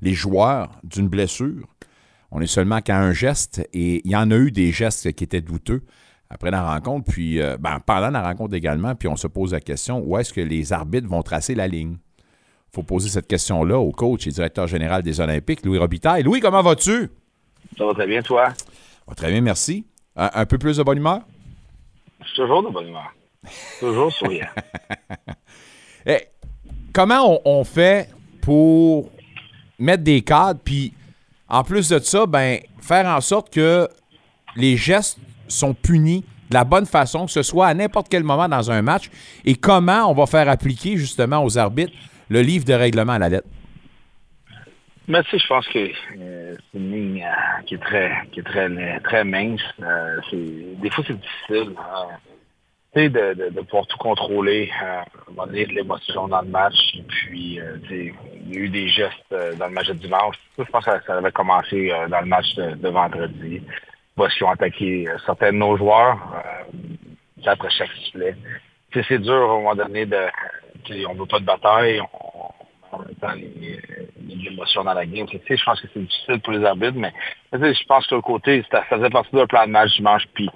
les 0.02 0.14
joueurs 0.14 0.70
d'une 0.84 1.08
blessure. 1.08 1.68
On 2.32 2.40
est 2.42 2.48
seulement 2.48 2.82
qu'à 2.82 3.00
un 3.00 3.14
geste 3.14 3.68
et 3.74 4.02
il 4.06 4.12
y 4.12 4.16
en 4.16 4.30
a 4.30 4.36
eu 4.36 4.52
des 4.52 4.72
gestes 4.72 5.12
qui 5.14 5.24
étaient 5.24 5.42
douteux 5.42 5.82
après 6.30 6.52
la 6.52 6.62
rencontre, 6.62 7.12
puis 7.12 7.42
euh, 7.42 7.58
ben, 7.58 7.80
pendant 7.84 8.12
la 8.12 8.22
rencontre 8.22 8.54
également, 8.54 8.94
puis 8.94 9.08
on 9.08 9.16
se 9.16 9.26
pose 9.26 9.54
la 9.54 9.62
question 9.62 10.04
où 10.06 10.16
est-ce 10.16 10.32
que 10.32 10.42
les 10.42 10.72
arbitres 10.72 11.08
vont 11.08 11.24
tracer 11.24 11.56
la 11.56 11.68
ligne? 11.68 11.98
Il 12.72 12.76
faut 12.76 12.84
poser 12.84 13.10
cette 13.10 13.26
question-là 13.26 13.80
au 13.80 13.92
coach 13.92 14.28
et 14.28 14.30
directeur 14.30 14.68
général 14.68 15.02
des 15.02 15.20
Olympiques, 15.20 15.66
Louis 15.66 15.80
Robitaille. 15.80 16.22
Louis, 16.22 16.40
comment 16.40 16.62
vas-tu? 16.62 17.10
Ça 17.76 17.86
va 17.88 17.94
très 17.96 18.06
bien, 18.06 18.22
toi? 18.22 18.50
Va 19.08 19.16
très 19.16 19.32
bien, 19.32 19.42
merci. 19.42 19.88
Un, 20.20 20.30
un 20.34 20.46
peu 20.46 20.58
plus 20.58 20.78
de 20.78 20.84
bonne 20.84 20.98
humeur? 20.98 21.22
Je 22.22 22.28
suis 22.28 22.36
toujours 22.36 22.62
de 22.62 22.70
bonne 22.70 22.90
humeur. 22.90 23.14
Toujours 23.80 24.12
souriant. 24.12 24.48
Eh, 26.06 26.30
comment 26.94 27.42
on, 27.46 27.60
on 27.60 27.64
fait 27.66 28.10
pour 28.42 29.12
mettre 29.78 30.02
des 30.02 30.22
cadres, 30.22 30.62
puis 30.64 30.94
en 31.50 31.64
plus 31.64 31.90
de 31.90 32.00
ça, 32.00 32.26
ben, 32.26 32.60
faire 32.80 33.06
en 33.06 33.20
sorte 33.20 33.54
que 33.54 33.88
les 34.56 34.78
gestes 34.78 35.18
sont 35.50 35.74
punis 35.74 36.24
de 36.50 36.54
la 36.54 36.64
bonne 36.64 36.86
façon, 36.86 37.26
que 37.26 37.32
ce 37.32 37.44
soit 37.44 37.68
à 37.68 37.74
n'importe 37.74 38.08
quel 38.10 38.24
moment 38.24 38.48
dans 38.48 38.72
un 38.72 38.82
match, 38.82 39.12
et 39.44 39.56
comment 39.56 40.10
on 40.10 40.14
va 40.14 40.26
faire 40.26 40.50
appliquer 40.50 40.96
justement 40.96 41.44
aux 41.44 41.58
arbitres 41.58 41.94
le 42.30 42.42
livre 42.42 42.64
de 42.64 42.74
règlement 42.74 43.14
à 43.14 43.20
la 43.20 43.30
lettre? 43.30 43.48
Mais 45.10 45.24
je 45.34 45.48
pense 45.48 45.68
que 45.70 45.80
euh, 45.80 46.56
c'est 46.56 46.78
une 46.78 46.92
ligne 46.92 47.24
euh, 47.24 47.64
qui 47.66 47.74
est 47.74 47.80
très, 47.80 48.12
qui 48.32 48.42
est 48.42 48.44
très, 48.44 49.00
très 49.00 49.24
mince. 49.24 49.60
Euh, 49.82 50.22
des 50.32 50.90
fois, 50.92 51.04
c'est 51.08 51.20
difficile. 51.20 51.76
sais, 52.94 53.10
de, 53.10 53.50
de, 53.50 53.62
pouvoir 53.62 53.88
tout 53.88 53.98
contrôler, 53.98 54.70
à 54.80 55.06
donné, 55.36 55.66
de 55.66 55.74
l'émotion 55.74 56.28
dans 56.28 56.44
le 56.44 56.50
match. 56.50 56.76
Puis, 57.08 57.60
il 57.90 58.54
y 58.54 58.58
a 58.58 58.60
eu 58.60 58.70
des 58.70 58.88
gestes 58.88 59.34
dans 59.58 59.66
le 59.66 59.74
match 59.74 59.88
de 59.88 59.94
dimanche. 59.94 60.36
Je 60.60 60.64
pense 60.66 60.86
que 60.86 60.92
ça, 61.08 61.18
avait 61.18 61.32
commencé 61.32 61.92
dans 62.08 62.20
le 62.20 62.28
match 62.28 62.54
de, 62.56 62.90
vendredi. 62.90 63.64
Parce 64.16 64.36
qu'ils 64.36 64.46
ont 64.46 64.52
attaqué 64.52 65.08
certains 65.26 65.54
de 65.54 65.58
nos 65.58 65.76
joueurs 65.76 66.20
après 67.48 67.72
chaque 67.72 67.92
sifflet. 67.94 68.36
C'est 68.94 69.18
dur 69.18 69.34
à 69.34 69.54
un 69.54 69.58
moment 69.58 69.76
donné 69.76 70.06
de... 70.06 70.20
On 71.08 71.14
veut 71.16 71.26
pas 71.26 71.40
de 71.40 71.46
bataille, 71.46 72.00
en 72.92 73.00
même 73.00 73.16
temps, 73.16 73.36
de 73.36 74.44
l'émotion 74.44 74.84
dans 74.84 74.94
la 74.94 75.06
game. 75.06 75.28
Tu 75.28 75.38
sais, 75.48 75.58
je 75.58 75.64
pense 75.64 75.82
que 75.82 75.88
c'est 75.94 76.00
difficile 76.00 76.40
pour 76.42 76.54
les 76.54 76.66
arbitres, 76.66 76.98
mais 76.98 77.14
je 77.54 77.86
pense 77.86 78.08
que 78.08 78.16
le 78.16 78.22
côté, 78.22 78.64
ça 78.72 78.84
faisait 78.84 79.10
partie 79.10 79.36
d'un 79.36 79.48
plan 79.48 79.66
de 79.66 79.72
match 79.72 79.96
dimanche. 79.96 80.24
Puis 80.34 80.50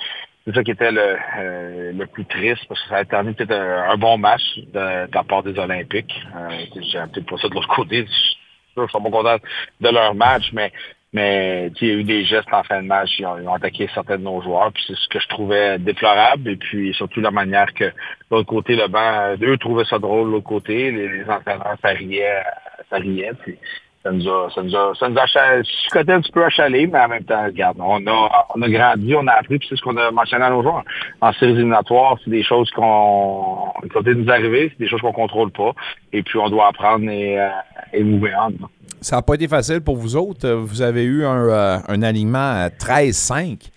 c'est 0.45 0.53
ça 0.53 0.63
qui 0.63 0.71
était 0.71 0.91
le, 0.91 1.17
euh, 1.37 1.91
le 1.93 2.05
plus 2.05 2.25
triste, 2.25 2.65
parce 2.67 2.81
que 2.83 2.89
ça 2.89 2.97
a 2.97 3.05
terminé 3.05 3.33
peut-être 3.33 3.53
un, 3.53 3.97
bon 3.97 4.17
match 4.17 4.41
de, 4.57 5.07
la 5.13 5.23
part 5.23 5.43
des 5.43 5.57
Olympiques. 5.57 6.13
Euh, 6.35 6.49
J'ai 6.75 6.99
peut-être 7.13 7.25
pas 7.25 7.37
ça 7.37 7.47
de 7.47 7.53
l'autre 7.53 7.73
côté. 7.73 8.05
Je 8.05 8.11
suis 8.11 8.37
sûr 8.73 8.83
qu'ils 8.83 8.91
sont 8.91 9.01
pas 9.01 9.09
contents 9.09 9.45
de 9.79 9.89
leur 9.89 10.15
match, 10.15 10.51
mais 10.51 10.71
mais 11.13 11.71
il 11.79 11.87
y 11.87 11.91
a 11.91 11.93
eu 11.93 12.03
des 12.03 12.25
gestes 12.25 12.51
en 12.51 12.63
fin 12.63 12.81
de 12.81 12.87
match. 12.87 13.11
Ils 13.19 13.25
ont, 13.25 13.37
ils 13.39 13.47
ont 13.47 13.53
attaqué 13.53 13.87
certains 13.93 14.17
de 14.17 14.23
nos 14.23 14.41
joueurs. 14.41 14.71
Puis 14.73 14.83
c'est 14.87 14.95
ce 14.95 15.07
que 15.07 15.19
je 15.19 15.27
trouvais 15.27 15.77
déplorable. 15.77 16.49
Et 16.49 16.55
puis 16.55 16.93
surtout 16.93 17.21
la 17.21 17.31
manière 17.31 17.71
que 17.73 17.91
l'autre 18.31 18.47
côté, 18.47 18.75
le 18.75 18.87
banc, 18.87 19.35
eux 19.41 19.57
trouvaient 19.57 19.85
ça 19.85 19.99
drôle, 19.99 20.31
l'autre 20.31 20.47
côté. 20.47 20.91
Les, 20.91 21.07
les 21.07 21.29
entraîneurs, 21.29 21.77
ça 21.81 21.89
riait, 21.89 22.43
ça 22.89 22.97
riait. 22.97 23.31
Puis 23.43 23.57
ça 24.03 24.11
nous 24.11 24.27
a, 24.27 24.49
ça 24.53 24.61
nous 24.61 24.75
a, 24.75 24.93
ça 24.95 25.07
nous 25.07 25.17
a 25.17 25.23
un 25.23 26.21
petit 26.21 26.31
peu 26.31 26.43
achalé, 26.43 26.87
mais 26.87 26.99
en 26.99 27.07
même 27.07 27.23
temps, 27.23 27.45
regarde, 27.45 27.77
on 27.79 28.05
a, 28.05 28.47
on 28.53 28.61
a 28.61 28.69
grandi, 28.69 29.15
on 29.15 29.25
a 29.27 29.31
appris, 29.31 29.59
puis 29.59 29.67
c'est 29.69 29.77
ce 29.77 29.81
qu'on 29.81 29.95
a 29.95 30.11
mentionné 30.11 30.43
à 30.43 30.49
nos 30.49 30.61
joueurs. 30.61 30.83
En 31.21 31.31
séries 31.33 31.53
éliminatoires, 31.53 32.17
c'est 32.23 32.29
des 32.29 32.43
choses 32.43 32.69
qu'on, 32.71 33.71
été 33.81 34.13
nous 34.13 34.29
arriver, 34.29 34.69
c'est 34.71 34.83
des 34.83 34.89
choses 34.89 34.99
qu'on 34.99 35.13
contrôle 35.13 35.51
pas, 35.51 35.71
et 36.11 36.21
puis 36.21 36.37
on 36.37 36.49
doit 36.49 36.67
apprendre 36.67 37.09
et, 37.09 37.39
euh, 37.39 37.49
et 37.93 38.03
move 38.03 38.29
on. 38.37 38.67
Ça 39.03 39.17
n'a 39.17 39.21
pas 39.21 39.35
été 39.35 39.47
facile 39.47 39.81
pour 39.81 39.97
vous 39.97 40.15
autres. 40.15 40.47
Euh, 40.47 40.55
Vous 40.55 40.81
avez 40.81 41.03
eu 41.03 41.25
un, 41.25 41.47
euh, 41.49 41.77
un 41.87 42.01
alignement 42.01 42.51
à 42.63 42.69
13-5 42.69 43.69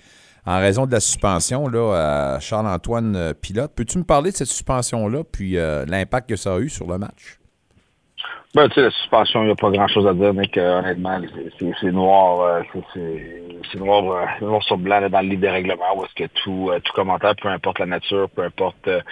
en 0.46 0.58
raison 0.58 0.86
de 0.86 0.92
la 0.92 1.00
suspension 1.00 1.66
là, 1.66 2.34
à 2.36 2.40
Charles-Antoine 2.40 3.16
euh, 3.16 3.34
Pilote. 3.34 3.72
Peux-tu 3.74 3.98
me 3.98 4.04
parler 4.04 4.30
de 4.30 4.36
cette 4.36 4.46
suspension-là, 4.48 5.24
puis 5.24 5.54
l'impact 5.86 6.28
que 6.28 6.36
ça 6.36 6.54
a 6.54 6.58
eu 6.60 6.68
sur 6.68 6.86
le 6.86 6.98
match? 6.98 7.40
Ben, 8.56 8.70
tu 8.70 8.76
sais, 8.76 8.82
la 8.84 8.90
suspension, 8.90 9.42
il 9.42 9.46
n'y 9.46 9.52
a 9.52 9.54
pas 9.54 9.70
grand-chose 9.70 10.06
à 10.06 10.14
dire, 10.14 10.32
mais 10.32 10.46
que, 10.48 10.60
honnêtement, 10.60 11.20
c'est- 11.58 11.92
noir, 11.92 12.40
euh, 12.40 12.62
c'est- 12.94 13.78
noir, 13.78 14.02
euh, 14.10 14.24
c'est 14.38 14.46
noir 14.46 14.62
sur 14.62 14.78
blanc 14.78 15.06
dans 15.10 15.20
le 15.20 15.28
livre 15.28 15.42
des 15.42 15.50
règlements, 15.50 15.94
où 15.94 16.04
est-ce 16.06 16.14
que 16.14 16.30
tout, 16.42 16.70
euh, 16.70 16.80
tout 16.80 16.94
commentaire, 16.94 17.34
peu 17.36 17.48
importe 17.48 17.80
la 17.80 17.84
nature, 17.84 18.30
peu 18.30 18.44
importe 18.44 18.88
euh, 18.88 19.02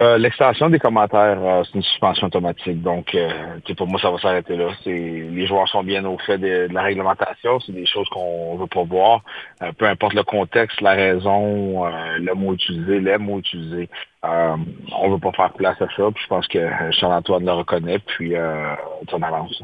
euh, 0.00 0.16
l'extension 0.16 0.70
des 0.70 0.78
commentaires, 0.78 1.38
euh, 1.42 1.62
c'est 1.64 1.74
une 1.74 1.82
suspension 1.82 2.28
automatique. 2.28 2.80
Donc, 2.80 3.14
euh, 3.14 3.28
pour 3.76 3.88
moi, 3.88 4.00
ça 4.00 4.10
va 4.10 4.16
s'arrêter 4.18 4.56
là. 4.56 4.68
Les 4.86 5.46
joueurs 5.46 5.68
sont 5.68 5.84
bien 5.84 6.02
au 6.06 6.16
fait 6.16 6.38
de, 6.38 6.66
de 6.68 6.72
la 6.72 6.80
réglementation, 6.82 7.60
c'est 7.60 7.72
des 7.72 7.84
choses 7.84 8.08
qu'on 8.08 8.56
veut 8.56 8.66
pas 8.68 8.84
voir. 8.84 9.20
Euh, 9.62 9.72
peu 9.76 9.84
importe 9.86 10.14
le 10.14 10.22
contexte, 10.22 10.80
la 10.80 10.92
raison, 10.92 11.84
euh, 11.84 11.90
le 12.18 12.32
mot 12.34 12.54
utilisé, 12.54 13.00
les 13.00 13.18
mots 13.18 13.38
utilisés. 13.38 13.90
Euh, 14.24 14.56
on 15.00 15.10
veut 15.10 15.18
pas 15.18 15.32
faire 15.32 15.52
place 15.52 15.80
à 15.82 15.86
ça. 15.96 16.04
Puis 16.14 16.22
je 16.22 16.28
pense 16.28 16.46
que 16.48 16.58
euh, 16.58 16.92
Charles-Antoine 16.92 17.44
le 17.44 17.52
reconnaît. 17.52 17.98
Puis 17.98 18.36
euh, 18.36 18.74
on 19.12 19.22
avance. 19.22 19.62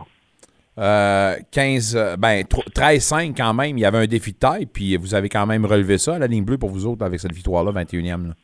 Euh, 0.79 1.35
15, 1.53 1.97
euh, 1.97 2.17
ben, 2.17 2.45
tro- 2.45 2.63
13-5 2.75 3.35
quand 3.37 3.53
même. 3.55 3.77
Il 3.79 3.81
y 3.81 3.85
avait 3.85 3.99
un 3.99 4.07
défi 4.07 4.33
de 4.33 4.39
taille, 4.39 4.67
puis 4.67 4.97
vous 4.97 5.15
avez 5.15 5.29
quand 5.29 5.45
même 5.47 5.65
relevé 5.67 5.99
ça, 5.99 6.19
la 6.19 6.29
ligne 6.29 6.45
bleue 6.45 6.59
pour 6.59 6.71
vous 6.71 6.87
autres, 6.87 7.05
avec 7.05 7.19
cette 7.19 7.33
victoire-là, 7.33 7.73
21e. 7.73 8.29
là. 8.29 8.35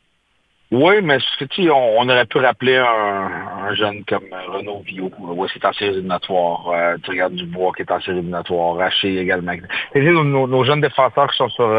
Oui, 0.71 0.95
mais 1.03 1.19
on, 1.59 1.71
on 1.99 2.09
aurait 2.09 2.25
pu 2.25 2.39
rappeler 2.39 2.75
un, 2.75 3.29
un 3.69 3.73
jeune 3.75 4.03
comme 4.03 4.23
euh, 4.33 4.51
Renaud 4.51 4.81
Vio, 4.85 5.11
où 5.19 5.47
c'est 5.47 5.63
en 5.63 5.71
série 5.73 5.91
éliminatoire. 5.91 6.67
Euh, 6.73 6.97
tu 7.03 7.11
regardes 7.11 7.35
Dubois 7.35 7.71
qui 7.75 7.83
est 7.83 7.91
en 7.91 8.01
série 8.01 8.17
éliminatoire, 8.17 8.79
Haché 8.81 9.17
également. 9.17 9.53
Nos- 9.95 10.47
nos 10.47 10.63
jeunes 10.65 10.81
défenseurs 10.81 11.29
qui 11.31 11.37
sont 11.37 11.49
sur, 11.49 11.69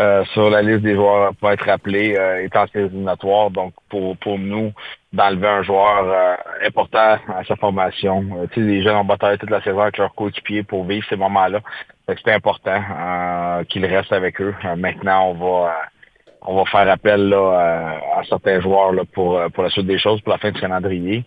euh, 0.00 0.24
sur 0.32 0.48
la 0.48 0.62
liste 0.62 0.82
des 0.82 0.94
joueurs 0.94 1.34
pour 1.38 1.50
être 1.50 1.66
rappelés 1.66 2.16
euh, 2.16 2.48
série 2.72 2.86
éliminatoire. 2.86 3.50
Donc, 3.50 3.74
pour, 3.90 4.16
pour 4.16 4.38
nous, 4.38 4.72
d'enlever 5.12 5.48
un 5.48 5.62
joueur 5.62 6.04
euh, 6.04 6.36
important 6.66 7.18
à 7.28 7.44
sa 7.46 7.56
formation. 7.56 8.24
Euh, 8.36 8.46
tu 8.52 8.60
sais, 8.60 8.66
les 8.66 8.82
jeunes 8.82 8.96
ont 8.96 9.04
bataillé 9.04 9.36
toute 9.38 9.50
la 9.50 9.62
saison 9.62 9.80
avec 9.80 9.98
leurs 9.98 10.14
coéquipiers 10.14 10.62
pour 10.62 10.84
vivre 10.84 11.06
ces 11.08 11.16
moments-là. 11.16 11.60
C'est 12.08 12.32
important 12.32 12.80
euh, 12.80 13.64
qu'ils 13.64 13.86
restent 13.86 14.12
avec 14.12 14.40
eux. 14.40 14.54
Maintenant, 14.76 15.30
on 15.30 15.34
va 15.34 15.76
on 16.42 16.56
va 16.56 16.64
faire 16.64 16.88
appel 16.90 17.28
là, 17.28 17.98
à, 18.16 18.20
à 18.20 18.24
certains 18.24 18.60
joueurs 18.60 18.92
là, 18.92 19.02
pour, 19.12 19.38
pour 19.52 19.62
la 19.62 19.68
suite 19.68 19.86
des 19.86 19.98
choses, 19.98 20.22
pour 20.22 20.32
la 20.32 20.38
fin 20.38 20.50
du 20.50 20.58
calendrier, 20.58 21.22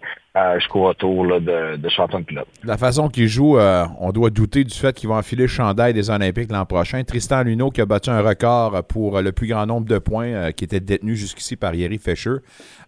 de. 1.40 2.68
La 2.68 2.76
façon 2.76 3.08
qu'il 3.08 3.28
joue, 3.28 3.60
euh, 3.60 3.86
on 4.00 4.12
doit 4.12 4.32
douter 4.32 4.64
du 4.64 4.74
fait 4.74 4.96
qu'ils 4.96 5.08
vont 5.08 5.16
enfiler 5.16 5.44
le 5.44 5.48
chandail 5.48 5.94
des 5.94 6.10
Olympiques 6.10 6.52
l'an 6.52 6.66
prochain. 6.66 7.04
Tristan 7.04 7.44
Luneau 7.44 7.70
qui 7.70 7.82
a 7.82 7.86
battu 7.86 8.10
un 8.10 8.22
record 8.22 8.84
pour 8.86 9.22
le 9.22 9.32
plus 9.32 9.46
grand 9.46 9.68
nombre 9.68 9.88
de 9.88 10.00
points 10.00 10.26
euh, 10.26 10.52
qui 10.52 10.64
était 10.64 10.80
détenu 10.80 11.16
jusqu'ici 11.16 11.56
par 11.56 11.76
Yeri 11.76 12.00
Fischer. 12.00 12.38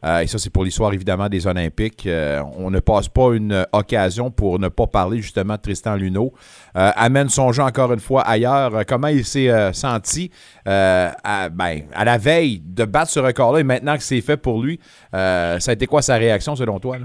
Euh, 0.04 0.22
et 0.22 0.28
ça, 0.28 0.40
c'est 0.40 0.50
pour 0.50 0.64
l'histoire 0.64 0.92
évidemment 0.92 1.30
des 1.30 1.46
Olympiques. 1.46 2.10
On 2.58 2.72
ne 2.72 2.80
passe 2.80 3.10
pas 3.10 3.36
une 3.36 3.68
occasion 3.74 4.32
pour 4.32 4.58
ne 4.58 4.68
pas 4.68 4.88
parler 4.88 5.22
justement 5.22 5.54
de 5.54 5.62
Tristan 5.62 5.98
Luneau. 5.98 6.34
Amène 6.74 7.30
son 7.30 7.52
jeu 7.52 7.62
encore 7.62 7.94
une 7.94 8.00
fois 8.00 8.22
ailleurs. 8.24 8.86
Comment 8.88 9.10
il 9.10 9.24
s'est 9.24 9.72
senti 9.74 10.32
à, 10.66 11.50
ben, 11.50 11.82
à 11.94 12.06
la 12.06 12.18
veille 12.18 12.60
de 12.66 12.86
battre 12.86 13.12
ce 13.12 13.20
record-là 13.20 13.60
et 13.60 13.64
maintenant 13.64 13.98
que 13.98 14.04
c'est 14.04 14.22
fait 14.22 14.38
pour 14.38 14.64
lui, 14.64 14.80
ça 15.12 15.58
a 15.68 15.74
été 15.74 15.86
quoi 15.86 16.02
sa 16.02 16.16
réaction 16.16 16.56
selon 16.56 16.80
toi? 16.80 16.98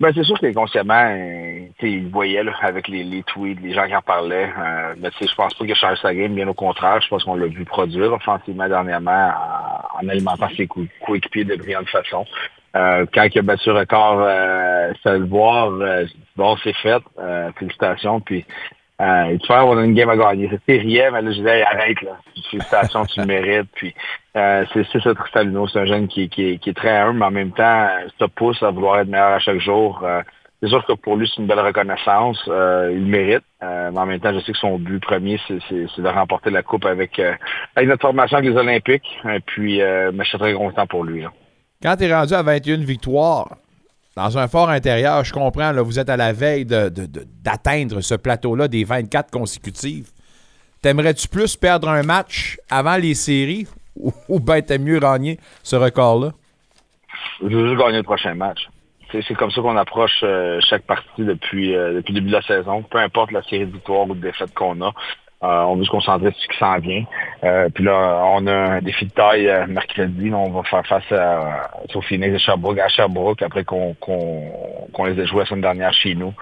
Ben, 0.00 0.10
c'est 0.14 0.24
sûr 0.24 0.38
que 0.40 0.52
consciemment, 0.52 0.94
euh, 1.10 1.66
tu 1.78 1.86
sais, 1.86 1.92
il 1.92 2.08
voyait 2.08 2.42
là, 2.42 2.52
avec 2.62 2.88
les, 2.88 3.04
les 3.04 3.22
tweets, 3.22 3.60
les 3.60 3.72
gens 3.72 3.86
qui 3.86 3.94
en 3.94 4.02
parlaient. 4.02 4.50
Euh, 4.58 4.94
mais 4.98 5.10
je 5.20 5.34
pense 5.34 5.54
pas 5.54 5.64
qu'il 5.64 5.72
a 5.72 5.76
changé 5.76 6.00
sa 6.02 6.12
game, 6.12 6.34
bien 6.34 6.48
au 6.48 6.54
contraire. 6.54 7.00
Je 7.00 7.08
pense 7.08 7.22
qu'on 7.22 7.36
l'a 7.36 7.46
vu 7.46 7.64
produire 7.64 8.12
offensivement 8.12 8.68
dernièrement 8.68 9.30
en, 10.00 10.04
en 10.04 10.08
alimentant 10.08 10.48
ses 10.56 10.66
co- 10.66 10.86
coéquipiers 11.06 11.44
de 11.44 11.54
brillante 11.54 11.88
façon. 11.88 12.26
Euh, 12.74 13.06
quand 13.14 13.24
il 13.32 13.38
a 13.38 13.42
battu 13.42 13.68
le 13.68 13.76
record, 13.76 14.22
euh, 14.22 14.92
ça 15.04 15.12
le 15.12 15.26
voir, 15.26 15.70
euh, 15.72 16.04
bon, 16.36 16.56
c'est 16.64 16.74
fait. 16.76 17.02
Euh, 17.20 17.52
félicitations. 17.58 18.20
Puis 18.20 18.44
euh, 19.02 19.36
tu 19.38 19.46
fais, 19.46 19.54
on 19.58 19.76
a 19.76 19.84
une 19.84 19.94
game 19.94 20.08
à 20.08 20.16
gagner. 20.16 20.48
C'était 20.50 20.78
rien, 20.78 21.10
mais 21.10 21.22
là, 21.22 21.30
je 21.32 21.36
disais, 21.38 21.62
arrête, 21.62 22.00
là. 22.02 22.12
Félicitations, 22.50 23.04
tu 23.06 23.20
le 23.20 23.26
mérites. 23.26 23.68
Puis, 23.74 23.94
euh, 24.36 24.64
c'est 24.72 25.00
ça, 25.02 25.14
Tristan 25.14 25.42
Luneau. 25.42 25.66
C'est 25.66 25.80
un 25.80 25.86
jeune 25.86 26.06
qui, 26.08 26.28
qui, 26.28 26.52
est- 26.52 26.76
très 26.76 26.90
humble, 26.98 27.18
mais 27.18 27.24
en 27.26 27.30
même 27.30 27.50
temps, 27.52 27.62
euh, 27.88 28.06
ça 28.18 28.28
pousse 28.28 28.62
à 28.62 28.70
vouloir 28.70 29.00
être 29.00 29.08
meilleur 29.08 29.32
à 29.32 29.38
chaque 29.40 29.58
jour. 29.58 30.00
Euh, 30.04 30.22
c'est 30.62 30.68
sûr 30.68 30.86
que 30.86 30.92
pour 30.92 31.16
lui, 31.16 31.28
c'est 31.28 31.40
une 31.42 31.48
belle 31.48 31.58
reconnaissance. 31.58 32.40
Euh, 32.46 32.92
il 32.94 33.06
mérite. 33.06 33.42
Mais 33.60 33.98
en 33.98 34.06
même 34.06 34.20
temps, 34.20 34.32
je 34.32 34.38
sais 34.40 34.52
que 34.52 34.58
son 34.58 34.78
but 34.78 35.00
premier, 35.02 35.40
c'est 35.48 35.56
de 35.58 36.08
remporter 36.08 36.50
la 36.50 36.62
coupe 36.62 36.84
avec, 36.84 37.20
avec 37.74 37.88
notre 37.88 38.02
formation 38.02 38.36
avec 38.38 38.50
les 38.50 38.56
Olympiques. 38.56 39.18
Et 39.28 39.40
puis, 39.40 39.78
mais 39.78 40.22
je 40.22 40.28
suis 40.28 40.38
très 40.38 40.54
content 40.54 40.86
pour 40.86 41.02
lui. 41.02 41.24
Quand 41.82 41.96
tu 41.96 42.04
es 42.04 42.14
rendu 42.14 42.34
à 42.34 42.42
21 42.44 42.76
victoires, 42.84 43.56
dans 44.16 44.38
un 44.38 44.46
fort 44.48 44.68
intérieur, 44.68 45.24
je 45.24 45.32
comprends, 45.32 45.72
vous 45.82 45.98
êtes 45.98 46.10
à 46.10 46.16
la 46.16 46.32
veille 46.32 46.66
d'atteindre 46.66 48.00
ce 48.00 48.14
plateau-là 48.14 48.68
des 48.68 48.84
24 48.84 49.30
consécutives. 49.30 50.10
T'aimerais-tu 50.82 51.28
plus 51.28 51.56
perdre 51.56 51.88
un 51.88 52.02
match 52.02 52.58
avant 52.68 52.96
les 52.96 53.14
séries 53.14 53.66
ou, 53.96 54.40
bien 54.40 54.60
t'aimes 54.60 54.84
mieux 54.84 54.98
gagner 54.98 55.38
ce 55.62 55.76
record-là? 55.76 56.32
Je 57.40 57.46
veux 57.46 57.68
juste 57.68 57.80
gagner 57.80 57.98
le 57.98 58.02
prochain 58.02 58.34
match. 58.34 58.68
C'est 59.12 59.34
comme 59.34 59.50
ça 59.50 59.60
qu'on 59.60 59.76
approche 59.76 60.20
euh, 60.22 60.58
chaque 60.66 60.84
partie 60.84 61.22
depuis, 61.22 61.76
euh, 61.76 61.96
depuis 61.96 62.14
le 62.14 62.20
début 62.20 62.30
de 62.30 62.36
la 62.36 62.42
saison. 62.42 62.82
Peu 62.82 62.96
importe 62.96 63.30
la 63.30 63.42
série 63.42 63.66
de 63.66 63.72
victoires 63.72 64.08
ou 64.08 64.14
de 64.14 64.20
défaites 64.20 64.54
qu'on 64.54 64.80
a, 64.80 64.92
on 65.42 65.76
veut 65.76 65.84
se 65.84 65.90
concentrer 65.90 66.30
sur 66.30 66.42
ce 66.42 66.48
qui 66.48 66.58
s'en 66.58 66.78
vient. 66.78 67.04
Euh, 67.44 67.68
puis 67.74 67.84
là, 67.84 68.22
on 68.26 68.46
a 68.46 68.52
un 68.52 68.80
défi 68.80 69.06
de 69.06 69.10
taille 69.10 69.48
euh, 69.48 69.66
mercredi. 69.66 70.30
On 70.32 70.50
va 70.50 70.62
faire 70.62 70.86
face 70.86 71.10
à, 71.12 71.70
au 71.94 72.00
Phoenix 72.02 72.32
de 72.32 72.38
Sherbrooke, 72.38 72.78
à 72.78 72.88
Sherbrooke, 72.88 73.42
après 73.42 73.64
qu'on 73.64 73.96
les 75.04 75.20
ait 75.20 75.26
joués 75.26 75.40
la 75.40 75.46
semaine 75.46 75.62
dernière 75.62 75.92
chez 75.92 76.14
nous. 76.14 76.32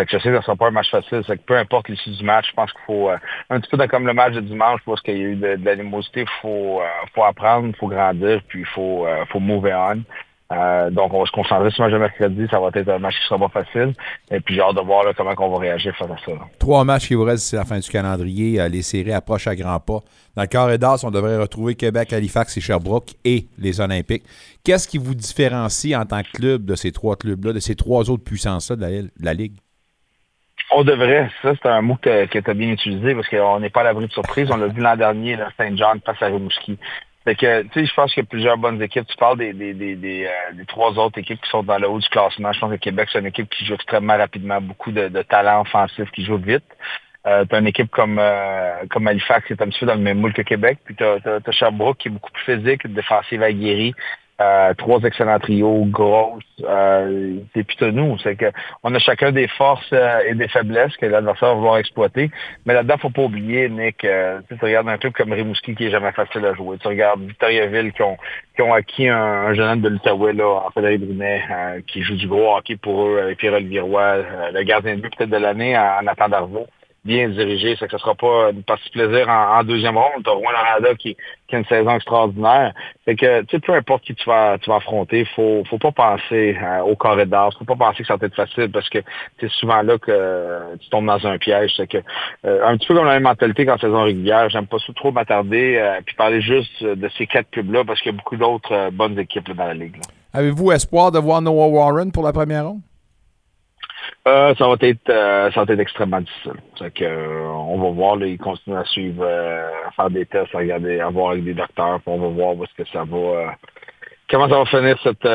Fait 0.00 0.06
que 0.06 0.12
je 0.12 0.16
sais 0.22 0.30
que 0.30 0.36
ce 0.36 0.38
ne 0.38 0.42
sera 0.42 0.56
pas 0.56 0.68
un 0.68 0.70
match 0.70 0.90
facile. 0.90 1.22
C'est 1.26 1.36
que 1.36 1.42
peu 1.42 1.58
importe 1.58 1.88
l'issue 1.88 2.10
du 2.10 2.24
match, 2.24 2.48
je 2.48 2.54
pense 2.54 2.72
qu'il 2.72 2.80
faut, 2.86 3.10
euh, 3.10 3.18
un 3.50 3.60
petit 3.60 3.68
peu 3.70 3.86
comme 3.86 4.06
le 4.06 4.14
match 4.14 4.32
de 4.32 4.40
dimanche, 4.40 4.80
parce 4.86 5.02
qu'il 5.02 5.18
y 5.18 5.20
a 5.20 5.24
eu 5.24 5.36
de, 5.36 5.56
de 5.56 5.64
l'animosité, 5.64 6.22
il 6.22 6.40
faut, 6.40 6.80
euh, 6.80 6.86
faut 7.14 7.24
apprendre, 7.24 7.68
il 7.68 7.76
faut 7.76 7.88
grandir, 7.88 8.40
puis 8.48 8.60
il 8.60 8.66
faut, 8.66 9.06
euh, 9.06 9.26
faut 9.26 9.40
move 9.40 9.66
on. 9.66 10.02
Euh, 10.52 10.90
donc, 10.90 11.14
on 11.14 11.20
va 11.20 11.26
se 11.26 11.30
concentrer 11.30 11.70
sur 11.70 11.84
le 11.84 11.90
match 11.90 11.94
de 11.94 11.98
mercredi. 11.98 12.46
Ça 12.50 12.58
va 12.58 12.70
être 12.74 12.88
un 12.88 12.98
match 12.98 13.14
qui 13.20 13.26
sera 13.28 13.38
pas 13.48 13.62
facile. 13.62 13.94
Et 14.30 14.40
puis, 14.40 14.56
j'ai 14.56 14.60
hâte 14.60 14.74
de 14.74 14.80
voir 14.80 15.04
là, 15.04 15.12
comment 15.16 15.32
on 15.38 15.48
va 15.50 15.58
réagir 15.58 15.94
face 15.96 16.10
à 16.10 16.16
ça. 16.24 16.32
là. 16.32 16.40
Trois 16.58 16.82
matchs 16.84 17.06
qui 17.08 17.14
vous 17.14 17.22
restent 17.24 17.44
d'ici 17.44 17.54
la 17.56 17.64
fin 17.64 17.78
du 17.78 17.88
calendrier. 17.88 18.60
Euh, 18.60 18.68
Les 18.68 18.82
séries 18.82 19.12
approchent 19.12 19.46
à 19.46 19.54
grands 19.54 19.78
pas. 19.78 20.00
Dans 20.34 20.42
le 20.42 20.48
carré 20.48 20.76
d'as, 20.78 21.04
on 21.04 21.10
devrait 21.10 21.36
retrouver 21.36 21.76
Québec, 21.76 22.12
Halifax 22.12 22.56
et 22.56 22.60
Sherbrooke 22.60 23.10
et 23.24 23.46
les 23.58 23.80
Olympiques. 23.80 24.24
Qu'est-ce 24.64 24.88
qui 24.88 24.98
vous 24.98 25.14
différencie 25.14 25.94
en 25.96 26.04
tant 26.04 26.22
que 26.22 26.30
club 26.32 26.64
de 26.64 26.74
ces 26.74 26.90
trois 26.90 27.16
clubs-là, 27.16 27.52
de 27.52 27.60
ces 27.60 27.76
trois 27.76 28.10
autres 28.10 28.24
puissances-là 28.24 28.76
de 28.76 28.82
la, 28.82 28.90
de 29.02 29.10
la 29.22 29.34
Ligue? 29.34 29.54
On 30.72 30.84
devrait, 30.84 31.28
ça 31.42 31.52
c'est 31.60 31.68
un 31.68 31.82
mot 31.82 31.96
que, 32.00 32.26
que 32.26 32.38
tu 32.38 32.48
as 32.50 32.54
bien 32.54 32.68
utilisé 32.70 33.12
parce 33.14 33.28
qu'on 33.28 33.58
n'est 33.58 33.70
pas 33.70 33.80
à 33.80 33.84
l'abri 33.84 34.06
de 34.06 34.12
surprise. 34.12 34.48
On 34.52 34.56
l'a 34.56 34.68
vu 34.68 34.80
l'an 34.80 34.96
dernier, 34.96 35.36
Saint-Jean 35.56 35.94
face 36.06 36.22
à 36.22 36.26
Rimouski. 36.26 36.78
Fait 37.24 37.34
que, 37.34 37.62
tu 37.64 37.68
sais, 37.74 37.86
je 37.86 37.94
pense 37.94 38.14
qu'il 38.14 38.22
y 38.22 38.26
a 38.26 38.28
plusieurs 38.28 38.56
bonnes 38.56 38.80
équipes. 38.80 39.06
Tu 39.06 39.16
parles 39.16 39.36
des, 39.38 39.52
des, 39.52 39.74
des, 39.74 40.26
euh, 40.26 40.54
des 40.54 40.64
trois 40.64 40.98
autres 40.98 41.18
équipes 41.18 41.40
qui 41.40 41.50
sont 41.50 41.62
dans 41.62 41.78
le 41.78 41.88
haut 41.88 41.98
du 41.98 42.08
classement. 42.08 42.52
Je 42.52 42.60
pense 42.60 42.72
que 42.72 42.76
Québec, 42.76 43.08
c'est 43.12 43.18
une 43.18 43.26
équipe 43.26 43.50
qui 43.50 43.66
joue 43.66 43.74
extrêmement 43.74 44.16
rapidement, 44.16 44.60
beaucoup 44.60 44.90
de, 44.90 45.08
de 45.08 45.22
talent 45.22 45.60
offensif, 45.60 46.10
qui 46.12 46.24
joue 46.24 46.38
vite. 46.38 46.64
Euh, 47.26 47.44
t'as 47.44 47.60
une 47.60 47.66
équipe 47.66 47.90
comme 47.90 48.18
euh, 48.18 48.86
comme 48.88 49.06
Halifax 49.06 49.46
qui 49.46 49.52
est 49.52 49.60
un 49.60 49.68
petit 49.68 49.80
peu 49.80 49.86
dans 49.86 49.94
le 49.94 50.00
même 50.00 50.18
moule 50.18 50.32
que 50.32 50.40
Québec. 50.40 50.78
Puis 50.84 50.94
t'as, 50.94 51.20
t'as, 51.20 51.40
t'as 51.40 51.52
Sherbrooke 51.52 51.98
qui 51.98 52.08
est 52.08 52.10
beaucoup 52.10 52.30
plus 52.32 52.56
physique, 52.56 52.86
défensive 52.86 53.42
aguerrie. 53.42 53.94
Euh, 54.40 54.72
trois 54.74 55.00
excellents 55.02 55.38
trios, 55.38 55.84
grosses. 55.86 56.42
Euh, 56.64 57.40
puis 57.52 57.76
t'as 57.78 57.90
nous. 57.90 58.16
C'est 58.22 58.36
que 58.36 58.46
on 58.82 58.94
a 58.94 58.98
chacun 58.98 59.32
des 59.32 59.48
forces 59.48 59.92
euh, 59.92 60.20
et 60.26 60.34
des 60.34 60.48
faiblesses 60.48 60.96
que 60.96 61.04
l'adversaire 61.04 61.50
va 61.50 61.54
vouloir 61.54 61.76
exploiter. 61.76 62.30
Mais 62.64 62.72
là-dedans, 62.72 62.96
faut 62.96 63.10
pas 63.10 63.22
oublier, 63.22 63.68
Nick, 63.68 64.02
euh, 64.04 64.40
tu 64.48 64.56
regardes 64.62 64.88
un 64.88 64.96
club 64.96 65.12
comme 65.12 65.32
Rimouski 65.32 65.74
qui 65.74 65.86
est 65.86 65.90
jamais 65.90 66.12
facile 66.12 66.46
à 66.46 66.54
jouer. 66.54 66.78
Tu 66.78 66.88
regardes 66.88 67.20
Victoriaville 67.20 67.92
qui 67.92 68.02
ont, 68.02 68.16
qui 68.56 68.62
ont 68.62 68.72
acquis 68.72 69.08
un, 69.08 69.16
un 69.16 69.54
jeune 69.54 69.68
homme 69.72 69.80
de 69.82 69.88
l'Outaouais, 69.90 70.32
là, 70.32 70.62
en 70.66 70.70
Frédéric 70.70 71.02
Brunet, 71.02 71.42
qui 71.86 72.02
joue 72.02 72.16
du 72.16 72.26
gros 72.26 72.56
hockey 72.56 72.76
pour 72.76 73.08
eux 73.08 73.20
avec 73.20 73.38
Pierre-Olivier 73.38 73.80
le 73.80 74.62
gardien 74.62 74.96
de 74.96 75.02
but 75.02 75.14
peut-être 75.16 75.30
de 75.30 75.36
l'année 75.36 75.76
en, 75.76 75.98
en 75.98 76.02
Nathan 76.02 76.28
Darvaux 76.28 76.66
bien 77.04 77.28
dirigé. 77.28 77.76
C'est 77.78 77.88
que 77.88 77.98
sera 77.98 78.14
pas 78.14 78.50
une 78.50 78.62
partie 78.62 78.90
plaisir 78.90 79.28
en, 79.28 79.62
deuxième 79.64 79.96
ronde. 79.96 80.22
T'as 80.24 80.32
Rouen 80.32 80.50
Loranda 80.50 80.94
qui, 80.94 81.16
qui 81.48 81.56
a 81.56 81.58
une 81.58 81.64
saison 81.66 81.94
extraordinaire. 81.94 82.72
Fait 83.04 83.16
que, 83.16 83.42
tu 83.42 83.60
peu 83.60 83.74
importe 83.74 84.04
qui 84.04 84.14
tu 84.14 84.24
vas, 84.28 84.58
tu 84.58 84.70
vas 84.70 84.76
affronter, 84.76 85.24
faut, 85.36 85.62
faut 85.68 85.78
pas 85.78 85.92
penser 85.92 86.56
euh, 86.62 86.80
au 86.80 86.96
carré 86.96 87.26
d'as. 87.26 87.50
Faut 87.58 87.64
pas 87.64 87.76
penser 87.76 88.02
que 88.02 88.06
ça 88.06 88.16
va 88.16 88.26
être 88.26 88.34
facile 88.34 88.70
parce 88.70 88.88
que 88.88 88.98
c'est 89.38 89.50
souvent 89.50 89.82
là 89.82 89.98
que 89.98 90.10
euh, 90.10 90.76
tu 90.80 90.88
tombes 90.90 91.06
dans 91.06 91.26
un 91.26 91.38
piège. 91.38 91.72
C'est 91.76 91.86
que, 91.86 91.98
euh, 92.44 92.66
un 92.66 92.76
petit 92.76 92.86
peu 92.86 92.94
comme 92.94 93.06
la 93.06 93.14
même 93.14 93.22
mentalité 93.24 93.66
qu'en 93.66 93.78
saison 93.78 94.04
régulière, 94.04 94.48
j'aime 94.50 94.66
pas 94.66 94.78
ça 94.78 94.92
trop 94.94 95.12
m'attarder 95.12 95.76
euh, 95.76 96.00
puis 96.04 96.14
parler 96.14 96.40
juste 96.40 96.82
de 96.82 97.08
ces 97.16 97.26
quatre 97.26 97.50
clubs-là 97.50 97.84
parce 97.84 98.00
qu'il 98.00 98.12
y 98.12 98.14
a 98.14 98.18
beaucoup 98.18 98.36
d'autres 98.36 98.72
euh, 98.72 98.90
bonnes 98.90 99.18
équipes 99.18 99.48
là, 99.48 99.54
dans 99.54 99.66
la 99.66 99.74
ligue. 99.74 99.96
Avez-vous 100.32 100.72
espoir 100.72 101.10
de 101.10 101.18
voir 101.18 101.42
Noah 101.42 101.68
Warren 101.68 102.12
pour 102.12 102.22
la 102.22 102.32
première 102.32 102.68
ronde? 102.68 102.80
Euh, 104.28 104.54
ça 104.56 104.68
va 104.68 104.74
être 104.80 105.08
euh, 105.08 105.50
ça 105.52 105.64
va 105.64 105.72
être 105.72 105.80
extrêmement 105.80 106.20
difficile. 106.20 106.52
Euh, 107.02 107.46
on 107.46 107.78
va 107.78 107.90
voir, 107.90 108.16
là, 108.16 108.26
ils 108.26 108.38
continuent 108.38 108.76
à 108.76 108.84
suivre, 108.84 109.24
à 109.24 109.90
faire 109.92 110.10
des 110.10 110.26
tests, 110.26 110.54
à 110.54 110.58
regarder, 110.58 111.00
à 111.00 111.08
voir 111.08 111.30
avec 111.30 111.44
des 111.44 111.54
docteurs, 111.54 112.00
puis 112.00 112.12
on 112.12 112.18
va 112.18 112.28
voir 112.28 112.56
où 112.56 112.64
est-ce 112.64 112.82
que 112.82 112.88
ça 112.90 113.04
va 113.04 113.56
comment 114.28 114.48
ça 114.48 114.58
va 114.58 114.66
finir 114.66 114.98
cette 115.02 115.26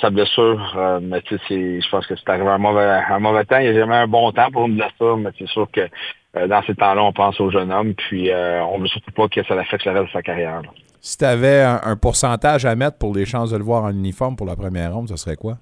sa 0.00 0.10
blessure. 0.10 1.00
Mais 1.02 1.20
tu 1.22 1.36
sais, 1.46 1.80
je 1.80 1.90
pense 1.90 2.06
que 2.06 2.16
c'est 2.16 2.28
arrivé 2.30 2.48
un 2.48 2.58
mauvais 2.58 3.00
un 3.10 3.18
mauvais 3.18 3.44
temps. 3.44 3.58
Il 3.58 3.70
n'y 3.70 3.76
a 3.76 3.80
jamais 3.80 3.96
un 3.96 4.08
bon 4.08 4.32
temps 4.32 4.50
pour 4.50 4.66
une 4.66 4.76
blessure, 4.76 5.18
mais 5.18 5.30
c'est 5.38 5.48
sûr 5.48 5.68
que 5.70 5.86
dans 6.46 6.62
ces 6.62 6.74
temps-là, 6.74 7.02
on 7.02 7.12
pense 7.12 7.38
au 7.38 7.50
jeune 7.50 7.70
homme, 7.70 7.94
puis 7.94 8.30
on 8.32 8.78
ne 8.78 8.82
veut 8.82 8.88
surtout 8.88 9.12
pas 9.12 9.28
que 9.28 9.44
ça 9.44 9.54
affecte 9.54 9.84
le 9.84 9.92
reste 9.92 10.06
de 10.06 10.12
sa 10.12 10.22
carrière. 10.22 10.62
Si 11.02 11.18
tu 11.18 11.24
avais 11.24 11.62
un, 11.62 11.80
un 11.82 11.96
pourcentage 11.96 12.64
à 12.64 12.74
mettre 12.76 12.98
pour 12.98 13.14
les 13.14 13.26
chances 13.26 13.50
de 13.50 13.56
le 13.56 13.64
voir 13.64 13.84
en 13.84 13.90
uniforme 13.90 14.36
pour 14.36 14.46
la 14.46 14.56
première 14.56 14.94
ronde, 14.94 15.08
ce 15.08 15.16
serait 15.16 15.36
quoi? 15.36 15.58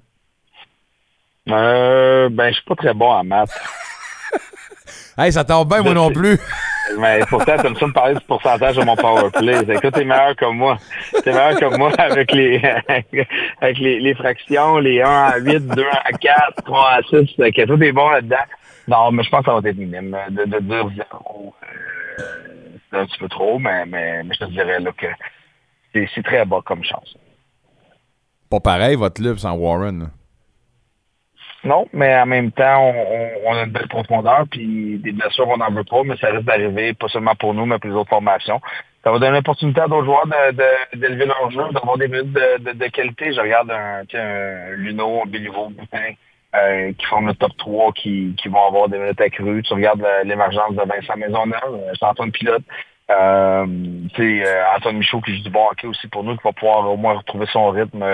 Euh, 1.51 2.29
ben, 2.31 2.49
je 2.49 2.55
suis 2.55 2.65
pas 2.65 2.75
très 2.75 2.95
bon 2.95 3.11
en 3.11 3.25
maths. 3.25 3.51
Hey, 5.21 5.33
ça 5.33 5.43
tombe 5.43 5.69
bien, 5.69 5.83
moi 5.83 5.95
non 5.95 6.13
plus. 6.13 6.39
Mais 6.99 7.21
pourtant, 7.29 7.57
t'aimes 7.57 7.77
ça 7.77 7.87
me 7.89 7.93
parler 7.93 8.15
du 8.15 8.21
pourcentage 8.21 8.77
de 8.77 8.85
mon 8.85 8.95
power 8.95 9.31
play. 9.33 9.59
C'est 9.67 9.81
que 9.81 9.89
t'es 9.89 10.05
meilleur 10.05 10.37
que 10.37 10.47
moi. 10.47 10.79
T'es 11.25 11.33
meilleur 11.33 11.59
que 11.59 11.77
moi 11.77 11.91
avec 11.99 12.31
les 12.33 12.63
avec 13.61 13.79
les, 13.79 13.99
les 13.99 14.15
fractions, 14.15 14.79
les 14.79 15.03
1 15.03 15.07
à 15.09 15.39
8, 15.39 15.67
2 15.67 15.85
à 16.05 16.13
4, 16.13 16.63
3 16.65 16.89
à 16.91 17.03
6. 17.03 17.35
Fait 17.37 17.51
que 17.51 17.67
tout 17.67 17.83
est 17.83 17.91
bon 17.91 18.09
là-dedans. 18.09 18.37
Non, 18.87 19.11
mais 19.11 19.25
je 19.25 19.29
pense 19.29 19.41
que 19.41 19.47
ça 19.47 19.61
va 19.61 19.69
être 19.69 19.77
minime. 19.77 20.17
De, 20.31 20.45
de 20.45 20.59
dire 20.61 20.89
zéro, 20.97 21.53
euh, 21.63 22.23
c'est 22.89 22.99
un 22.99 23.07
petit 23.07 23.19
peu 23.19 23.29
trop, 23.29 23.59
mais, 23.59 23.85
mais, 23.87 24.23
mais 24.23 24.35
je 24.35 24.47
te 24.47 24.51
dirais 24.51 24.79
là 24.79 24.93
que 24.97 25.09
c'est 25.93 26.23
très 26.23 26.45
bas 26.45 26.61
comme 26.65 26.85
chance. 26.85 27.17
Pas 28.49 28.61
pareil, 28.61 28.95
votre 28.95 29.21
club 29.21 29.37
sans 29.37 29.55
Warren. 29.55 30.11
Non, 31.65 31.87
mais 31.93 32.17
en 32.17 32.27
même 32.27 32.53
temps, 32.53 32.95
on, 33.47 33.55
a 33.55 33.65
une 33.65 33.73
belle 33.73 33.89
profondeur, 33.89 34.45
puis 34.51 34.99
des 34.99 35.13
blessures, 35.13 35.49
on 35.49 35.57
n'en 35.57 35.71
veut 35.71 35.85
pas, 35.85 36.03
mais 36.05 36.17
ça 36.17 36.29
risque 36.29 36.45
d'arriver, 36.45 36.95
pas 36.95 37.09
seulement 37.09 37.35
pour 37.35 37.53
nous, 37.53 37.67
mais 37.67 37.79
pour 37.79 37.91
les 37.91 37.97
autres 37.97 38.11
formations. 38.11 38.61
ça 39.03 39.11
va 39.11 39.19
donner 39.19 39.33
l'opportunité 39.33 39.81
à 39.81 39.89
d'autres 39.89 40.05
joueurs 40.05 40.27
d'élever 40.95 41.27
leur 41.27 41.51
jeu, 41.51 41.65
d'avoir 41.73 41.99
des 41.99 42.07
minutes 42.07 42.33
de, 42.33 42.89
qualité. 42.89 43.33
Je 43.33 43.41
regarde 43.41 43.71
un, 43.73 44.03
un 44.15 44.71
Luno, 44.77 45.23
un 45.25 45.29
Béliveau, 45.29 45.71
Boutin, 45.71 46.13
euh, 46.55 46.93
qui 46.97 47.07
forment 47.07 47.29
le 47.29 47.35
top 47.35 47.57
3, 47.59 47.93
qui, 47.93 48.35
vont 48.47 48.67
avoir 48.67 48.89
des 48.89 48.99
minutes 48.99 49.21
accrues. 49.21 49.63
Tu 49.63 49.75
regardes 49.75 50.07
l'émergence 50.25 50.71
de 50.71 50.83
Vincent 50.83 51.17
Maisonneuve, 51.17 51.75
euh, 51.75 51.93
Antoine 52.01 52.31
Pilote. 52.31 52.63
Euh, 53.11 53.67
euh, 54.19 54.63
Antoine 54.77 54.99
Michaud 54.99 55.23
qui 55.23 55.37
joue 55.37 55.43
du 55.45 55.51
bon 55.51 55.67
hockey 55.71 55.87
aussi 55.87 56.09
pour 56.09 56.25
nous, 56.25 56.37
qui 56.37 56.43
va 56.45 56.53
pouvoir 56.53 56.91
au 56.91 56.97
moins 56.97 57.15
retrouver 57.15 57.47
son 57.53 57.71
rythme 57.71 58.05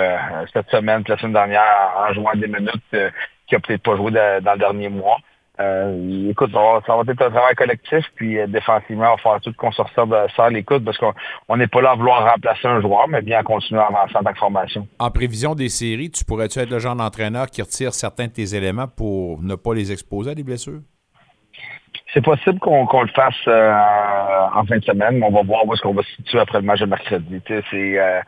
cette 0.52 0.70
semaine, 0.70 1.02
la 1.06 1.16
semaine 1.18 1.32
dernière, 1.32 1.92
en 1.96 2.12
jouant 2.12 2.32
des 2.34 2.46
minutes 2.46 2.96
euh, 3.44 3.48
qu'il 3.48 3.56
a 3.56 3.60
peut-être 3.60 3.82
pas 3.82 3.96
joué 3.96 4.10
de- 4.10 4.40
dans 4.40 4.52
le 4.52 4.58
dernier 4.58 4.88
mois. 4.88 5.18
Euh, 5.60 6.30
écoute, 6.30 6.50
ça 6.52 6.58
va, 6.58 6.80
ça 6.84 6.96
va 6.96 7.02
être 7.02 7.22
un 7.22 7.30
travail 7.30 7.54
collectif, 7.54 8.04
puis 8.16 8.40
euh, 8.40 8.48
défensivement, 8.48 9.12
on 9.12 9.14
va 9.14 9.22
faire 9.22 9.40
tout 9.40 9.52
qu'on 9.56 9.70
se 9.70 9.82
resserre 9.82 10.08
de 10.08 10.16
ça 10.36 10.50
l'écoute, 10.50 10.84
parce 10.84 10.98
qu'on 10.98 11.12
on 11.48 11.56
n'est 11.56 11.68
pas 11.68 11.80
là 11.80 11.92
à 11.92 11.94
vouloir 11.94 12.28
remplacer 12.28 12.66
un 12.66 12.80
joueur, 12.80 13.06
mais 13.06 13.22
bien 13.22 13.38
à 13.38 13.42
continuer 13.44 13.80
à 13.80 13.84
avancer 13.84 14.16
en 14.16 14.24
tant 14.24 14.32
que 14.32 14.38
formation. 14.38 14.88
En 14.98 15.12
prévision 15.12 15.54
des 15.54 15.68
séries, 15.68 16.10
tu 16.10 16.24
pourrais-tu 16.24 16.58
être 16.58 16.70
le 16.70 16.80
genre 16.80 16.96
d'entraîneur 16.96 17.46
qui 17.46 17.62
retire 17.62 17.94
certains 17.94 18.26
de 18.26 18.32
tes 18.32 18.56
éléments 18.56 18.88
pour 18.88 19.40
ne 19.42 19.54
pas 19.54 19.74
les 19.74 19.92
exposer 19.92 20.32
à 20.32 20.34
des 20.34 20.42
blessures? 20.42 20.80
C'est 22.12 22.24
possible 22.24 22.58
qu'on 22.58 23.02
le 23.02 23.08
fasse 23.08 23.34
euh, 23.46 23.72
en 24.54 24.64
fin 24.66 24.78
de 24.78 24.84
semaine, 24.84 25.18
mais 25.18 25.26
on 25.26 25.32
va 25.32 25.42
voir 25.42 25.64
où 25.66 25.72
est-ce 25.72 25.82
qu'on 25.82 25.94
va 25.94 26.02
se 26.02 26.16
situer 26.16 26.40
après 26.40 26.58
le 26.58 26.64
match 26.64 26.80
de 26.80 26.86
mercredi. 26.86 27.40
C'est, 27.46 27.62
euh, 27.72 28.20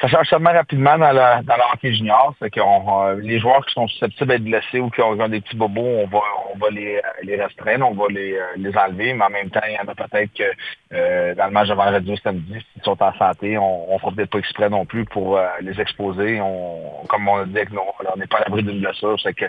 ça 0.00 0.06
change 0.08 0.28
tellement 0.28 0.52
rapidement 0.52 0.96
dans 0.96 1.12
le, 1.12 1.42
dans 1.42 1.54
junior. 1.82 2.34
C'est 2.38 2.50
euh, 2.56 3.20
les 3.20 3.38
joueurs 3.40 3.64
qui 3.66 3.74
sont 3.74 3.88
susceptibles 3.88 4.28
d'être 4.28 4.44
blessés 4.44 4.80
ou 4.80 4.90
qui 4.90 5.00
ont, 5.02 5.16
des 5.28 5.40
petits 5.40 5.56
bobos, 5.56 5.80
on 5.80 6.06
va, 6.06 6.20
on 6.54 6.58
va 6.58 6.70
les, 6.70 7.00
les 7.22 7.36
restreindre, 7.42 7.88
on 7.88 7.94
va 7.94 8.04
les, 8.10 8.34
euh, 8.34 8.44
les 8.56 8.76
enlever, 8.76 9.14
mais 9.14 9.24
en 9.24 9.30
même 9.30 9.50
temps, 9.50 9.60
il 9.66 9.74
y 9.74 9.78
en 9.78 9.90
a 9.90 9.94
peut-être 9.94 10.32
que 10.32 10.44
euh, 10.92 11.34
dans 11.34 11.46
le 11.46 11.50
match 11.50 11.68
de 11.68 11.74
vendredi 11.74 12.12
ou 12.12 12.16
samedi, 12.16 12.64
s'ils 12.72 12.82
sont 12.82 13.02
en 13.02 13.12
santé, 13.14 13.58
on 13.58 13.92
ne 13.92 13.98
fera 13.98 14.12
peut-être 14.12 14.30
pas 14.30 14.38
exprès 14.38 14.70
non 14.70 14.86
plus 14.86 15.04
pour 15.04 15.36
euh, 15.36 15.46
les 15.60 15.80
exposer. 15.80 16.40
On, 16.40 17.04
comme 17.08 17.28
on 17.28 17.38
a 17.38 17.44
dit, 17.44 17.58
on 17.72 18.16
n'est 18.16 18.26
pas 18.26 18.38
à 18.38 18.44
l'abri 18.44 18.62
d'une 18.62 18.80
blessure. 18.80 19.18
C'est 19.20 19.34
que 19.34 19.46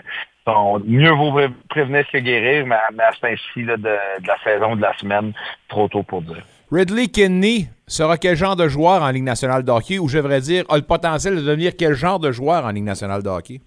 mieux 0.84 1.12
vaut 1.12 1.32
pré- 1.32 1.50
prévenir 1.68 2.08
que 2.10 2.18
guérir, 2.18 2.66
mais, 2.66 2.74
à 2.76 3.12
ce 3.12 3.20
temps-ci 3.20 3.62
de, 3.62 3.76
de 3.76 4.26
la 4.26 4.38
saison, 4.42 4.74
de 4.74 4.82
la 4.82 4.96
semaine, 4.98 5.32
trop 5.68 5.88
tôt 5.88 6.02
pour 6.02 6.22
dire. 6.22 6.42
Ridley 6.72 7.08
Kidney 7.08 7.68
sera 7.88 8.16
quel 8.16 8.36
genre 8.36 8.54
de 8.54 8.68
joueur 8.68 9.02
en 9.02 9.10
Ligue 9.10 9.24
nationale 9.24 9.64
de 9.64 9.72
hockey 9.72 9.98
ou 9.98 10.06
je 10.06 10.18
devrais 10.18 10.40
dire 10.40 10.64
a 10.68 10.76
le 10.76 10.82
potentiel 10.82 11.34
de 11.34 11.40
devenir 11.40 11.72
quel 11.76 11.94
genre 11.94 12.20
de 12.20 12.30
joueur 12.30 12.64
en 12.64 12.70
Ligue 12.70 12.84
nationale 12.84 13.24
de 13.24 13.28
hockey? 13.28 13.60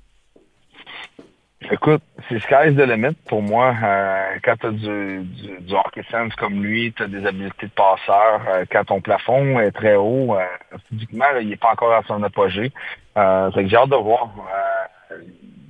Écoute, 1.69 2.01
c'est 2.29 2.39
sky's 2.39 2.75
the 2.75 2.87
limit 2.87 3.15
pour 3.27 3.41
moi. 3.41 3.75
Euh, 3.83 4.37
quand 4.41 4.55
tu 4.55 4.67
as 4.67 4.71
du, 4.71 5.23
du, 5.59 5.73
hockey 5.73 6.03
sense 6.09 6.33
comme 6.35 6.63
lui, 6.63 6.93
tu 6.93 7.03
as 7.03 7.07
des 7.07 7.25
habiletés 7.25 7.67
de 7.67 7.71
passeur. 7.71 8.41
euh, 8.47 8.63
quand 8.71 8.85
ton 8.85 9.01
plafond 9.01 9.59
est 9.59 9.71
très 9.71 9.95
haut, 9.95 10.35
euh, 10.35 10.45
physiquement, 10.89 11.25
il 11.41 11.49
n'est 11.49 11.57
pas 11.57 11.71
encore 11.71 11.93
à 11.93 12.03
son 12.07 12.23
apogée. 12.23 12.71
Euh, 13.17 13.51
j'ai 13.53 13.75
hâte 13.75 13.89
de 13.89 13.95
voir. 13.95 14.29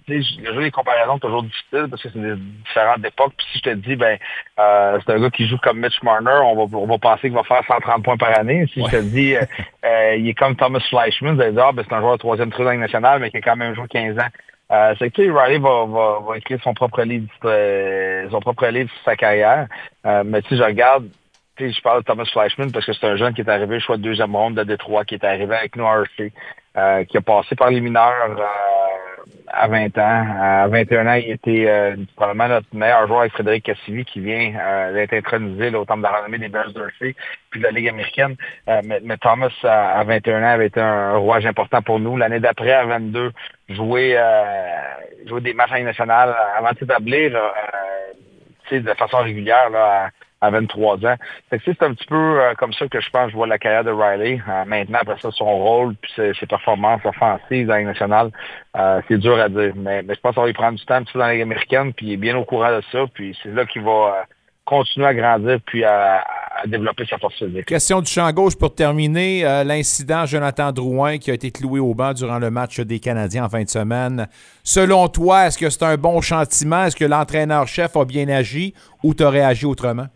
Le 0.08 0.54
jeu 0.54 0.62
des 0.62 0.72
comparaisons 0.72 1.18
est 1.18 1.20
toujours 1.20 1.43
difficile 1.43 1.88
parce 1.89 2.01
que 2.01 2.10
c'est 2.10 2.22
des 2.22 2.36
différentes 2.36 3.06
époques. 3.06 3.34
Puis 3.38 3.47
si 3.51 3.58
je 3.60 3.64
te 3.64 3.76
dis, 3.76 3.95
ben, 3.95 4.18
euh, 4.60 4.99
c'est 5.06 5.14
un 5.14 5.20
gars 5.20 5.30
qui 5.30 5.47
joue 5.47 5.58
comme 5.58 5.80
Mitch 5.80 6.01
Marner, 6.04 6.39
on 6.43 6.66
va, 6.66 6.78
on 6.78 6.88
va 6.88 6.97
penser 6.97 7.22
qu'il 7.22 7.34
va 7.34 7.43
faire 7.43 7.64
130 7.66 8.04
points 8.04 8.18
par 8.18 8.38
année. 8.38 8.66
Si 8.74 8.84
je 8.84 8.89
te 8.89 9.01
dis, 9.01 9.36
euh, 9.36 9.41
euh, 9.86 10.16
il 10.18 10.28
est 10.28 10.34
comme 10.34 10.56
Thomas 10.56 10.80
Fleischman, 10.89 11.36
vous 11.36 11.41
allez 11.41 11.51
dire, 11.54 11.66
ah, 11.68 11.72
ben, 11.72 11.86
c'est 11.88 11.95
un 11.95 12.01
joueur 12.01 12.14
de 12.14 12.20
troisième 12.20 12.51
trio 12.51 12.74
nationale, 12.74 13.20
mais 13.20 13.30
qui 13.30 13.38
a 13.38 13.41
quand 13.41 13.56
même 13.56 13.76
joué 13.76 13.88
15 13.88 14.18
ans. 14.20 14.30
Euh, 14.72 14.95
c'est 14.97 15.10
que 15.10 15.16
tu 15.16 15.26
sais, 15.26 15.32
Riley 15.32 15.60
va, 15.60 15.86
va, 15.86 16.20
va 16.28 16.38
écrire 16.38 16.60
son 16.64 16.74
propre 16.74 17.04
livre, 17.04 17.28
son 18.32 18.39
propre 18.39 18.68
livre 18.68 18.89
sur 18.89 19.04
sa 19.04 19.16
carrière. 19.16 19.68
Mais 20.04 20.41
si 20.47 20.58
je 20.58 20.64
regarde, 20.64 21.06
je 21.60 21.82
parle 21.82 22.01
de 22.01 22.06
Thomas 22.06 22.26
Fleischman 22.26 22.72
parce 22.72 22.86
que 22.86 22.93
c'est 22.93 23.06
un 23.08 23.16
jeune 23.16 23.34
qui 23.34 23.41
est 23.41 23.49
arrivé, 23.49 23.80
choix 23.80 23.97
de 23.97 24.01
deuxième 24.01 24.36
ronde 24.36 24.56
de 24.56 24.64
Détroit, 24.64 25.06
qui 25.06 25.16
est 25.16 25.24
arrivé 25.24 25.56
avec 25.56 25.76
nous 25.76 25.86
à 25.86 26.01
RC, 26.01 26.32
euh, 26.78 27.04
qui 27.06 27.18
a 27.18 27.22
passé 27.22 27.56
par 27.56 27.70
les 27.70 27.82
mineurs 27.82 28.14
euh, 28.30 29.12
à 29.48 29.68
20 29.68 29.98
ans. 29.98 30.26
À 30.40 30.68
21 30.68 31.08
ans, 31.08 31.14
il 31.14 31.32
était 31.32 31.66
euh, 31.68 31.96
probablement 32.16 32.48
notre 32.48 32.68
meilleur 32.74 33.08
joueur 33.08 33.22
avec 33.22 33.34
Frédéric 33.34 33.66
Cassivi 33.66 34.06
qui 34.06 34.20
vient 34.20 34.54
euh, 34.60 34.94
d'être 34.94 35.14
intronisé 35.14 35.70
là, 35.70 35.80
au 35.80 35.86
temple 35.86 36.00
de 36.00 36.04
la 36.04 36.18
renommée 36.18 36.40
des 36.40 36.50
Bears 36.50 36.72
d'Urfé 36.72 37.16
puis 37.50 37.60
de 37.60 37.66
la 37.66 37.72
Ligue 37.72 37.90
américaine. 37.90 38.36
Euh, 38.68 38.82
mais, 39.04 39.18
Thomas, 39.18 39.52
à, 39.64 40.00
à 40.00 40.04
21 40.04 40.44
ans, 40.44 40.46
avait 40.46 40.68
été 40.68 40.82
un 40.82 41.18
rouage 41.18 41.46
important 41.46 41.82
pour 41.82 42.00
nous. 42.00 42.18
L'année 42.18 42.40
d'après, 42.40 42.74
à 42.74 42.86
22, 42.86 43.32
jouer, 43.70 44.16
euh, 44.18 44.44
jouer 45.28 45.42
des 45.42 45.54
matchs 45.54 45.72
en 45.72 45.76
Ligue 45.76 45.86
nationale 45.86 46.36
avant 46.58 46.72
de 46.72 46.78
s'établir 46.78 47.36
euh, 47.36 48.80
de 48.80 48.94
façon 48.96 49.18
régulière 49.18 49.70
là, 49.70 50.10
à, 50.44 50.48
à 50.48 50.50
23 50.50 51.06
ans. 51.06 51.16
C'est 51.52 51.84
un 51.84 51.94
petit 51.94 52.06
peu 52.06 52.41
euh, 52.41 52.54
comme 52.56 52.74
ça 52.74 52.88
que 52.88 53.00
je 53.00 53.10
pense 53.10 53.28
que 53.28 53.32
je 53.32 53.36
vois 53.38 53.48
la 53.48 53.58
carrière 53.58 53.84
de 53.84 53.91
Riley. 53.91 54.41
Euh, 54.48 54.66
maintenant, 54.66 55.00
après 55.02 55.18
ça, 55.22 55.30
son 55.32 55.46
rôle 55.46 55.96
puis 55.96 56.12
ses, 56.16 56.46
performances 56.46 57.02
offensives 57.06 57.68
dans 57.68 57.76
la 57.76 57.84
nationale, 57.84 58.32
euh, 58.78 59.02
c'est 59.08 59.18
dur 59.18 59.39
à 59.39 59.48
dire. 59.48 59.74
Mais, 59.76 60.04
je 60.08 60.20
pense 60.22 60.36
qu'on 60.36 60.41
va 60.41 60.48
lui 60.48 60.54
prendre 60.54 60.78
du 60.78 60.86
temps 60.86 61.02
dans 61.02 61.20
la 61.20 61.34
Ligue 61.34 61.44
américaine, 61.44 61.94
puis 61.94 62.08
il 62.08 62.14
est 62.14 62.18
bien 62.18 62.38
au 62.38 62.44
courant 62.44 62.72
de 62.72 62.82
ça. 62.91 63.06
Puis 63.14 63.38
c'est 63.41 63.54
là 63.54 63.66
qu'il 63.66 63.84
va 63.84 64.26
continuer 64.66 65.08
à 65.08 65.14
grandir 65.14 65.60
puis 65.66 65.84
à, 65.84 66.24
développer 66.66 67.06
sa 67.06 67.18
force 67.18 67.36
physique. 67.36 67.66
Question 67.66 68.00
du 68.00 68.10
champ 68.10 68.32
gauche 68.32 68.56
pour 68.56 68.74
terminer. 68.74 69.44
L'incident 69.66 70.26
Jonathan 70.26 70.72
Drouin 70.72 71.18
qui 71.18 71.32
a 71.32 71.34
été 71.34 71.52
cloué 71.52 71.80
au 71.82 71.94
banc 71.94 72.14
durant 72.14 72.39
le 72.39 72.50
match 72.50 72.80
des 72.80 73.00
Canadiens 73.00 73.46
en 73.46 73.50
fin 73.50 73.64
de 73.64 73.70
semaine. 73.70 74.28
Selon 74.64 75.10
toi, 75.10 75.48
est-ce 75.48 75.58
que 75.58 75.70
c'est 75.70 75.84
un 75.84 75.98
bon 75.98 76.22
chantiment? 76.22 76.86
Est-ce 76.86 76.96
que 76.96 77.06
l'entraîneur-chef 77.06 77.98
a 77.98 78.06
bien 78.06 78.30
agi 78.30 78.74
ou 79.04 79.14
t'aurais 79.14 79.41
agi 79.41 79.66
autrement? 79.66 80.08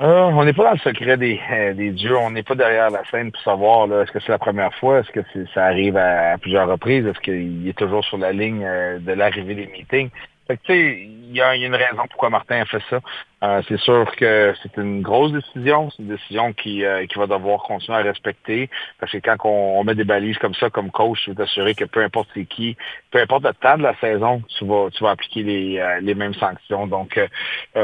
Euh, 0.00 0.22
on 0.22 0.44
n'est 0.44 0.54
pas 0.54 0.64
dans 0.64 0.72
le 0.72 0.78
secret 0.78 1.18
des, 1.18 1.38
euh, 1.50 1.74
des 1.74 1.90
dieux. 1.90 2.16
On 2.16 2.30
n'est 2.30 2.42
pas 2.42 2.54
derrière 2.54 2.88
la 2.90 3.04
scène 3.10 3.30
pour 3.30 3.42
savoir 3.42 3.92
est-ce 4.00 4.10
que 4.10 4.20
c'est 4.20 4.32
la 4.32 4.38
première 4.38 4.74
fois, 4.76 5.00
est-ce 5.00 5.10
que 5.10 5.20
ça 5.52 5.66
arrive 5.66 5.98
à, 5.98 6.32
à 6.32 6.38
plusieurs 6.38 6.66
reprises, 6.66 7.06
est-ce 7.06 7.20
qu'il 7.20 7.68
est 7.68 7.76
toujours 7.76 8.02
sur 8.04 8.16
la 8.16 8.32
ligne 8.32 8.64
euh, 8.64 8.98
de 8.98 9.12
l'arrivée 9.12 9.54
des 9.54 9.66
meetings? 9.66 10.10
Tu 10.64 10.72
sais, 10.72 11.08
il 11.32 11.36
y 11.36 11.40
a, 11.40 11.54
une 11.56 11.74
raison 11.74 12.02
pourquoi 12.08 12.30
Martin 12.30 12.60
a 12.60 12.64
fait 12.64 12.82
ça. 12.90 13.00
Euh, 13.42 13.60
c'est 13.66 13.78
sûr 13.78 14.14
que 14.16 14.54
c'est 14.62 14.76
une 14.76 15.02
grosse 15.02 15.32
décision. 15.32 15.90
C'est 15.90 16.02
une 16.02 16.08
décision 16.10 16.52
qui, 16.52 16.84
euh, 16.84 17.04
va 17.16 17.26
devoir 17.26 17.62
continuer 17.62 17.98
à 17.98 18.02
respecter. 18.02 18.70
Parce 19.00 19.10
que 19.12 19.18
quand 19.18 19.36
on, 19.44 19.82
met 19.84 19.94
des 19.94 20.04
balises 20.04 20.38
comme 20.38 20.54
ça, 20.54 20.70
comme 20.70 20.90
coach, 20.90 21.20
tu 21.24 21.30
veux 21.30 21.36
t'assurer 21.36 21.74
que 21.74 21.84
peu 21.84 22.02
importe 22.02 22.28
c'est 22.34 22.44
qui, 22.44 22.76
peu 23.10 23.20
importe 23.20 23.44
le 23.44 23.54
temps 23.54 23.78
de 23.78 23.82
la 23.82 23.96
saison, 23.96 24.42
tu 24.58 24.64
vas, 24.66 25.10
appliquer 25.10 25.42
les, 25.42 25.78
euh, 25.78 26.00
les 26.00 26.14
mêmes 26.14 26.34
sanctions. 26.34 26.86
Donc, 26.86 27.14
tu 27.14 27.80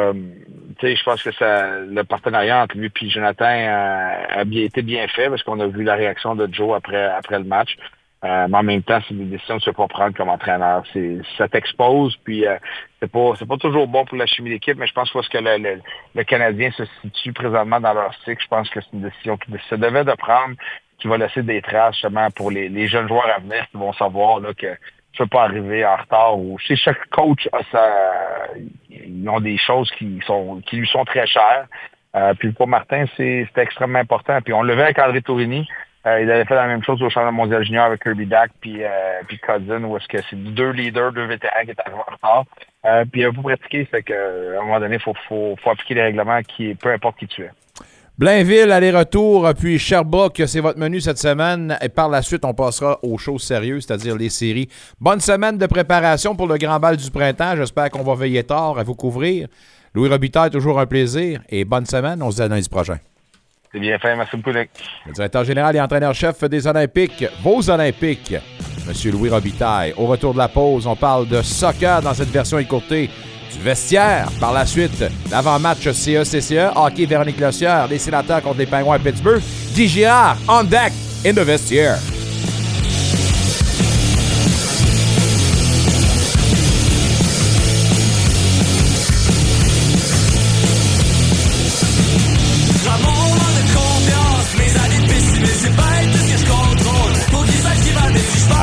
sais, 0.81 0.95
je 0.95 1.05
pense 1.05 1.23
que 1.23 1.31
le 1.93 2.03
partenariat 2.05 2.63
entre 2.63 2.77
lui 2.77 2.93
et 3.01 3.09
Jonathan 3.09 3.47
a, 3.47 4.41
a 4.41 4.45
bien 4.45 4.65
été 4.65 4.83
bien 4.83 5.09
fait 5.09 5.29
parce 5.29 5.43
qu'on 5.43 5.61
a 5.61 5.67
vu 5.67 5.83
la 5.83 5.95
réaction 5.95 6.35
de 6.37 6.49
Joe 6.53 6.77
après, 6.77 7.05
après 7.05 7.39
le 7.39 7.45
match. 7.45 7.77
Euh, 8.25 8.49
mais 8.49 8.59
en 8.59 8.63
même 8.65 8.83
temps, 8.83 8.99
c'est 9.07 9.15
des 9.15 9.25
décisions 9.25 9.59
que 9.59 9.63
tu 9.63 9.69
ne 9.69 9.75
peux 9.75 9.83
pas 9.83 9.89
prendre 9.89 10.17
comme 10.17 10.29
entraîneur. 10.29 10.83
C'est, 10.93 11.19
ça 11.37 11.47
t'expose, 11.47 12.17
puis 12.25 12.47
euh, 12.47 12.57
c'est 12.99 13.11
pas 13.11 13.35
c'est 13.39 13.47
pas 13.47 13.57
toujours 13.59 13.87
bon 13.87 14.05
pour 14.05 14.19
la 14.19 14.27
chimie 14.27 14.51
d'équipe, 14.51 14.77
mais 14.77 14.89
je 14.89 14.93
pense 14.93 15.11
que 15.13 15.19
que 15.29 15.39
le, 15.39 15.59
le, 15.59 15.81
le 16.17 16.25
Canadien 16.25 16.71
se 16.73 16.85
situe 17.01 17.33
présentement 17.33 17.81
dans 17.81 17.93
leur 17.93 18.13
cycle, 18.25 18.43
je 18.43 18.49
pense 18.49 18.69
que 18.71 18.81
c'est 18.81 18.93
une 18.93 19.03
décision 19.03 19.37
qui 19.37 19.53
se 19.71 19.75
devait 19.77 20.05
de 20.05 20.15
prendre, 20.15 20.57
qui 20.99 21.07
va 21.07 21.17
laisser 21.17 21.43
des 21.43 21.63
traces 21.63 21.95
justement 21.95 22.29
pour 22.33 22.51
les, 22.51 22.69
les 22.69 22.89
jeunes 22.89 23.07
joueurs 23.07 23.29
à 23.29 23.39
venir 23.39 23.65
qui 23.71 23.77
vont 23.77 23.93
savoir 23.93 24.41
là, 24.41 24.53
que 24.53 24.75
tu 25.13 25.19
peux 25.19 25.27
pas 25.27 25.45
arriver 25.45 25.87
en 25.87 25.97
retard 25.97 26.39
ou 26.39 26.59
chez 26.59 26.75
chaque 26.75 27.09
coach 27.11 27.49
a 27.53 27.61
sa 27.71 28.49
ils 28.91 29.29
ont 29.29 29.41
des 29.41 29.59
choses 29.59 29.91
qui 29.93 30.21
sont 30.27 30.61
qui 30.67 30.77
lui 30.77 30.89
sont 30.89 31.05
très 31.05 31.27
chères. 31.27 31.67
Euh, 32.17 32.35
puis 32.35 32.51
pour 32.53 32.67
Martin, 32.67 33.05
c'est 33.17 33.49
c'est 33.55 33.63
extrêmement 33.63 34.01
important. 34.01 34.41
Puis 34.43 34.53
on 34.53 34.63
le 34.63 34.75
verrait 34.75 34.87
avec 34.87 34.99
André 34.99 35.23
Tourini. 35.23 35.69
Euh, 36.07 36.23
il 36.23 36.31
avait 36.31 36.45
fait 36.45 36.55
la 36.55 36.67
même 36.67 36.83
chose 36.83 37.03
au 37.03 37.11
championnat 37.11 37.33
mondial 37.33 37.65
junior 37.65 37.87
avec 37.87 38.03
Kirby 38.03 38.27
Dack 38.27 38.51
puis, 38.61 38.85
euh, 38.85 39.21
Cousin, 39.45 39.83
où 39.85 39.97
est-ce 39.97 40.07
que 40.07 40.19
c'est 40.31 40.37
deux 40.37 40.71
leaders, 40.71 41.13
deux 41.13 41.27
vétérans 41.27 41.65
qui 41.65 41.73
étaient 41.73 41.83
arrivés 41.83 41.99
en 41.99 42.13
retard. 42.13 42.45
Euh, 42.87 43.05
puis 43.11 43.23
il 43.23 43.25
a 43.27 43.33
pas 43.33 43.43
pratiqué, 43.43 43.85
fait 43.85 44.03
que, 44.03 44.57
à 44.57 44.61
un 44.61 44.65
moment 44.65 44.81
donné, 44.81 44.97
il 44.97 45.03
faut, 45.03 45.15
faut, 45.29 45.57
faut 45.63 45.71
appliquer 45.71 45.95
les 45.95 46.03
règlements 46.03 46.41
qui, 46.43 46.75
peu 46.75 46.93
importe 46.93 47.19
qui 47.19 47.27
tu 47.27 47.43
es. 47.43 47.51
Blainville, 48.17 48.73
aller-retour, 48.73 49.49
puis 49.57 49.79
Sherbrooke, 49.79 50.43
c'est 50.47 50.59
votre 50.59 50.79
menu 50.79 51.01
cette 51.01 51.19
semaine. 51.19 51.77
Et 51.81 51.89
par 51.89 52.09
la 52.09 52.21
suite, 52.23 52.45
on 52.45 52.53
passera 52.53 52.99
aux 53.05 53.17
choses 53.17 53.43
sérieuses, 53.43 53.87
c'est-à-dire 53.87 54.17
les 54.17 54.29
séries. 54.29 54.69
Bonne 55.01 55.21
semaine 55.21 55.57
de 55.57 55.67
préparation 55.67 56.35
pour 56.35 56.49
le 56.49 56.59
grand 56.59 56.81
bal 56.81 56.97
du 56.97 57.11
printemps. 57.13 57.55
J'espère 57.57 57.91
qu'on 57.91 58.03
va 58.03 58.17
veiller 58.17 58.43
tard 58.43 58.77
à 58.77 58.83
vous 58.83 58.97
couvrir. 58.97 59.47
Louis 59.95 60.09
Robitaille, 60.09 60.51
toujours 60.51 60.81
un 60.81 60.87
plaisir. 60.87 61.43
Et 61.49 61.65
bonne 61.65 61.87
semaine. 61.87 62.21
On 62.21 62.33
se 62.33 62.37
dit 62.37 62.43
à 62.43 62.49
lundi 62.49 62.69
prochain. 62.69 62.99
C'est 63.73 63.81
bien 63.81 63.99
fait. 63.99 64.17
Merci 64.17 64.37
beaucoup. 64.37 64.51
Le 64.53 65.13
directeur 65.13 65.45
général 65.45 65.77
et 65.77 65.81
entraîneur-chef 65.81 66.45
des 66.45 66.67
Olympiques, 66.67 67.27
vos 67.43 67.69
Olympiques, 67.69 68.33
M. 68.33 69.13
Louis 69.13 69.29
Robitaille. 69.29 69.93
Au 69.97 70.07
retour 70.07 70.33
de 70.33 70.39
la 70.39 70.49
pause, 70.49 70.87
on 70.87 70.97
parle 70.97 71.29
de 71.29 71.43
soccer 71.43 72.01
dans 72.01 72.15
cette 72.15 72.31
version 72.31 72.59
écourtée 72.59 73.11
du 73.53 73.59
vestiaire. 73.61 74.29
Par 74.41 74.53
la 74.53 74.65
suite, 74.65 75.05
l'avant-match 75.31 75.91
CE-CCE, 75.91 76.73
hockey 76.77 77.07
Véronique 77.07 77.41
Lossière, 77.41 77.87
les 77.89 77.99
sénateurs 77.99 78.43
contre 78.43 78.59
les 78.59 78.67
Pingouins 78.67 78.97
à 78.97 78.99
Pittsburgh. 78.99 79.43
Girard, 79.75 80.37
on 80.49 80.65
deck, 80.65 80.93
in 81.25 81.33
the 81.33 81.45
vestiaire. 81.45 81.99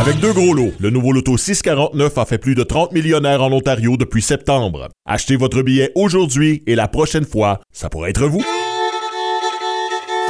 Avec 0.06 0.20
deux 0.20 0.34
gros 0.34 0.53
lots, 0.53 0.72
le 0.80 0.91
nouveau 0.91 1.12
loto 1.14 1.36
649 1.36 2.20
a 2.20 2.26
fait 2.26 2.38
plus 2.38 2.53
de 2.53 2.62
30 2.62 2.91
millionnaires 2.91 3.41
en 3.41 3.51
Ontario 3.51 3.97
depuis 3.97 4.22
septembre. 4.22 4.89
Achetez 5.03 5.36
votre 5.36 5.64
billet 5.64 5.91
aujourd'hui 5.95 6.62
et 6.68 6.76
la 6.76 6.88
prochaine 6.88 7.26
fois, 7.26 7.60
ça 7.72 7.89
pourrait 7.89 8.12
être 8.12 8.28
vous. 8.28 8.43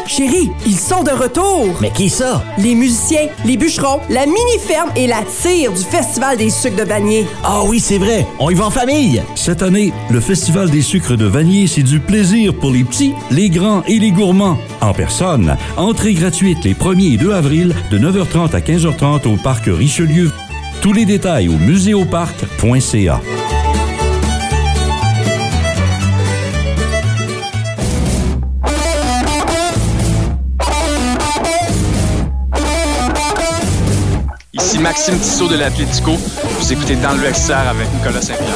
Chérie, 0.08 0.52
ils 0.66 0.78
sont 0.78 1.04
de 1.04 1.12
retour! 1.12 1.68
Mais 1.82 1.90
qui 1.90 2.10
ça? 2.10 2.44
Les 2.58 2.76
musiciens, 2.76 3.28
les 3.44 3.58
bûcherons, 3.58 4.00
la 4.10 4.26
mini-ferme 4.26 4.92
et 4.96 5.08
la 5.08 5.24
tire 5.42 5.72
du 5.72 5.82
Festival 5.82 6.38
des 6.38 6.50
sucres 6.50 6.78
de 6.78 6.84
Vanier. 6.84 7.26
Ah 7.44 7.62
oui, 7.66 7.80
c'est 7.80 7.98
vrai, 7.98 8.28
on 8.40 8.50
y 8.50 8.54
va 8.54 8.66
en 8.66 8.70
famille! 8.70 9.22
Cette 9.36 9.64
année, 9.64 9.92
le 10.10 10.20
Festival 10.20 10.70
des 10.70 10.82
sucres 10.82 11.18
de 11.18 11.26
Vanier, 11.26 11.68
c'est 11.68 11.84
du 11.84 12.00
plaisir 12.00 12.54
pour 12.54 12.72
les 12.72 12.84
petits, 12.84 13.14
les 13.32 13.50
grands 13.50 13.84
et 13.88 14.00
les 14.00 14.12
gourmands. 14.12 14.58
En 14.82 14.94
personne, 14.94 15.58
entrée 15.76 16.14
gratuite 16.14 16.64
les 16.64 16.74
1er 16.74 17.16
et 17.16 17.18
2 17.18 17.32
avril 17.34 17.76
de 17.92 17.98
9h30 17.98 18.56
à 18.56 18.60
15h30 18.60 19.28
au 19.28 19.38
Parc 19.38 19.66
Richelieu. 19.68 20.32
Tous 20.82 20.94
les 20.94 21.06
détails 21.06 21.50
au 21.50 21.58
muséoparc.ca. 21.58 23.22
Maxime 34.80 35.18
Tissot 35.20 35.48
de 35.48 35.56
l'Atlético. 35.58 36.12
Vous 36.14 36.74
écoutez 36.74 36.96
Dans 36.96 37.14
le 37.14 37.32
XR 37.32 37.54
avec 37.70 37.92
Nicolas 37.94 38.22
Saint-Pierre. 38.22 38.56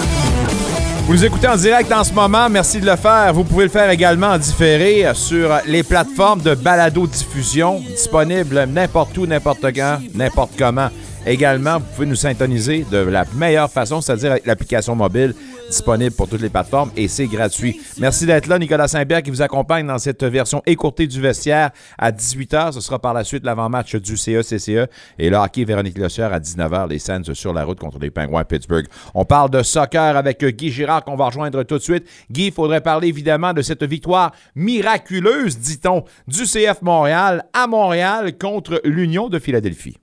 Vous 1.06 1.14
nous 1.14 1.26
écoutez 1.26 1.48
en 1.48 1.56
direct 1.56 1.92
en 1.92 2.04
ce 2.04 2.14
moment. 2.14 2.50
Merci 2.50 2.80
de 2.80 2.86
le 2.86 2.96
faire. 2.96 3.34
Vous 3.34 3.44
pouvez 3.44 3.66
le 3.66 3.70
faire 3.70 3.90
également 3.90 4.28
en 4.28 4.38
différé 4.38 5.06
sur 5.14 5.50
les 5.66 5.84
plateformes 5.84 6.42
de 6.42 6.56
balado-diffusion 6.56 7.80
disponibles 7.80 8.66
n'importe 8.66 9.18
où, 9.18 9.26
n'importe 9.26 9.66
quand, 9.74 10.00
n'importe 10.14 10.52
comment. 10.58 10.90
Également, 11.26 11.80
vous 11.80 11.86
pouvez 11.96 12.08
nous 12.08 12.16
syntoniser 12.16 12.86
de 12.90 12.98
la 12.98 13.26
meilleure 13.36 13.70
façon, 13.70 14.02
c'est-à-dire 14.02 14.32
avec 14.32 14.46
l'application 14.46 14.96
mobile 14.96 15.34
disponible 15.70 16.16
pour 16.16 16.28
toutes 16.28 16.42
les 16.42 16.50
plateformes 16.50 16.92
et 16.96 17.08
c'est 17.08 17.28
gratuit. 17.28 17.80
Merci 18.00 18.26
d'être 18.26 18.48
là, 18.48 18.58
Nicolas 18.58 18.88
Saint-Pierre 18.88 19.22
qui 19.22 19.30
vous 19.30 19.42
accompagne 19.42 19.86
dans 19.86 20.00
cette 20.00 20.24
version 20.24 20.64
écourtée 20.66 21.08
du 21.08 21.22
vestiaire 21.22 21.70
à 21.98 22.12
18h. 22.12 22.74
Ce 22.74 22.82
sera 22.82 23.00
par 23.00 23.14
la 23.14 23.24
suite 23.24 23.46
l'avant-match 23.46 23.96
du 23.96 24.18
CE-CCE 24.18 24.88
et 25.18 25.30
le 25.30 25.38
hockey 25.38 25.64
Véronique 25.64 25.98
Lossière 25.98 26.34
à 26.34 26.40
19h, 26.40 26.90
les 26.90 27.00
Sands 27.00 27.34
sur 27.34 27.54
la 27.54 27.64
route 27.64 27.80
contre 27.80 28.00
les 28.00 28.10
Penguins 28.10 28.40
à 28.40 28.46
Pittsburgh. 28.46 28.88
On 29.14 29.26
parle 29.26 29.52
de 29.52 29.62
soccer 29.62 30.18
avec 30.18 30.44
Guy 30.44 30.72
Girard 30.72 31.04
qu'on 31.04 31.16
va 31.16 31.28
rejoindre 31.28 31.64
tout 31.64 31.78
de 31.78 31.84
suite. 31.84 32.06
Guy, 32.32 32.48
il 32.48 32.52
faudrait 32.52 32.82
parler 32.82 33.08
évidemment 33.08 33.54
de 33.54 33.62
cette 33.62 33.84
victoire 33.84 34.32
miraculeuse, 34.56 35.60
dit-on, 35.60 36.04
du 36.28 36.44
CF 36.44 36.82
Montréal 36.82 37.46
à 37.54 37.68
Montréal 37.68 38.38
contre 38.38 38.82
l'Union 38.84 39.30
de 39.30 39.40
Philadelphie. 39.40 39.98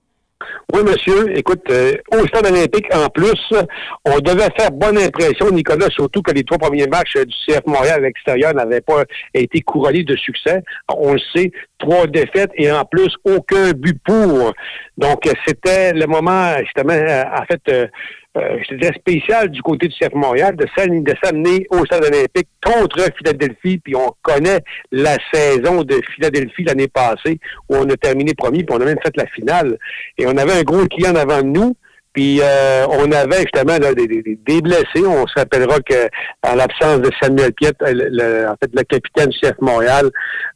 Oui, 0.73 0.83
monsieur. 0.83 1.37
Écoute, 1.37 1.63
euh, 1.71 1.95
au 2.13 2.27
stade 2.27 2.47
olympique, 2.47 2.87
en 2.95 3.09
plus, 3.09 3.41
on 4.05 4.19
devait 4.19 4.49
faire 4.57 4.71
bonne 4.71 4.99
impression, 4.99 5.51
Nicolas, 5.51 5.89
surtout 5.91 6.23
que 6.23 6.33
les 6.33 6.45
trois 6.45 6.59
premiers 6.59 6.87
matchs 6.87 7.17
du 7.17 7.35
CF 7.47 7.63
Montréal 7.67 8.01
à 8.01 8.07
l'extérieur 8.07 8.55
n'avaient 8.55 8.81
pas 8.81 9.05
été 9.33 9.61
couronnés 9.63 10.05
de 10.05 10.17
succès. 10.17 10.63
On 10.95 11.15
le 11.15 11.21
sait, 11.35 11.53
trois 11.79 12.07
défaites 12.07 12.51
et 12.55 12.71
en 12.71 12.85
plus, 12.85 13.15
aucun 13.25 13.73
but 13.73 13.99
pour. 14.05 14.53
Donc, 14.97 15.29
c'était 15.47 15.93
le 15.93 16.07
moment, 16.07 16.57
justement, 16.61 16.95
en 16.95 17.45
fait, 17.45 17.61
euh, 17.69 17.87
euh, 18.37 18.59
dirais 18.71 18.93
spécial 18.95 19.49
du 19.49 19.63
côté 19.63 19.89
du 19.89 19.95
CF 19.95 20.13
Montréal 20.13 20.57
de 20.57 20.67
s'amener 20.77 21.67
au 21.71 21.87
stade 21.87 22.05
olympique 22.05 22.49
contre 22.63 23.09
Philadelphie, 23.17 23.79
puis 23.79 23.97
on 23.97 24.13
connaît 24.23 24.61
la 24.93 25.17
saison 25.33 25.83
de 25.83 26.01
Philadelphie 26.15 26.65
l'année 26.65 26.89
passée 26.89 27.39
où 27.71 27.77
on 27.77 27.89
a 27.89 27.97
terminé 27.97 28.35
premier, 28.35 28.63
puis 28.63 28.77
on 28.77 28.81
a 28.81 28.85
même 28.85 28.99
fait 29.03 29.17
la 29.17 29.27
finale. 29.27 29.79
Et 30.19 30.27
on 30.27 30.37
avait 30.37 30.53
un 30.53 30.63
gros 30.63 30.87
client 30.87 31.13
devant 31.13 31.43
nous. 31.43 31.77
Puis 32.17 32.41
euh, 32.43 32.87
on 32.89 33.13
avait 33.13 33.43
justement 33.43 33.79
des, 33.79 34.07
des, 34.47 34.63
blessés. 34.63 35.07
On 35.07 35.27
se 35.27 35.35
rappellera 35.39 35.79
que 35.81 36.09
en 36.43 36.55
l'absence 36.55 37.01
de 37.03 37.11
Samuel 37.21 37.53
Piet, 37.53 37.73
le, 37.83 38.47
en 38.49 38.55
fait 38.57 38.71
le 38.75 38.83
capitaine 38.85 39.29
du 39.29 39.39
CF 39.39 39.57
Montréal, 39.61 40.09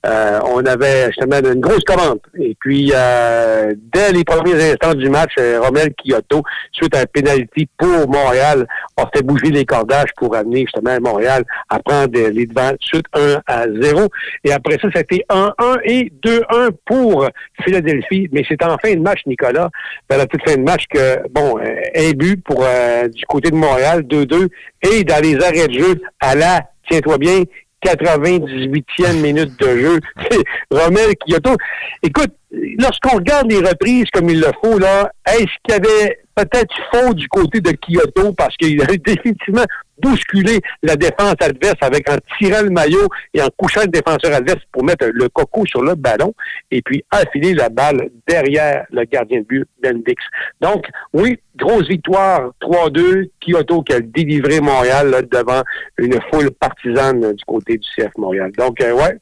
euh, 0.06 0.40
on 0.46 0.64
avait 0.64 1.08
justement 1.08 1.38
une 1.40 1.60
grosse 1.60 1.84
commande. 1.84 2.20
Et 2.38 2.56
puis 2.58 2.92
euh, 2.94 3.74
dès 3.92 4.10
les 4.10 4.24
premiers 4.24 4.70
instants 4.70 4.94
du 4.94 5.10
match, 5.10 5.34
Romel 5.36 5.92
Kyoto, 6.02 6.42
suite 6.72 6.96
à 6.96 7.00
un 7.00 7.04
pénalité 7.04 7.68
pour 7.76 8.08
Montréal, 8.08 8.66
a 8.96 9.06
fait 9.14 9.22
bouger 9.22 9.50
les 9.50 9.66
cordages 9.66 10.12
pour 10.16 10.34
amener 10.34 10.60
justement 10.60 10.98
Montréal 11.02 11.44
à 11.68 11.78
prendre 11.80 12.18
les 12.18 12.46
devants 12.46 12.72
suite 12.80 13.04
1 13.12 13.42
à 13.46 13.66
0. 13.82 14.08
Et 14.44 14.52
après 14.52 14.78
ça, 14.80 14.88
c'était 14.94 15.26
1-1 15.28 15.52
et 15.84 16.10
2-1 16.24 16.70
pour 16.86 17.28
Philadelphie. 17.62 18.30
Mais 18.32 18.44
c'est 18.48 18.64
en 18.64 18.78
fin 18.78 18.94
de 18.94 19.00
match, 19.00 19.20
Nicolas, 19.26 19.68
la 20.08 20.24
toute 20.24 20.40
fin 20.48 20.56
de 20.56 20.62
match 20.62 20.84
que 20.90 21.18
bon 21.28 21.49
un 21.58 22.10
but 22.12 22.42
pour 22.42 22.64
euh, 22.64 23.08
du 23.08 23.24
côté 23.26 23.50
de 23.50 23.56
Montréal, 23.56 24.02
2-2. 24.02 24.48
Et 24.82 25.04
dans 25.04 25.22
les 25.22 25.36
arrêts 25.42 25.68
de 25.68 25.72
jeu, 25.72 26.00
à 26.20 26.34
la, 26.34 26.62
tiens-toi 26.88 27.18
bien, 27.18 27.42
98e 27.84 29.20
minute 29.20 29.58
de 29.58 29.78
jeu. 29.78 30.00
Romel 30.70 31.14
Kyoto. 31.16 31.56
Écoute, 32.02 32.32
lorsqu'on 32.78 33.16
regarde 33.16 33.50
les 33.50 33.58
reprises 33.58 34.06
comme 34.12 34.28
il 34.28 34.40
le 34.40 34.50
faut, 34.62 34.78
là, 34.78 35.10
est-ce 35.26 35.46
qu'il 35.64 35.70
y 35.70 35.72
avait 35.72 36.18
peut-être 36.34 36.74
faux 36.92 37.14
du 37.14 37.28
côté 37.28 37.60
de 37.60 37.72
Kyoto 37.72 38.32
parce 38.32 38.56
qu'il 38.56 38.80
a 38.82 38.86
définitivement 39.04 39.64
bousculer 40.00 40.60
la 40.82 40.96
défense 40.96 41.34
adverse 41.40 41.76
avec 41.80 42.08
en 42.10 42.16
tirant 42.38 42.62
le 42.62 42.70
maillot 42.70 43.08
et 43.34 43.42
en 43.42 43.48
couchant 43.56 43.82
le 43.82 43.88
défenseur 43.88 44.34
adverse 44.34 44.60
pour 44.72 44.84
mettre 44.84 45.06
le 45.12 45.28
coco 45.28 45.64
sur 45.66 45.82
le 45.82 45.94
ballon 45.94 46.34
et 46.70 46.82
puis 46.82 47.04
affiler 47.10 47.54
la 47.54 47.68
balle 47.68 48.10
derrière 48.26 48.86
le 48.90 49.04
gardien 49.04 49.40
de 49.40 49.44
but 49.44 49.68
Bendix. 49.82 50.16
Donc, 50.60 50.86
oui, 51.12 51.38
grosse 51.60 51.88
victoire 51.88 52.50
3-2, 52.60 53.30
Kyoto 53.40 53.82
qui 53.82 53.92
a 53.94 54.00
délivré 54.00 54.60
Montréal 54.60 55.26
devant 55.30 55.62
une 55.98 56.18
foule 56.30 56.50
partisane 56.52 57.32
du 57.32 57.44
côté 57.44 57.78
du 57.78 57.88
CF 57.96 58.10
Montréal. 58.18 58.50
Donc, 58.58 58.80
euh, 58.80 58.92
ouais, 58.92 59.18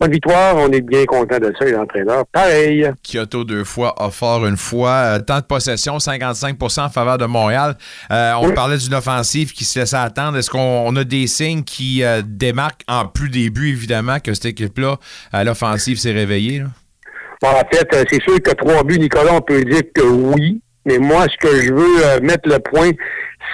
bonne 0.00 0.10
victoire, 0.10 0.56
on 0.56 0.70
est 0.70 0.80
bien 0.80 1.04
content 1.04 1.38
de 1.38 1.52
ça 1.58 1.66
et 1.66 1.72
l'entraîneur, 1.72 2.24
pareil. 2.32 2.90
Kyoto 3.02 3.44
deux 3.44 3.64
fois, 3.64 3.94
fort 4.10 4.46
une 4.46 4.56
fois, 4.56 4.90
euh, 4.90 5.18
temps 5.20 5.40
de 5.40 5.44
possession 5.44 5.98
55% 5.98 6.84
en 6.84 6.88
faveur 6.88 7.18
de 7.18 7.26
Montréal. 7.26 7.76
Euh, 8.10 8.32
on 8.40 8.52
parlait 8.52 8.78
d'une 8.78 8.94
offensive 8.94 9.52
qui 9.52 9.64
se 9.64 9.80
laissait 9.80 9.96
attendre 9.96 10.38
est-ce 10.38 10.50
qu'on 10.50 10.94
a 10.96 11.04
des 11.04 11.26
signes 11.26 11.62
qui 11.62 12.02
euh, 12.02 12.22
démarquent 12.24 12.84
en 12.88 13.06
plus 13.06 13.28
début, 13.28 13.68
évidemment, 13.70 14.18
que 14.20 14.34
cette 14.34 14.46
équipe-là, 14.46 14.96
à 15.32 15.44
l'offensive, 15.44 15.98
s'est 15.98 16.12
réveillée? 16.12 16.64
en 17.42 17.62
fait, 17.72 17.88
euh, 17.94 18.04
c'est 18.10 18.22
sûr 18.22 18.40
que 18.40 18.52
trois 18.52 18.84
buts, 18.84 18.98
Nicolas, 18.98 19.34
on 19.34 19.40
peut 19.40 19.64
dire 19.64 19.82
que 19.94 20.02
oui. 20.02 20.60
Mais 20.84 20.98
moi, 20.98 21.26
ce 21.28 21.36
que 21.36 21.54
je 21.54 21.72
veux 21.72 22.04
euh, 22.06 22.20
mettre 22.20 22.48
le 22.48 22.58
point, 22.58 22.90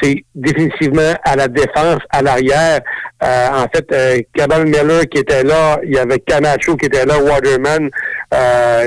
c'est 0.03 0.25
définitivement 0.35 1.15
à 1.25 1.37
la 1.37 1.49
défense, 1.49 1.99
à 2.11 2.23
l'arrière. 2.23 2.81
en 3.21 3.67
fait, 3.75 3.87
euh, 3.93 4.21
Cabal 4.35 4.65
Miller 4.67 5.03
qui 5.11 5.19
était 5.19 5.43
là, 5.43 5.81
il 5.83 5.95
y 5.95 5.99
avait 5.99 6.21
Camacho 6.21 6.77
qui 6.77 6.87
était 6.87 7.05
là, 7.05 7.19
Waterman. 7.19 7.91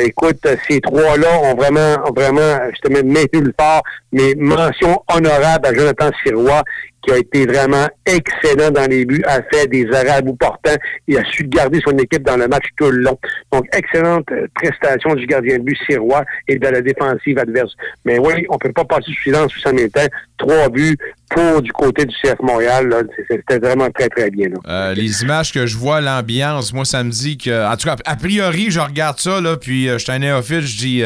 écoute, 0.02 0.48
ces 0.70 0.80
trois-là 0.80 1.40
ont 1.44 1.56
vraiment, 1.56 1.98
vraiment, 2.16 2.60
je 2.74 2.80
te 2.82 2.94
mets 2.94 3.04
maintenu 3.04 3.42
le 3.42 3.54
fort, 3.60 3.82
mais 4.14 4.34
mention 4.38 5.04
honorable 5.14 5.68
à 5.68 5.74
Jonathan 5.74 6.12
Sirois 6.24 6.64
qui 7.02 7.12
a 7.12 7.18
été 7.18 7.46
vraiment 7.46 7.88
excellent 8.06 8.72
dans 8.72 8.88
les 8.90 9.06
buts, 9.06 9.24
a 9.26 9.42
fait 9.44 9.68
des 9.68 9.88
arrêts 9.94 10.10
à 10.10 10.22
bout 10.22 10.36
portant 10.36 10.76
et 11.08 11.18
a 11.18 11.24
su 11.26 11.44
garder 11.48 11.80
son 11.86 11.98
équipe 11.98 12.24
dans 12.24 12.38
le 12.38 12.48
match 12.48 12.66
tout 12.78 12.90
le 12.90 13.00
long. 13.00 13.18
Donc, 13.52 13.66
excellente 13.74 14.26
euh, 14.32 14.48
prestation 14.54 15.16
du 15.16 15.26
gardien 15.26 15.58
de 15.58 15.64
but 15.64 15.78
Sirois 15.86 16.24
et 16.48 16.58
de 16.58 16.68
la 16.68 16.82
défensive 16.82 17.38
adverse. 17.38 17.74
Mais 18.06 18.20
oui, 18.20 18.46
on 18.50 18.58
peut 18.58 18.72
pas 18.72 18.86
passer 18.86 19.12
sous 19.12 19.24
silence 19.24 19.52
sous 19.52 19.60
ça 19.62 19.72
temps. 19.72 20.08
Trois 20.38 20.70
buts 20.70 20.98
pour 21.30 21.62
du 21.62 21.72
côté 21.72 22.06
du 22.06 22.16
CF 22.22 22.40
Montréal. 22.42 23.08
C'était 23.30 23.60
vraiment 23.60 23.90
très, 23.92 24.10
très 24.10 24.30
bien. 24.30 24.50
Euh, 24.68 24.94
les 24.94 25.24
images 25.24 25.54
que 25.54 25.66
je 25.66 25.78
vois, 25.78 26.02
l'ambiance, 26.02 26.74
moi, 26.74 26.86
ça 26.86 27.04
me 27.04 27.12
dit 27.12 27.38
que... 27.38 27.72
En 27.72 27.76
tout 27.78 27.88
cas, 27.88 27.96
a 28.06 28.16
priori, 28.16 28.70
je 28.70 28.80
regarde 28.80 29.20
ça, 29.20 29.40
là, 29.40 29.58
puis 29.58 29.88
euh, 29.88 29.98
je 29.98 30.04
suis 30.04 30.12
un 30.12 30.20
néophyte, 30.20 30.62
je 30.62 30.78
dis 30.78 31.04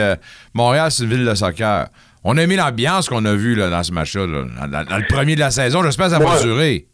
Montréal, 0.54 0.91
c'est 0.91 1.04
une 1.04 1.10
ville 1.10 1.26
de 1.26 1.36
soccer. 1.36 1.88
On 2.28 2.38
a 2.38 2.41
aimé 2.41 2.55
l'ambiance 2.55 3.07
qu'on 3.07 3.23
a 3.26 3.36
vue 3.36 3.53
là, 3.53 3.69
dans 3.69 3.84
ce 3.84 3.91
match-là, 3.91 4.26
dans, 4.26 4.97
le 4.97 5.13
premier 5.13 5.36
de 5.36 5.39
la 5.39 5.51
saison. 5.51 5.84
J'espère 5.84 6.07
que 6.07 6.13
ça 6.13 6.19
va 6.19 6.41
durer. 6.41 6.88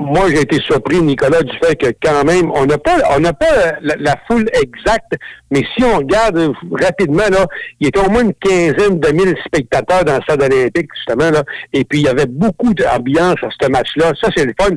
Moi, 0.00 0.28
j'ai 0.30 0.40
été 0.40 0.58
surpris, 0.60 1.00
Nicolas, 1.00 1.40
du 1.42 1.56
fait 1.62 1.76
que 1.76 1.86
quand 2.02 2.24
même, 2.24 2.50
on 2.52 2.66
n'a 2.66 2.78
pas, 2.78 2.96
on 3.16 3.20
n'a 3.20 3.32
pas 3.32 3.76
la, 3.80 4.16
foule 4.26 4.48
exacte, 4.60 5.12
mais 5.52 5.62
si 5.76 5.84
on 5.84 5.98
regarde 5.98 6.52
rapidement, 6.72 7.28
là, 7.30 7.46
il 7.78 7.84
y 7.84 7.88
était 7.88 8.00
au 8.00 8.10
moins 8.10 8.22
une 8.22 8.34
quinzaine 8.34 8.98
de 8.98 9.08
mille 9.12 9.36
spectateurs 9.46 10.04
dans 10.04 10.16
le 10.16 10.22
stade 10.22 10.42
olympique, 10.42 10.88
justement, 10.96 11.30
là, 11.30 11.44
et 11.72 11.84
puis 11.84 12.00
il 12.00 12.06
y 12.06 12.08
avait 12.08 12.26
beaucoup 12.26 12.74
d'ambiance 12.74 13.36
à 13.42 13.48
ce 13.60 13.68
match-là. 13.68 14.12
Ça, 14.20 14.30
c'est 14.36 14.46
le 14.46 14.54
fun. 14.60 14.70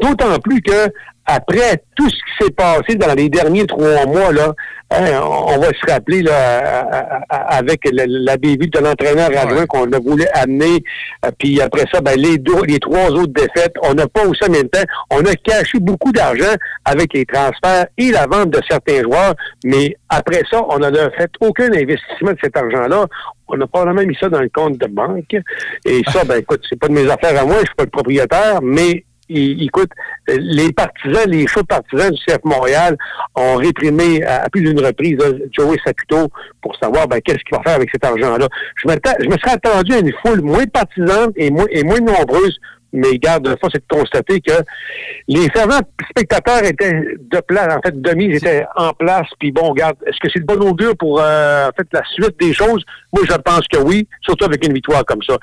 D'autant 0.00 0.38
plus 0.38 0.62
que 0.62 0.88
après 1.26 1.82
tout 1.96 2.08
ce 2.08 2.14
qui 2.14 2.44
s'est 2.44 2.50
passé 2.50 2.94
dans 2.96 3.14
les 3.14 3.28
derniers 3.28 3.66
trois 3.66 4.06
mois, 4.06 4.32
là, 4.32 4.52
hein, 4.90 5.20
on 5.22 5.58
va 5.58 5.68
se 5.68 5.92
rappeler 5.92 6.22
là, 6.22 7.22
avec 7.28 7.88
la, 7.92 8.36
bévue 8.36 8.68
de 8.68 8.78
l'entraîneur 8.78 9.30
adjoint 9.36 9.66
qu'on 9.66 9.90
a 9.92 9.98
voulu 9.98 10.24
amener, 10.34 10.82
euh, 11.24 11.30
puis 11.38 11.60
après 11.60 11.84
ça, 11.92 12.00
ben, 12.00 12.18
les, 12.18 12.38
deux, 12.38 12.62
les 12.66 12.78
trois 12.78 13.10
autres 13.10 13.32
défaites, 13.32 13.74
on 13.82 13.94
n'a 13.94 14.08
pas 14.08 14.24
aussi 14.26 14.42
en 14.44 14.52
même 14.52 14.68
temps, 14.68 14.82
on 15.10 15.20
a 15.20 15.34
caché 15.36 15.78
beaucoup 15.78 16.12
d'argent 16.12 16.54
avec 16.84 17.12
les 17.14 17.24
transferts 17.26 17.86
et 17.96 18.10
la 18.10 18.26
vente 18.26 18.50
de 18.50 18.60
certains 18.68 19.02
joueurs, 19.02 19.34
mais 19.64 19.96
après 20.08 20.42
ça, 20.50 20.62
on 20.68 20.78
n'a 20.78 20.90
fait 21.10 21.30
aucun 21.40 21.72
investissement 21.72 22.32
de 22.32 22.38
cet 22.42 22.56
argent-là 22.56 23.06
On 23.48 23.60
a 23.60 23.66
probablement 23.66 24.06
mis 24.06 24.16
ça 24.18 24.28
dans 24.28 24.40
le 24.40 24.50
compte 24.52 24.78
de 24.78 24.86
banque. 24.86 25.36
Et 25.84 26.02
ça, 26.08 26.24
ben 26.28 26.38
écoute, 26.38 26.62
c'est 26.68 26.78
pas 26.78 26.88
de 26.88 26.94
mes 26.94 27.08
affaires 27.08 27.40
à 27.40 27.44
moi, 27.44 27.56
je 27.60 27.66
suis 27.66 27.74
pas 27.76 27.84
le 27.84 27.90
propriétaire, 27.90 28.60
mais 28.62 29.04
il- 29.30 29.62
écoute, 29.64 29.90
les 30.28 30.72
partisans, 30.72 31.24
les 31.26 31.46
chauds 31.46 31.64
partisans 31.64 32.10
du 32.10 32.18
CF 32.26 32.38
Montréal 32.44 32.96
ont 33.36 33.56
réprimé 33.56 34.22
à, 34.24 34.48
plus 34.50 34.60
d'une 34.62 34.80
reprise 34.84 35.18
Joey 35.52 35.76
Saputo 35.84 36.28
pour 36.62 36.76
savoir 36.76 37.08
ben, 37.08 37.20
qu'est-ce 37.20 37.38
qu'il 37.38 37.56
va 37.56 37.62
faire 37.62 37.76
avec 37.76 37.88
cet 37.90 38.04
argent-là. 38.04 38.48
Je, 38.76 38.88
je 38.88 39.26
me 39.28 39.38
serais 39.38 39.52
attendu 39.52 39.94
à 39.94 39.98
une 39.98 40.12
foule 40.24 40.40
moins 40.40 40.66
partisane 40.66 41.30
et 41.36 41.50
moins, 41.50 41.66
et 41.70 41.82
moins 41.84 42.00
nombreuse 42.00 42.58
mais 42.92 43.18
garde, 43.18 43.46
la 43.46 43.56
fois, 43.56 43.68
c'est 43.72 43.80
de 43.80 43.96
constater 43.96 44.40
que 44.40 44.52
les 45.28 45.48
fervents 45.50 45.80
spectateurs 46.10 46.64
étaient 46.64 46.92
de 46.92 47.40
place, 47.46 47.74
en 47.74 47.80
fait, 47.80 48.00
demi, 48.00 48.26
ils 48.26 48.36
étaient 48.36 48.64
en 48.76 48.92
place, 48.92 49.26
puis 49.38 49.52
bon, 49.52 49.70
regarde, 49.70 49.96
est-ce 50.06 50.18
que 50.20 50.28
c'est 50.32 50.40
de 50.40 50.46
bon 50.46 50.60
augure 50.68 50.96
pour, 50.96 51.20
euh, 51.20 51.68
en 51.68 51.70
fait, 51.76 51.86
la 51.92 52.02
suite 52.14 52.38
des 52.40 52.52
choses? 52.52 52.84
Moi, 53.12 53.24
je 53.28 53.34
pense 53.36 53.66
que 53.68 53.78
oui, 53.78 54.08
surtout 54.22 54.44
avec 54.44 54.64
une 54.66 54.74
victoire 54.74 55.04
comme 55.04 55.22
ça. 55.22 55.36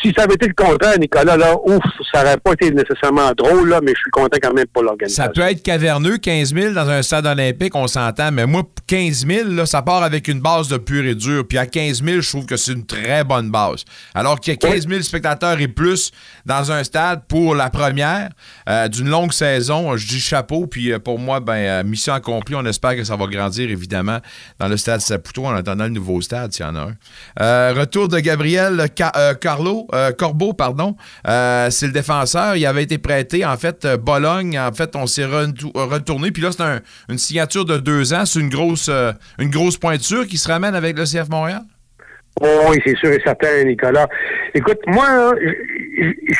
Si 0.00 0.12
ça 0.16 0.24
avait 0.24 0.34
été 0.34 0.46
le 0.46 0.54
contraire, 0.54 0.98
Nicolas, 0.98 1.36
là, 1.36 1.56
ouf, 1.64 1.82
ça 2.12 2.22
n'aurait 2.22 2.36
pas 2.36 2.52
été 2.52 2.70
nécessairement 2.70 3.32
drôle, 3.36 3.68
là, 3.68 3.80
mais 3.82 3.92
je 3.94 4.00
suis 4.00 4.10
content 4.10 4.38
quand 4.40 4.54
même 4.54 4.66
pour 4.72 4.82
l'organisation. 4.82 5.24
Ça 5.24 5.28
peut 5.30 5.48
être 5.50 5.62
caverneux, 5.62 6.18
15 6.18 6.54
000 6.54 6.74
dans 6.74 6.88
un 6.88 7.02
stade 7.02 7.26
olympique, 7.26 7.74
on 7.74 7.86
s'entend, 7.86 8.30
mais 8.32 8.46
moi, 8.46 8.62
15 8.86 9.26
000, 9.26 9.48
là, 9.50 9.66
ça 9.66 9.82
part 9.82 10.02
avec 10.02 10.28
une 10.28 10.40
base 10.40 10.68
de 10.68 10.76
pur 10.76 11.04
et 11.04 11.14
dur. 11.14 11.44
Puis 11.48 11.58
à 11.58 11.66
15 11.66 12.02
000, 12.02 12.20
je 12.20 12.28
trouve 12.28 12.46
que 12.46 12.56
c'est 12.56 12.72
une 12.72 12.86
très 12.86 13.24
bonne 13.24 13.50
base. 13.50 13.84
Alors 14.14 14.40
qu'il 14.40 14.52
y 14.52 14.56
a 14.56 14.58
15 14.58 14.88
000 14.88 15.02
spectateurs 15.02 15.60
et 15.60 15.68
plus 15.68 16.12
dans 16.44 16.70
un 16.72 16.84
stade 16.84 16.91
pour 17.28 17.54
la 17.54 17.70
première 17.70 18.30
euh, 18.68 18.88
d'une 18.88 19.08
longue 19.08 19.32
saison, 19.32 19.96
je 19.96 20.06
dis 20.06 20.20
chapeau. 20.20 20.66
Puis 20.66 20.92
euh, 20.92 20.98
pour 20.98 21.18
moi, 21.18 21.40
ben, 21.40 21.54
euh, 21.54 21.84
mission 21.84 22.12
accomplie. 22.14 22.54
On 22.54 22.64
espère 22.64 22.94
que 22.96 23.04
ça 23.04 23.16
va 23.16 23.26
grandir, 23.26 23.70
évidemment, 23.70 24.18
dans 24.58 24.68
le 24.68 24.76
stade 24.76 25.00
Saputo 25.00 25.46
en 25.46 25.54
attendant 25.54 25.84
le 25.84 25.90
nouveau 25.90 26.20
stade, 26.20 26.52
s'il 26.52 26.64
y 26.64 26.68
en 26.68 26.76
a 26.76 26.88
un. 27.38 27.72
Retour 27.74 28.08
de 28.08 28.18
Gabriel 28.20 28.88
Ca- 28.96 29.34
Carlo, 29.40 29.86
Corbeau, 30.18 30.52
pardon. 30.52 30.96
C'est 31.24 31.86
le 31.86 31.92
défenseur. 31.92 32.56
Il 32.56 32.66
avait 32.66 32.82
été 32.82 32.98
prêté, 32.98 33.44
en 33.44 33.56
fait, 33.56 33.86
Bologne. 34.00 34.58
En 34.58 34.72
fait, 34.72 34.94
on 34.96 35.06
s'est 35.06 35.24
retou- 35.24 35.72
retourné. 35.74 36.30
Puis 36.30 36.42
là, 36.42 36.50
c'est 36.52 36.62
un- 36.62 36.80
une 37.08 37.18
signature 37.18 37.64
de 37.64 37.78
deux 37.78 38.12
ans. 38.14 38.24
C'est 38.26 38.40
une 38.40 38.48
grosse, 38.50 38.90
une 39.38 39.50
grosse 39.50 39.76
pointure 39.76 40.26
qui 40.26 40.38
se 40.38 40.48
ramène 40.48 40.74
avec 40.74 40.96
le 40.96 41.04
CF 41.04 41.28
Montréal. 41.28 41.62
Oui, 42.40 42.80
c'est 42.84 42.96
sûr 42.96 43.10
et 43.10 43.20
certain, 43.24 43.64
Nicolas. 43.64 44.08
Écoute, 44.54 44.80
moi, 44.86 45.06
hein, 45.06 45.32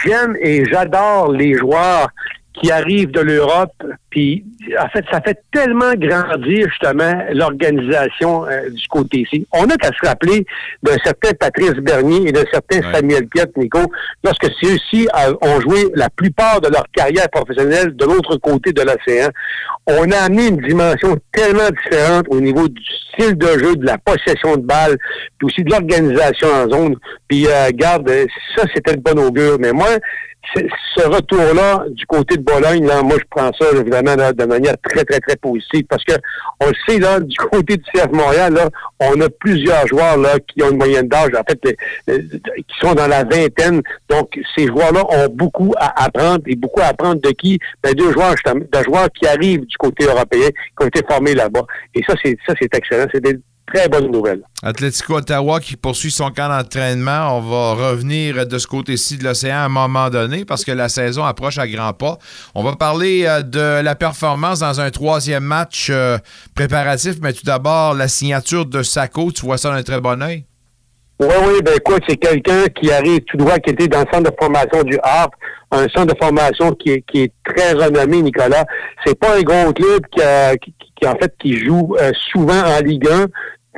j'aime 0.05 0.37
et 0.41 0.65
j'adore 0.65 1.33
les 1.33 1.55
joueurs 1.55 2.09
qui 2.55 2.71
arrivent 2.71 3.11
de 3.11 3.21
l'Europe, 3.21 3.73
puis 4.11 4.45
en 4.79 4.89
fait, 4.89 5.05
ça 5.11 5.21
fait 5.21 5.39
tellement 5.53 5.95
grandir 5.95 6.69
justement 6.69 7.25
l'organisation 7.33 8.47
euh, 8.47 8.69
du 8.69 8.87
côté 8.89 9.21
ici. 9.21 9.47
On 9.53 9.65
a 9.65 9.77
qu'à 9.77 9.89
se 9.89 10.07
rappeler 10.07 10.45
d'un 10.83 10.97
certain 11.03 11.31
Patrice 11.33 11.73
Bernier 11.73 12.29
et 12.29 12.33
d'un 12.33 12.45
certain 12.53 12.81
Samuel 12.93 13.27
Piet, 13.29 13.51
Nico, 13.57 13.81
lorsque 14.23 14.49
ceux-ci 14.61 15.09
euh, 15.27 15.35
ont 15.41 15.61
joué 15.61 15.87
la 15.95 16.11
plupart 16.11 16.61
de 16.61 16.69
leur 16.69 16.85
carrière 16.93 17.29
professionnelle 17.31 17.97
de 17.97 18.05
l'autre 18.05 18.37
côté 18.37 18.73
de 18.73 18.83
l'océan. 18.83 19.31
On 19.87 20.11
a 20.11 20.19
amené 20.19 20.49
une 20.49 20.61
dimension 20.61 21.17
tellement 21.33 21.71
différente 21.83 22.27
au 22.29 22.41
niveau 22.41 22.69
du 22.69 22.83
style 23.13 23.37
de 23.37 23.59
jeu, 23.59 23.77
de 23.77 23.87
la 23.87 23.99
possession 23.99 24.57
de 24.57 24.63
balle, 24.63 24.97
puis 25.39 25.47
aussi 25.47 25.65
de 25.65 25.71
l'organisation 25.71 26.49
en 26.49 26.69
zone. 26.69 26.97
Puis, 27.29 27.47
euh, 27.47 27.71
garde, 27.75 28.09
ça, 28.57 28.65
c'était 28.75 28.93
le 28.93 29.01
bon 29.01 29.19
augure. 29.19 29.57
Mais 29.59 29.73
moi, 29.73 29.89
ce 30.55 31.07
retour-là 31.07 31.85
du 31.91 32.05
côté 32.07 32.37
de 32.37 32.43
Bologne, 32.43 32.87
là, 32.87 33.03
moi, 33.03 33.17
je 33.19 33.25
prends 33.31 33.51
ça 33.59 33.67
évidemment 33.73 34.17
là, 34.17 34.33
de 34.33 34.45
manière 34.45 34.75
très, 34.83 35.05
très, 35.05 35.21
très 35.21 35.37
positive 35.37 35.85
parce 35.89 36.05
que 36.05 36.15
on 36.61 36.67
le 36.67 36.75
sait, 36.87 36.99
là, 36.99 37.21
du 37.21 37.37
côté 37.37 37.77
du 37.77 37.85
CF 37.95 38.11
Montréal, 38.13 38.55
là, 38.55 38.69
on 39.01 39.21
a 39.21 39.29
plusieurs 39.29 39.87
joueurs 39.87 40.17
là, 40.17 40.39
qui 40.41 40.63
ont 40.63 40.71
une 40.71 40.79
moyenne 40.79 41.09
d'âge, 41.09 41.31
en 41.35 41.43
fait, 41.49 41.77
qui 42.07 42.79
sont 42.81 42.95
dans 42.95 43.07
la 43.07 43.25
vingtaine. 43.25 43.83
Donc, 44.09 44.39
ces 44.57 44.67
joueurs-là 44.67 45.05
ont 45.09 45.29
beaucoup 45.29 45.73
à 45.79 46.05
apprendre 46.05 46.43
et 46.47 46.57
beaucoup 46.57 46.81
à 46.81 46.87
apprendre 46.87 47.21
de 47.21 47.31
qui? 47.31 47.59
Ben, 47.83 47.95
deux 47.95 48.13
joueurs, 48.13 48.35
de 48.45 48.83
joueurs 48.85 49.09
qui 49.15 49.27
arrivent 49.27 49.67
du 49.67 49.77
côté 49.77 50.05
européen, 50.05 50.49
qui 50.49 50.85
ont 50.85 50.87
été 50.87 51.03
formés 51.09 51.35
là-bas. 51.35 51.65
Et 51.95 52.03
ça, 52.07 52.15
c'est 52.23 52.37
ça, 52.47 52.55
c'est 52.61 52.75
excellent. 52.75 53.07
C'est 53.13 53.23
des 53.23 53.39
très 53.67 53.89
bonnes 53.89 54.11
nouvelles. 54.11 54.43
Atlético 54.63 55.17
Ottawa 55.17 55.61
qui 55.61 55.77
poursuit 55.77 56.11
son 56.11 56.31
camp 56.31 56.49
d'entraînement. 56.49 57.37
On 57.37 57.41
va 57.41 57.75
revenir 57.91 58.47
de 58.47 58.59
ce 58.59 58.67
côté-ci 58.67 59.19
de 59.19 59.25
l'océan 59.25 59.57
à 59.57 59.65
un 59.65 59.69
moment 59.69 60.11
donné 60.11 60.45
parce 60.45 60.65
que 60.65 60.73
la 60.73 60.89
saison 60.89 61.25
approche 61.25 61.59
à 61.59 61.67
grands 61.67 61.93
pas. 61.93 62.19
On 62.55 62.63
va 62.63 62.77
parler 62.77 63.25
euh, 63.27 63.43
de 63.43 63.83
la 63.83 63.95
performance 63.95 64.61
dans 64.61 64.81
un 64.81 64.91
troisième 64.91 65.45
match 65.45 65.89
euh, 65.91 66.19
préparatif, 66.55 67.17
mais 67.21 67.33
tout 67.33 67.45
d'abord, 67.45 67.95
la 67.95 68.09
signature 68.09 68.67
de 68.67 68.83
Sacco. 68.83 69.33
Tu 69.33 69.43
vois 69.43 69.59
ça 69.59 69.71
d'un 69.71 69.83
très 69.83 70.01
bon 70.01 70.23
oeil? 70.23 70.45
Oui, 71.23 71.35
oui, 71.47 71.63
ben 71.63 71.75
écoute, 71.77 72.03
c'est 72.09 72.17
quelqu'un 72.17 72.65
qui 72.75 72.91
arrive 72.91 73.21
tout 73.21 73.37
droit, 73.37 73.59
qui 73.59 73.71
était 73.71 73.87
dans 73.87 74.01
le 74.01 74.07
centre 74.13 74.31
de 74.31 74.37
formation 74.41 74.83
du 74.83 74.99
Havre, 75.03 75.31
un 75.71 75.87
centre 75.89 76.13
de 76.15 76.19
formation 76.21 76.73
qui 76.73 76.91
est, 76.91 77.03
qui 77.03 77.23
est 77.23 77.33
très 77.45 77.73
renommé, 77.73 78.23
Nicolas. 78.23 78.65
C'est 79.07 79.19
pas 79.19 79.37
un 79.37 79.43
gros 79.43 79.73
club 79.73 80.01
qui, 80.11 80.21
qui, 80.63 80.75
qui, 80.97 81.07
en 81.07 81.15
fait, 81.17 81.33
qui 81.41 81.57
joue 81.65 81.95
euh, 82.01 82.11
souvent 82.33 82.61
en 82.61 82.81
Ligue 82.85 83.07
1. 83.09 83.27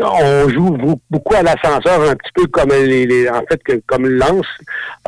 On 0.01 0.49
joue 0.49 0.77
beaucoup 1.11 1.35
à 1.35 1.43
l'ascenseur, 1.43 2.01
un 2.09 2.17
petit 2.17 2.33
peu 2.35 2.47
comme 2.49 2.71
les, 2.71 3.07
les- 3.07 3.29
en 3.29 3.43
fait, 3.49 3.63
que- 3.63 3.81
comme 3.87 4.09
Lance. 4.09 4.47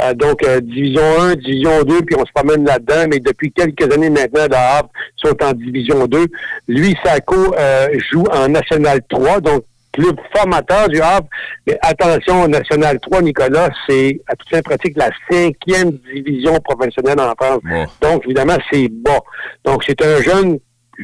Euh, 0.00 0.12
donc, 0.14 0.44
euh, 0.46 0.60
Division 0.60 1.02
1, 1.22 1.34
Division 1.36 1.82
2, 1.84 2.02
puis 2.02 2.16
on 2.16 2.24
se 2.24 2.30
promène 2.34 2.64
là-dedans. 2.66 3.06
Mais 3.10 3.18
depuis 3.18 3.50
quelques 3.50 3.92
années 3.92 4.10
maintenant, 4.10 4.44
le 4.48 4.54
Havre 4.56 4.90
sont 5.16 5.34
en 5.42 5.52
Division 5.54 6.06
2. 6.06 6.26
Lui, 6.68 6.94
Sako, 7.04 7.54
euh, 7.58 7.88
joue 8.12 8.24
en 8.32 8.48
National 8.48 9.00
3, 9.08 9.40
donc 9.40 9.64
club 9.96 10.16
formateur 10.34 10.88
du 10.88 11.00
Havre. 11.00 11.26
Mais 11.66 11.78
attention, 11.82 12.46
National 12.48 12.98
3, 13.00 13.22
Nicolas, 13.22 13.70
c'est 13.88 14.20
à 14.26 14.36
toute 14.36 14.48
fin 14.48 14.62
pratique 14.62 14.96
la 14.96 15.10
cinquième 15.30 15.92
division 16.14 16.58
professionnelle 16.60 17.20
en 17.20 17.32
France. 17.34 17.62
Donc, 18.00 18.24
évidemment, 18.24 18.56
c'est 18.70 18.88
bas. 18.88 19.20
Donc, 19.64 19.84
c'est 19.84 20.00
un 20.04 20.20
jeune 20.20 20.58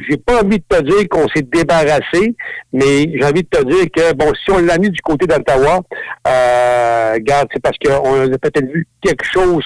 j'ai 0.07 0.17
pas 0.17 0.41
envie 0.41 0.57
de 0.57 0.63
te 0.67 0.81
dire 0.81 1.07
qu'on 1.09 1.27
s'est 1.29 1.43
débarrassé, 1.43 2.35
mais 2.71 3.11
j'ai 3.13 3.25
envie 3.25 3.43
de 3.43 3.47
te 3.49 3.63
dire 3.63 3.85
que, 3.95 4.13
bon, 4.13 4.31
si 4.43 4.51
on 4.51 4.59
l'a 4.59 4.77
mis 4.77 4.89
du 4.89 5.01
côté 5.01 5.27
d'Ottawa, 5.27 5.81
euh, 6.27 7.13
regarde, 7.13 7.47
c'est 7.53 7.61
parce 7.61 7.77
qu'on 7.77 8.31
a 8.31 8.37
peut-être 8.37 8.71
vu 8.71 8.87
quelque 9.01 9.25
chose 9.25 9.63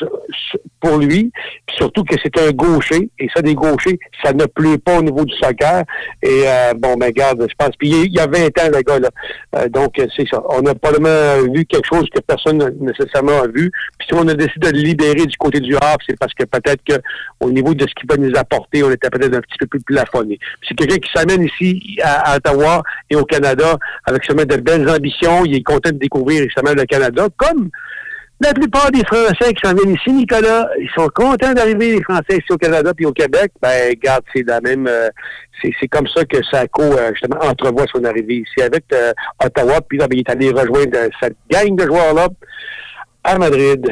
pour 0.79 0.97
lui, 0.97 1.31
surtout 1.77 2.03
que 2.03 2.15
c'est 2.21 2.37
un 2.39 2.51
gaucher, 2.51 3.09
et 3.19 3.27
ça, 3.35 3.41
des 3.41 3.55
gauchers, 3.55 3.99
ça 4.23 4.33
ne 4.33 4.45
pleut 4.45 4.77
pas 4.77 4.99
au 4.99 5.01
niveau 5.01 5.23
du 5.25 5.33
soccer, 5.35 5.83
et 6.21 6.43
euh, 6.45 6.73
bon, 6.77 6.95
ben, 6.95 7.07
regarde, 7.07 7.45
je 7.49 7.55
pense, 7.57 7.75
puis 7.77 7.89
il 7.89 8.13
y 8.13 8.19
a 8.19 8.27
20 8.27 8.45
ans, 8.45 8.71
le 8.73 8.81
gars, 8.81 8.99
là, 8.99 9.09
Euh, 9.55 9.69
donc, 9.69 9.93
c'est 10.15 10.27
ça. 10.27 10.43
On 10.49 10.65
a 10.65 10.75
probablement 10.75 11.51
vu 11.53 11.65
quelque 11.65 11.87
chose 11.87 12.07
que 12.13 12.19
personne 12.19 12.57
n'a 12.57 12.69
nécessairement 12.69 13.41
a 13.41 13.47
vu, 13.47 13.71
puis 13.97 14.07
si 14.07 14.13
on 14.13 14.27
a 14.27 14.33
décidé 14.33 14.71
de 14.71 14.77
le 14.77 14.83
libérer 14.83 15.25
du 15.25 15.37
côté 15.37 15.59
du 15.59 15.75
Havre, 15.75 15.97
c'est 16.07 16.17
parce 16.19 16.33
que 16.33 16.43
peut-être 16.43 16.83
que 16.83 17.01
au 17.39 17.49
niveau 17.49 17.73
de 17.73 17.87
ce 17.87 17.93
qu'il 17.95 18.09
va 18.09 18.17
nous 18.17 18.35
apporter, 18.35 18.83
on 18.83 18.91
était 18.91 19.09
peut-être 19.09 19.35
un 19.35 19.41
petit 19.41 19.57
peu 19.59 19.67
plus 19.67 19.81
plafonné. 19.81 20.16
C'est 20.67 20.75
quelqu'un 20.75 20.97
qui 20.97 21.09
s'amène 21.13 21.43
ici 21.43 21.97
à, 22.03 22.35
Ottawa 22.35 22.81
et 23.09 23.15
au 23.15 23.25
Canada 23.25 23.77
avec 24.05 24.23
justement 24.23 24.45
de 24.45 24.57
belles 24.57 24.89
ambitions. 24.89 25.45
Il 25.45 25.55
est 25.55 25.63
content 25.63 25.91
de 25.91 25.97
découvrir 25.97 26.43
justement 26.43 26.73
le 26.73 26.85
Canada, 26.85 27.27
comme 27.37 27.69
la 28.39 28.53
plupart 28.53 28.91
des 28.91 29.03
Français 29.03 29.53
qui 29.53 29.67
s'en 29.67 29.73
viennent 29.73 29.95
ici, 29.95 30.11
Nicolas, 30.11 30.69
ils 30.79 30.89
sont 30.95 31.07
contents 31.09 31.53
d'arriver, 31.53 31.95
les 31.95 32.03
Français 32.03 32.37
ici 32.37 32.51
au 32.51 32.57
Canada 32.57 32.93
puis 32.95 33.05
au 33.05 33.11
Québec. 33.11 33.51
Ben, 33.61 33.89
regarde, 33.89 34.23
c'est 34.33 34.47
la 34.47 34.61
même, 34.61 34.87
euh, 34.87 35.09
c'est, 35.61 35.87
comme 35.87 36.07
ça 36.07 36.23
que 36.23 36.37
Saco, 36.43 36.83
euh, 36.83 37.11
justement, 37.13 37.41
entrevoit 37.41 37.85
son 37.91 38.03
arrivée 38.03 38.43
ici 38.47 38.61
avec 38.61 38.83
euh, 38.93 39.11
Ottawa. 39.43 39.81
Puis 39.81 39.97
là, 39.97 40.07
ben, 40.07 40.17
il 40.17 40.19
est 40.19 40.29
allé 40.29 40.51
rejoindre 40.51 40.97
cette 41.19 41.37
gang 41.49 41.75
de 41.75 41.83
joueurs-là 41.83 42.27
à 43.23 43.37
Madrid. 43.39 43.87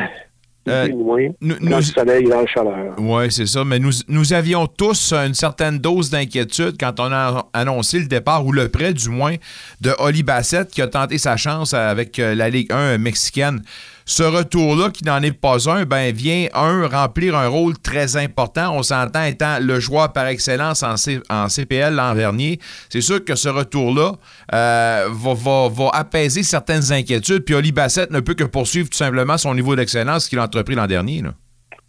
Dans 0.65 1.77
le 1.77 1.81
soleil, 1.81 2.23
dans 2.27 2.41
la 2.41 2.47
chaleur. 2.47 2.95
Oui, 2.97 3.31
c'est 3.31 3.45
ça. 3.45 3.63
Mais 3.63 3.79
nous, 3.79 3.91
nous 4.07 4.33
avions 4.33 4.67
tous 4.67 5.13
une 5.13 5.33
certaine 5.33 5.79
dose 5.79 6.09
d'inquiétude 6.09 6.75
quand 6.79 6.99
on 6.99 7.11
a 7.11 7.47
annoncé 7.53 7.99
le 7.99 8.07
départ, 8.07 8.45
ou 8.45 8.51
le 8.51 8.69
prêt 8.69 8.93
du 8.93 9.09
moins, 9.09 9.35
de 9.81 9.91
Oli 9.99 10.23
Bassett 10.23 10.69
qui 10.69 10.81
a 10.81 10.87
tenté 10.87 11.17
sa 11.17 11.37
chance 11.37 11.73
avec 11.73 12.19
euh, 12.19 12.35
la 12.35 12.49
Ligue 12.49 12.71
1 12.71 12.97
mexicaine. 12.97 13.61
Ce 14.07 14.21
retour-là, 14.21 14.91
qui 14.91 15.03
n'en 15.03 15.21
est 15.23 15.31
pas 15.31 15.67
un, 15.67 15.83
ben 15.85 16.13
vient, 16.13 16.47
un, 16.53 16.87
remplir 16.87 17.35
un 17.35 17.47
rôle 17.47 17.75
très 17.77 18.17
important. 18.17 18.75
On 18.75 18.83
s'entend 18.83 19.23
étant 19.23 19.57
le 19.59 19.79
joueur 19.79 20.13
par 20.13 20.27
excellence 20.27 20.83
en, 20.83 21.47
CPL 21.47 21.95
l'an 21.95 22.13
dernier. 22.13 22.59
C'est 22.89 23.01
sûr 23.01 23.25
que 23.25 23.35
ce 23.35 23.49
retour-là 23.49 24.13
euh, 24.53 25.09
va, 25.11 25.89
apaiser 25.93 26.43
certaines 26.43 26.91
inquiétudes. 26.91 27.45
Puis 27.45 27.55
Oli 27.55 27.71
Bassett 27.71 28.11
ne 28.11 28.19
peut 28.19 28.35
que 28.35 28.43
poursuivre 28.43 28.89
tout 28.89 28.97
simplement 28.97 29.39
son 29.39 29.55
niveau 29.55 29.75
d'excellence 29.75 30.27
qu'il 30.27 30.37
a 30.37 30.43
entrepris 30.43 30.75
l'an 30.75 30.85
dernier. 30.85 31.23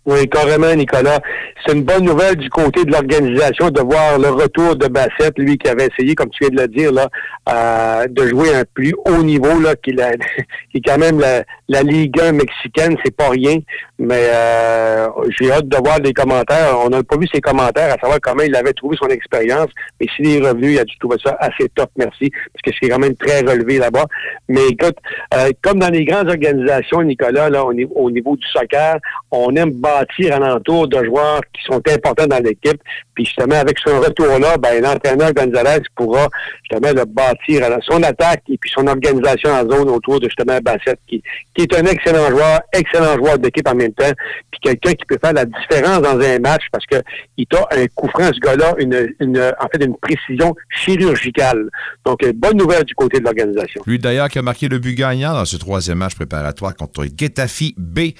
Oui, 0.07 0.29
carrément, 0.29 0.73
Nicolas. 0.73 1.19
C'est 1.67 1.73
une 1.75 1.83
bonne 1.83 2.05
nouvelle 2.05 2.37
du 2.37 2.49
côté 2.49 2.85
de 2.85 2.93
l'organisation 2.93 3.71
de 3.71 3.81
voir 3.81 4.21
le 4.21 4.29
retour 4.29 4.77
de 4.77 4.87
Bassett, 4.87 5.37
lui 5.37 5.59
qui 5.59 5.69
avait 5.69 5.89
essayé, 5.89 6.15
comme 6.15 6.31
tu 6.31 6.39
viens 6.45 6.51
de 6.51 6.61
le 6.63 6.69
dire, 6.69 6.93
là, 6.93 7.09
euh, 7.49 8.07
de 8.09 8.27
jouer 8.29 8.55
un 8.55 8.63
plus 8.73 8.95
haut 9.05 9.23
niveau, 9.25 9.59
là, 9.59 9.75
qui, 9.75 9.91
la- 9.93 10.13
qui 10.71 10.77
est 10.79 10.81
quand 10.87 10.99
même 10.99 11.19
la, 11.19 11.43
la 11.69 11.83
Ligue 11.83 12.21
1 12.21 12.33
mexicaine, 12.33 12.97
c'est 13.05 13.17
pas 13.17 13.31
rien. 13.31 13.59
Mais 13.99 14.29
euh, 14.33 15.09
j'ai 15.41 15.51
hâte 15.51 15.67
de 15.67 15.77
voir 15.79 15.99
les 15.99 16.13
commentaires. 16.13 16.79
On 16.85 16.89
n'a 16.91 17.03
pas 17.03 17.17
vu 17.17 17.27
ses 17.35 17.41
commentaires, 17.41 17.93
à 17.93 17.99
savoir 17.99 18.21
comment 18.23 18.45
il 18.45 18.55
avait 18.55 18.75
trouvé 18.75 18.97
son 19.01 19.09
expérience. 19.09 19.71
Mais 20.01 20.07
s'il 20.15 20.29
est 20.37 20.47
revenu, 20.49 20.73
il 20.75 20.79
a 20.79 20.85
dû 20.85 20.97
trouver 20.99 21.17
ça 21.25 21.37
assez 21.41 21.69
top, 21.75 21.91
merci, 21.97 22.31
parce 22.31 22.63
que 22.63 22.71
c'est 22.81 22.89
quand 22.91 23.01
même 23.01 23.17
très 23.17 23.41
relevé 23.41 23.79
là-bas. 23.79 24.05
Mais 24.49 24.67
écoute, 24.71 24.97
euh, 25.35 25.51
comme 25.63 25.81
dans 25.81 25.91
les 25.91 26.05
grandes 26.05 26.29
organisations, 26.29 27.03
Nicolas, 27.03 27.51
là, 27.51 27.65
au 27.65 27.73
niveau, 27.75 27.93
au 27.97 28.11
niveau 28.11 28.37
du 28.37 28.47
soccer, 28.47 28.99
on 29.33 29.55
aime 29.57 29.73
bâtir 29.97 30.35
alentour 30.35 30.89
de 30.89 31.05
joueurs 31.05 31.41
qui 31.53 31.63
sont 31.65 31.83
importants 31.89 32.27
dans 32.27 32.43
l'équipe. 32.43 32.81
Puis 33.15 33.25
justement, 33.25 33.57
avec 33.57 33.79
ce 33.79 33.91
retour-là, 33.91 34.57
ben, 34.59 34.83
l'entraîneur 34.83 35.33
Gonzalez 35.33 35.83
pourra 35.95 36.29
justement 36.63 36.93
le 36.93 37.05
bâtir 37.05 37.65
à 37.65 37.79
son 37.83 38.03
attaque 38.03 38.43
et 38.49 38.59
puis 38.59 38.71
son 38.71 38.87
organisation 38.87 39.51
en 39.51 39.69
zone 39.69 39.89
autour 39.89 40.21
de 40.21 40.27
justement 40.27 40.59
Bassett, 40.63 40.99
qui, 41.09 41.23
qui 41.55 41.63
est 41.63 41.75
un 41.75 41.85
excellent 41.87 42.29
joueur, 42.31 42.61
excellent 42.73 43.17
joueur 43.17 43.39
d'équipe 43.39 43.67
en 43.69 43.75
même 43.75 43.93
temps, 43.93 44.13
puis 44.51 44.61
quelqu'un 44.61 44.93
qui 44.93 45.05
peut 45.07 45.19
faire 45.23 45.33
la 45.33 45.45
différence 45.45 46.03
dans 46.03 46.21
un 46.21 46.39
match 46.39 46.65
parce 46.71 46.85
que 46.87 46.97
il 47.37 47.47
a 47.55 47.67
un 47.77 47.87
coup 47.95 48.09
franc, 48.09 48.31
ce 48.33 48.41
gars-là, 48.41 48.75
une, 48.79 49.15
une, 49.21 49.39
en 49.39 49.69
fait, 49.69 49.85
une 49.85 49.97
précision 49.97 50.55
chirurgicale. 50.71 51.69
Donc, 52.05 52.23
euh, 52.23 52.33
bonne 52.35 52.57
nouvelle 52.57 52.85
du 52.85 52.95
côté 52.95 53.19
de 53.19 53.25
l'organisation. 53.25 53.83
Lui 53.87 53.99
d'ailleurs 53.99 54.29
qui 54.29 54.39
a 54.39 54.43
marqué 54.43 54.69
le 54.69 54.79
but 54.79 54.95
gagnant 54.95 55.33
dans 55.33 55.45
ce 55.45 55.57
troisième 55.57 55.99
match 55.99 56.15
préparatoire 56.15 56.75
contre 56.75 57.05
Getafe 57.05 57.73
B 57.77 58.11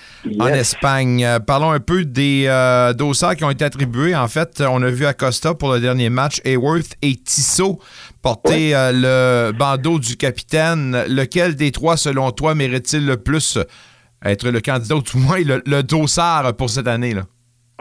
en. 0.41 0.47
Espagne. 0.57 1.25
Euh, 1.25 1.39
parlons 1.67 1.75
un 1.75 1.81
peu 1.81 2.05
des 2.05 2.47
euh, 2.47 2.93
dossards 2.93 3.37
qui 3.37 3.45
ont 3.45 3.51
été 3.51 3.65
attribués. 3.65 4.15
En 4.15 4.29
fait, 4.29 4.63
on 4.67 4.83
a 4.83 4.91
vu 4.91 5.07
Acosta 5.07 5.55
pour 5.55 5.73
le 5.73 5.81
dernier 5.81 6.11
match, 6.11 6.41
Hayworth 6.45 6.95
et 7.03 7.17
Tissot 7.17 7.81
porter 8.23 8.75
euh, 8.75 8.93
le 9.51 9.53
bandeau 9.53 9.99
du 9.99 10.17
capitaine. 10.17 11.05
Lequel 11.09 11.57
des 11.57 11.73
trois, 11.73 11.97
selon 11.97 12.31
toi, 12.31 12.55
mérite-t-il 12.55 13.07
le 13.07 13.17
plus 13.17 13.59
être 14.25 14.49
le 14.49 14.61
candidat 14.61 14.97
ou 14.97 15.03
tout 15.03 15.19
moins 15.19 15.41
le, 15.41 15.63
le 15.67 15.83
dossard 15.83 16.55
pour 16.55 16.71
cette 16.71 16.89
année? 16.89 17.15
là? 17.15 17.23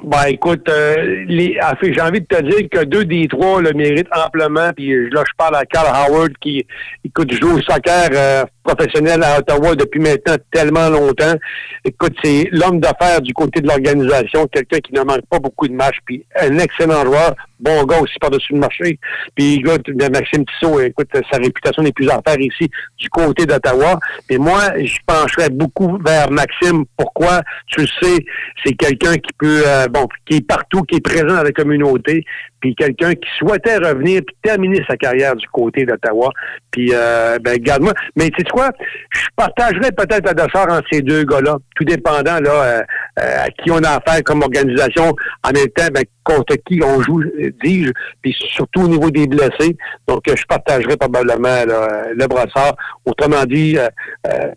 Ben 0.03 0.25
écoute, 0.27 0.67
euh, 0.69 1.25
les, 1.27 1.57
fait, 1.79 1.93
j'ai 1.93 2.01
envie 2.01 2.21
de 2.21 2.25
te 2.25 2.41
dire 2.41 2.67
que 2.69 2.83
deux 2.83 3.05
des 3.05 3.27
trois 3.27 3.61
le 3.61 3.71
méritent 3.71 4.09
amplement. 4.11 4.71
Puis 4.75 5.09
là, 5.09 5.23
je 5.25 5.33
parle 5.37 5.55
à 5.55 5.65
Carl 5.65 5.87
Howard 5.87 6.33
qui, 6.41 6.65
écoute, 7.03 7.33
joue 7.33 7.57
au 7.57 7.61
soccer 7.61 8.09
euh, 8.11 8.43
professionnel 8.65 9.23
à 9.23 9.39
Ottawa 9.39 9.75
depuis 9.75 9.99
maintenant 9.99 10.35
tellement 10.51 10.89
longtemps. 10.89 11.35
Écoute, 11.83 12.13
c'est 12.23 12.49
l'homme 12.51 12.79
d'affaires 12.79 13.21
du 13.21 13.33
côté 13.33 13.61
de 13.61 13.67
l'organisation, 13.67 14.47
quelqu'un 14.47 14.79
qui 14.79 14.93
ne 14.93 15.01
manque 15.01 15.25
pas 15.29 15.39
beaucoup 15.39 15.67
de 15.67 15.73
matchs, 15.73 15.99
puis 16.05 16.25
un 16.39 16.57
excellent 16.57 17.05
joueur, 17.05 17.35
bon 17.59 17.83
gars 17.83 17.99
aussi 18.01 18.15
par-dessus 18.19 18.53
le 18.53 18.59
marché. 18.59 18.99
Puis 19.35 19.55
écoute, 19.55 19.87
Maxime 20.11 20.45
Tissot, 20.45 20.79
écoute, 20.81 21.09
sa 21.31 21.37
réputation 21.37 21.83
n'est 21.83 21.91
plus 21.91 22.09
à 22.09 22.21
faire 22.25 22.39
ici 22.39 22.69
du 22.97 23.09
côté 23.09 23.45
d'Ottawa. 23.45 23.99
Mais 24.29 24.37
moi, 24.37 24.61
je 24.77 24.97
pencherais 25.05 25.49
beaucoup 25.49 25.97
vers 26.03 26.29
Maxime. 26.31 26.85
Pourquoi? 26.97 27.41
Tu 27.67 27.81
le 27.81 27.87
sais, 28.01 28.25
c'est 28.63 28.73
quelqu'un 28.73 29.13
qui 29.13 29.31
peut, 29.37 29.61
euh, 29.65 29.87
bon, 29.87 30.07
qui 30.25 30.37
est 30.37 30.47
partout, 30.47 30.81
qui 30.81 30.95
est 30.95 31.01
présent 31.01 31.35
dans 31.35 31.43
la 31.43 31.51
communauté, 31.51 32.25
puis 32.65 32.73
quelqu'un 32.73 33.13
qui 33.13 33.29
souhaitait 33.37 33.77
revenir 33.77 34.21
puis 34.25 34.35
terminer 34.41 34.83
sa 34.89 34.97
carrière 34.97 35.35
du 35.35 35.47
côté 35.49 35.85
d'Ottawa. 35.85 36.31
Puis, 36.71 36.89
euh, 36.93 37.37
ben, 37.39 37.57
garde-moi. 37.59 37.93
Mais 38.15 38.29
tu 38.31 38.37
sais 38.39 38.49
quoi? 38.51 38.71
Je 39.11 39.27
partagerais 39.35 39.91
peut-être 39.91 40.25
la 40.25 40.33
dossard 40.33 40.71
entre 40.71 40.87
ces 40.91 41.01
deux 41.03 41.23
gars-là, 41.23 41.57
tout 41.75 41.83
dépendant 41.83 42.39
là, 42.39 42.51
euh, 42.51 42.81
euh, 43.19 43.43
à 43.45 43.49
qui 43.51 43.69
on 43.69 43.77
a 43.83 43.97
affaire 43.97 44.23
comme 44.23 44.41
organisation. 44.41 45.13
En 45.43 45.51
même 45.53 45.67
temps, 45.75 45.87
ben, 45.93 46.03
contre 46.23 46.55
qui 46.67 46.81
on 46.83 47.01
joue, 47.03 47.23
dis-je, 47.63 47.91
puis 48.23 48.35
surtout 48.55 48.81
au 48.81 48.87
niveau 48.87 49.11
des 49.11 49.27
blessés. 49.27 49.77
Donc, 50.07 50.27
euh, 50.27 50.33
je 50.35 50.43
partagerais 50.45 50.97
probablement 50.97 51.65
là, 51.67 52.07
le 52.15 52.27
brassard. 52.27 52.75
Autrement 53.05 53.45
dit, 53.45 53.77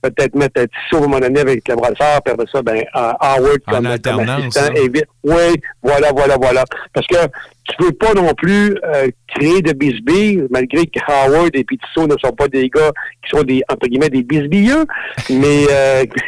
peut-être 0.02 0.34
mettre 0.34 0.62
Tissot 0.62 1.04
à 1.04 1.06
moment 1.06 1.20
donné 1.20 1.40
avec 1.40 1.68
le 1.68 1.76
brassard, 1.76 2.22
puis 2.24 2.32
après 2.32 2.46
ça, 2.50 2.62
ben, 2.62 2.82
Howard 2.94 3.58
comme, 3.68 3.86
comme 4.02 4.20
assistant. 4.30 4.62
là. 4.72 4.80
Et 4.80 4.88
vite- 4.88 5.04
oui, 5.24 5.60
voilà, 5.82 6.08
voilà, 6.16 6.36
voilà. 6.40 6.64
Parce 6.94 7.06
que 7.06 7.16
tu 7.68 7.84
veux 7.84 7.92
pas 7.92 8.14
non 8.14 8.32
plus 8.34 8.76
euh, 8.84 9.08
créer 9.28 9.60
de 9.60 9.72
bisbilles, 9.72 10.44
malgré 10.50 10.86
que 10.86 11.00
Howard 11.06 11.50
et 11.54 11.64
puis 11.64 11.78
Tissot 11.78 12.06
ne 12.06 12.16
sont 12.22 12.32
pas 12.32 12.48
des 12.48 12.68
gars 12.68 12.92
qui 13.22 13.30
sont 13.36 13.42
des, 13.42 13.62
entre 13.70 13.86
guillemets, 13.86 14.08
des 14.08 14.22
bisbilleux, 14.22 14.86
mais 15.30 15.66
euh, 15.70 16.04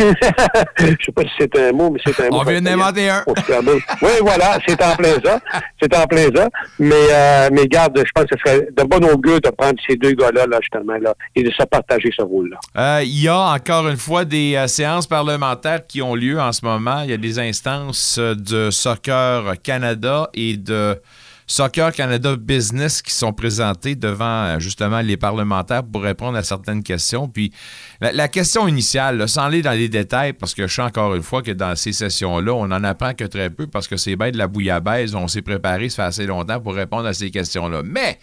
je 0.79 0.85
sais 0.85 1.13
pas 1.13 1.23
si 1.23 1.31
c'est 1.39 1.59
un 1.59 1.73
mot, 1.73 1.91
mais 1.91 2.01
c'est 2.05 2.27
un 2.27 2.29
mot. 2.29 2.41
On 2.41 2.45
vient 2.45 2.61
d'inventer 2.61 3.09
un. 3.09 3.25
Oui, 3.27 4.11
voilà, 4.21 4.59
c'est 4.67 4.83
en 4.83 4.95
plein 4.97 5.15
ça. 5.25 5.41
C'est 5.81 5.97
en 5.97 6.07
plein 6.07 6.29
ça. 6.35 6.49
Mais, 6.79 6.95
euh, 6.95 7.49
mais 7.53 7.67
garde, 7.67 7.99
je 7.99 8.11
pense 8.15 8.27
que 8.27 8.37
ce 8.37 8.51
serait 8.51 8.69
de 8.77 8.83
bon 8.85 9.05
augure 9.11 9.41
de 9.41 9.51
prendre 9.51 9.79
ces 9.89 9.97
deux 9.97 10.13
gars-là, 10.13 10.47
là, 10.47 10.59
justement, 10.61 10.99
là, 11.01 11.15
et 11.35 11.43
de 11.43 11.51
se 11.51 11.63
partager 11.65 12.11
ce 12.17 12.23
rôle-là. 12.23 12.59
Euh, 12.77 13.03
Il 13.03 13.23
y 13.23 13.29
a 13.29 13.39
encore 13.39 13.89
une 13.89 13.97
fois 13.97 14.25
des 14.25 14.63
séances 14.69 15.07
parlementaires 15.07 15.87
qui 15.87 16.03
ont 16.03 16.15
lieu 16.15 16.39
en 16.39 16.53
ce 16.53 16.65
moment. 16.65 17.03
Il 17.05 17.11
y 17.11 17.15
a 17.15 17.19
des 17.19 17.39
instances 17.39 18.19
de 18.19 18.71
Soccer 18.71 19.55
Canada 19.63 20.29
et 20.35 20.57
de 20.57 21.01
Soccer 21.51 21.93
Canada 21.93 22.37
Business 22.37 23.03
qui 23.03 23.13
sont 23.13 23.33
présentées 23.33 23.97
devant 23.97 24.45
euh, 24.45 24.61
justement 24.61 25.01
les 25.01 25.17
parlementaires 25.17 25.83
pour 25.83 26.01
répondre 26.01 26.39
à 26.39 26.45
certaines 26.45 26.85
questions. 26.85 27.27
Puis 27.27 27.53
la, 28.01 28.29
question 28.29 28.69
initiale, 28.69 29.29
sans 29.29 29.47
aller 29.47 29.61
dans 29.61 29.73
les 29.73 29.89
détails, 29.89 30.33
parce 30.33 30.55
que 30.55 30.69
je 30.69 30.75
sais 30.77 30.83
encore 30.83 31.13
une 31.17 31.25
fois 31.25 31.43
que 31.43 31.51
dans 31.51 31.75
ces 31.75 31.93
sessions-là, 31.93 32.55
on 32.55 32.69
n'en 32.69 32.85
apprend 32.85 33.15
que 33.15 33.25
très 33.25 33.51
peu 33.51 33.67
parce 33.67 33.89
que 33.89 33.97
c'est 33.97 34.15
bien 34.15 34.31
de 34.31 34.39
la 34.39 34.47
bouillabaisse. 34.47 35.13
On 35.15 35.27
s'est 35.27 35.43
préparé, 35.43 35.89
ça 35.89 36.05
fait 36.05 36.09
assez 36.09 36.27
longtemps 36.27 36.61
pour 36.61 36.73
répondre 36.73 37.07
à 37.07 37.15
ces 37.15 37.33
questions-là. 37.33 37.83
Mais 37.85 38.21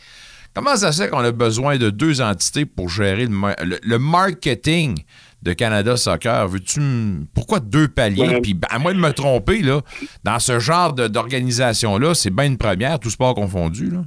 Comment 0.54 0.76
ça 0.76 0.92
se 0.92 1.04
fait 1.04 1.10
qu'on 1.10 1.20
a 1.20 1.32
besoin 1.32 1.78
de 1.78 1.92
deux 1.92 2.20
entités 2.20 2.66
pour 2.66 2.90
gérer 2.90 3.28
le 3.28 4.00
marketing? 4.00 5.04
De 5.48 5.54
Canada 5.54 5.96
Soccer? 5.98 6.48
Veux-tu 6.48 6.80
m- 6.80 7.26
Pourquoi 7.34 7.60
deux 7.62 7.88
paliers? 7.88 8.40
Puis 8.42 8.54
ben, 8.54 8.68
à 8.70 8.80
moins 8.80 8.94
de 8.94 9.00
me 9.00 9.12
tromper, 9.14 9.62
là, 9.62 9.82
dans 10.24 10.40
ce 10.40 10.60
genre 10.60 10.94
de- 10.94 11.08
d'organisation-là, 11.08 12.14
c'est 12.14 12.30
bien 12.30 12.46
une 12.46 12.58
première, 12.58 13.00
tout 13.00 13.10
sport 13.10 13.34
confondu. 13.34 13.90
Là. 13.90 14.04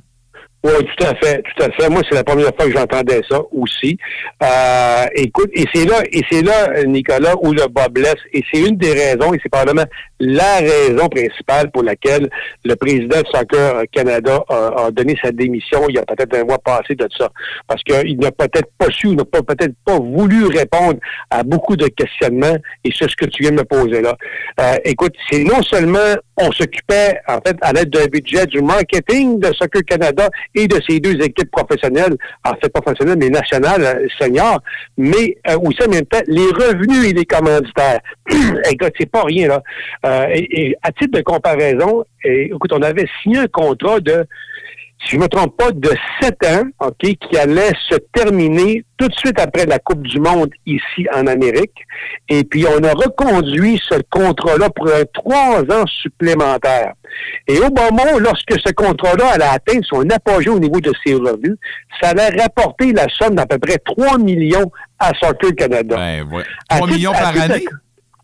Oui, 0.63 0.73
tout 0.85 1.05
à 1.07 1.15
fait, 1.15 1.43
tout 1.43 1.63
à 1.63 1.71
fait. 1.71 1.89
Moi, 1.89 2.03
c'est 2.07 2.15
la 2.15 2.25
première 2.25 2.55
fois 2.55 2.67
que 2.67 2.73
j'entendais 2.73 3.23
ça 3.31 3.41
aussi. 3.51 3.97
Euh, 4.43 5.07
écoute, 5.15 5.49
et 5.55 5.65
c'est 5.73 5.87
là, 5.87 6.03
et 6.13 6.21
c'est 6.31 6.43
là, 6.43 6.85
Nicolas, 6.85 7.35
où 7.41 7.53
le 7.53 7.67
bas 7.69 7.89
blesse. 7.89 8.17
Et 8.35 8.45
c'est 8.53 8.61
une 8.61 8.77
des 8.77 8.93
raisons, 8.93 9.33
et 9.33 9.41
c'est 9.43 9.49
probablement 9.49 9.87
la 10.19 10.59
raison 10.59 11.09
principale 11.09 11.71
pour 11.71 11.83
laquelle 11.83 12.29
le 12.65 12.77
président 12.77 13.23
de 13.23 13.27
Soccer 13.33 13.85
Canada 13.91 14.45
a, 14.51 14.91
donné 14.91 15.17
sa 15.25 15.33
démission 15.33 15.87
il 15.89 15.95
y 15.95 15.99
a 15.99 16.05
peut-être 16.05 16.37
un 16.37 16.45
mois 16.45 16.59
passé 16.59 16.95
de 16.95 17.09
ça. 17.17 17.31
Parce 17.67 17.83
qu'il 17.83 18.19
n'a 18.19 18.31
peut-être 18.31 18.69
pas 18.77 18.91
su, 18.91 19.09
n'a 19.17 19.25
peut-être 19.25 19.75
pas 19.87 19.99
voulu 19.99 20.45
répondre 20.45 20.99
à 21.31 21.43
beaucoup 21.43 21.77
de 21.77 21.87
questionnements, 21.87 22.57
et 22.85 22.91
c'est 22.95 23.09
ce 23.09 23.17
que 23.17 23.25
tu 23.25 23.45
viens 23.45 23.53
de 23.53 23.61
me 23.61 23.65
poser 23.65 24.03
là. 24.03 24.15
Euh, 24.61 24.77
écoute, 24.85 25.15
c'est 25.31 25.43
non 25.43 25.63
seulement 25.63 25.99
on 26.37 26.53
s'occupait, 26.53 27.19
en 27.27 27.39
fait, 27.47 27.57
à 27.63 27.73
l'aide 27.73 27.91
d'un 27.91 28.07
budget 28.07 28.45
du 28.47 28.61
marketing 28.61 29.41
de 29.41 29.53
Soccer 29.55 29.83
Canada 29.87 30.29
et 30.55 30.67
de 30.67 30.81
ces 30.89 31.01
deux 31.01 31.15
équipes 31.23 31.51
professionnelles, 31.51 32.17
en 32.45 32.55
fait 32.55 32.69
professionnelles, 32.73 33.19
mais 33.19 33.31
nationales, 33.31 33.83
euh, 33.83 34.07
seniors, 34.19 34.61
mais 34.97 35.37
euh, 35.49 35.59
aussi 35.59 35.83
en 35.87 35.91
même 35.91 36.07
temps, 36.07 36.23
les 36.27 36.47
revenus 36.47 37.11
et 37.11 37.13
les 37.13 37.25
commanditaires. 37.25 38.01
écoute, 38.71 38.93
c'est 38.99 39.11
pas 39.11 39.23
rien, 39.25 39.49
là. 39.49 39.63
Euh, 40.07 40.27
et, 40.33 40.69
et 40.69 40.77
à 40.83 40.93
titre 40.93 41.19
de 41.19 41.23
comparaison, 41.23 42.05
écoute, 42.25 42.73
on 42.73 42.83
avait 42.83 43.07
signé 43.23 43.39
un 43.39 43.47
contrat 43.47 44.01
de 44.01 44.25
si 45.05 45.17
je 45.17 45.19
me 45.19 45.29
trompe 45.29 45.57
pas, 45.57 45.71
de 45.73 45.91
sept 46.21 46.37
ans, 46.47 46.65
OK, 46.81 46.99
qui 46.99 47.39
allait 47.39 47.73
se 47.89 47.97
terminer 48.13 48.85
tout 48.99 49.09
de 49.09 49.15
suite 49.15 49.41
après 49.41 49.65
la 49.65 49.79
Coupe 49.79 50.03
du 50.07 50.21
Monde 50.21 50.51
ici 50.67 51.07
en 51.15 51.27
Amérique. 51.27 51.75
Et 52.29 52.45
puis, 52.45 52.67
on 52.67 52.85
a 52.85 52.93
reconduit 52.93 53.81
ce 53.89 53.95
contrat-là 54.11 54.69
pour 54.71 54.91
trois 55.15 55.61
ans 55.75 55.87
supplémentaires. 55.87 56.93
Et 57.49 57.59
au 57.59 57.71
moment, 57.71 58.19
lorsque 58.19 58.53
ce 58.65 58.73
contrat-là 58.73 59.33
allait 59.35 59.45
atteindre 59.45 59.85
son 59.87 60.09
apogée 60.11 60.51
au 60.51 60.59
niveau 60.59 60.81
de 60.81 60.93
ses 61.05 61.15
revenus, 61.15 61.57
ça 62.01 62.11
allait 62.11 62.41
rapporter 62.41 62.93
la 62.93 63.07
somme 63.09 63.35
d'à 63.35 63.47
peu 63.47 63.59
près 63.59 63.79
3 63.79 64.19
millions 64.19 64.71
à 64.99 65.13
Soccer 65.15 65.55
Canada. 65.57 65.97
Ben, 65.97 66.29
ouais. 66.31 66.45
À 66.69 66.77
3 66.77 66.87
titre- 66.89 66.99
millions 66.99 67.13
par 67.13 67.29
année? 67.41 67.65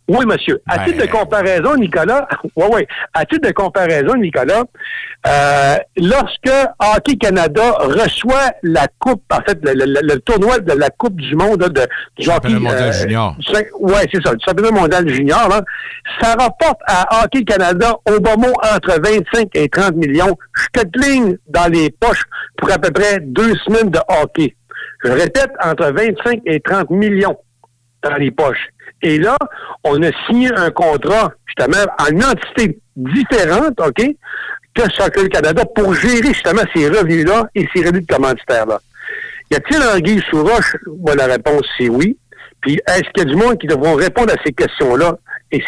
Oui, 0.09 0.25
monsieur. 0.25 0.63
À 0.69 0.85
titre 0.85 1.05
de 1.05 1.11
comparaison, 1.11 1.75
Nicolas, 1.77 2.29
ouais, 2.57 2.67
ouais. 2.75 2.87
À 3.13 3.25
titre 3.25 3.49
de 3.49 3.53
comparaison, 3.53 4.15
Nicolas, 4.15 4.63
euh, 5.27 5.77
lorsque 5.97 6.51
Hockey 6.79 7.17
Canada 7.17 7.73
reçoit 7.81 8.53
la 8.63 8.87
coupe, 9.01 9.23
en 9.33 9.41
fait, 9.43 9.59
le, 9.65 9.73
le- 9.75 10.01
le 10.03 10.21
tournoi 10.21 10.61
de 10.61 10.73
la 10.75 10.91
Coupe 10.91 11.17
du 11.17 11.35
Monde 11.35 11.63
là, 11.63 11.69
de 11.71 11.89
du 12.23 12.29
hockey, 12.31 12.49
mondial 12.61 12.93
junior. 12.93 13.35
du 13.37 13.47
cin- 13.53 13.67
ouais, 13.81 14.07
c'est 14.13 14.23
ça, 14.25 14.35
du 14.35 14.45
championnat 14.45 14.71
mondial 14.71 15.09
junior, 15.09 15.49
là, 15.49 15.63
ça 16.21 16.35
rapporte 16.35 16.81
à 16.87 17.25
Hockey 17.25 17.43
Canada 17.45 17.97
au 18.09 18.21
bon 18.21 18.37
mot 18.39 18.55
entre 18.75 19.01
25 19.03 19.49
et 19.55 19.69
30 19.69 19.97
millions. 19.97 20.37
Je 20.77 20.83
te 20.83 20.99
ligne 21.01 21.37
dans 21.49 21.71
les 21.71 21.91
poches 21.91 22.23
pour 22.59 22.71
à 22.71 22.79
peu 22.79 22.93
près 22.93 23.19
deux 23.21 23.57
semaines 23.65 23.91
de 23.91 23.99
hockey. 24.23 24.55
Je 25.05 25.11
répète, 25.11 25.51
entre 25.65 25.87
25 25.91 26.41
et 26.47 26.61
30 26.61 26.91
millions. 26.91 27.37
dans 28.03 28.15
les 28.17 28.31
poches. 28.31 28.69
Et 29.03 29.19
là, 29.19 29.37
on 29.85 30.03
a 30.03 30.11
signé 30.27 30.51
un 30.55 30.71
contrat, 30.71 31.33
justement, 31.47 31.85
en 31.99 32.31
entité 32.31 32.79
différente, 32.97 33.79
OK, 33.81 34.05
que 34.75 34.83
Soccer 34.93 35.29
Canada 35.29 35.65
pour 35.75 35.95
gérer 35.95 36.29
justement 36.29 36.63
ces 36.75 36.89
revenus-là 36.89 37.49
et 37.55 37.67
ces 37.75 37.85
revenus 37.85 38.07
de 38.07 38.15
commanditaires-là. 38.15 38.81
Y 39.51 39.57
a-t-il 39.57 39.83
un 39.83 40.01
guise 40.01 40.23
sous 40.31 40.43
roche? 40.43 40.77
Moi, 41.01 41.15
la 41.15 41.27
réponse, 41.27 41.67
c'est 41.79 41.89
oui. 41.89 42.19
Puis, 42.61 42.81
est-ce 42.89 43.09
qu'il 43.13 43.19
y 43.19 43.21
a 43.21 43.25
du 43.25 43.37
monde 43.37 43.59
qui 43.59 43.67
devront 43.67 43.95
répondre 43.95 44.33
à 44.33 44.43
ces 44.45 44.53
questions-là 44.53 45.17
et 45.53 45.63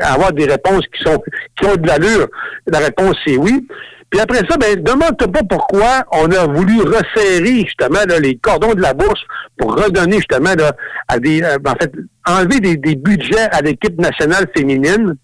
avoir 0.00 0.32
des 0.32 0.46
réponses 0.46 0.84
qui 0.92 1.02
sont 1.02 1.22
qui 1.58 1.66
ont 1.66 1.76
de 1.76 1.86
l'allure? 1.86 2.28
La 2.66 2.78
réponse, 2.78 3.16
c'est 3.26 3.36
oui. 3.36 3.68
Puis 4.10 4.20
après 4.20 4.38
ça, 4.48 4.56
ben, 4.56 4.82
demande-toi 4.82 5.28
pas 5.28 5.42
pourquoi 5.48 6.04
on 6.12 6.30
a 6.30 6.46
voulu 6.46 6.80
resserrer 6.80 7.64
justement 7.64 8.00
là, 8.08 8.18
les 8.18 8.36
cordons 8.36 8.74
de 8.74 8.80
la 8.80 8.94
bourse 8.94 9.20
pour 9.58 9.76
redonner 9.76 10.16
justement 10.16 10.54
là, 10.56 10.72
à 11.08 11.18
des, 11.18 11.42
euh, 11.42 11.58
en 11.66 11.74
fait, 11.74 11.92
enlever 12.26 12.60
des, 12.60 12.76
des 12.76 12.94
budgets 12.94 13.48
à 13.52 13.60
l'équipe 13.60 14.00
nationale 14.00 14.46
féminine, 14.56 15.16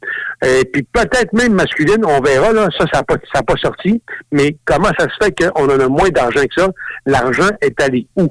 et 0.44 0.64
puis 0.64 0.82
peut-être 0.82 1.32
même 1.32 1.54
masculine, 1.54 2.04
on 2.04 2.20
verra 2.20 2.52
là, 2.52 2.68
ça, 2.78 2.86
ça 2.92 2.98
n'a 2.98 3.04
pas, 3.04 3.16
ça 3.32 3.42
pas 3.42 3.56
sorti. 3.56 4.02
Mais 4.32 4.56
comment 4.64 4.90
ça 4.98 5.06
se 5.08 5.24
fait 5.24 5.32
qu'on 5.32 5.64
en 5.64 5.80
a 5.80 5.88
moins 5.88 6.10
d'argent 6.10 6.42
que 6.42 6.60
ça? 6.60 6.68
L'argent 7.06 7.50
est 7.60 7.80
allé 7.80 8.06
où? 8.16 8.28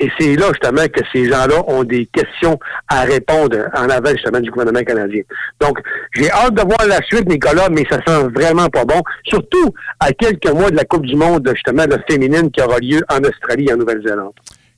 Et 0.00 0.10
c'est 0.18 0.34
là, 0.34 0.46
justement, 0.48 0.86
que 0.88 1.00
ces 1.12 1.26
gens-là 1.26 1.62
ont 1.68 1.84
des 1.84 2.06
questions 2.06 2.58
à 2.88 3.02
répondre 3.02 3.58
en 3.76 3.90
avant, 3.90 4.10
justement, 4.10 4.40
du 4.40 4.50
gouvernement 4.50 4.82
canadien. 4.82 5.22
Donc, 5.60 5.78
j'ai 6.14 6.30
hâte 6.30 6.54
de 6.54 6.62
voir 6.62 6.86
la 6.88 7.02
suite, 7.02 7.28
Nicolas, 7.28 7.68
mais 7.70 7.84
ça 7.88 7.98
sent 8.06 8.28
vraiment 8.34 8.68
pas 8.68 8.86
bon. 8.86 9.02
Surtout 9.26 9.74
à 10.00 10.10
quelques 10.12 10.50
mois 10.50 10.70
de 10.70 10.76
la 10.76 10.84
Coupe 10.84 11.04
du 11.04 11.16
Monde, 11.16 11.46
justement, 11.54 11.84
la 11.86 11.98
féminine 12.08 12.50
qui 12.50 12.62
aura 12.62 12.78
lieu 12.78 13.02
en 13.10 13.18
Australie 13.18 13.66
et 13.68 13.74
en 13.74 13.76
Nouvelle-Zélande. 13.76 14.32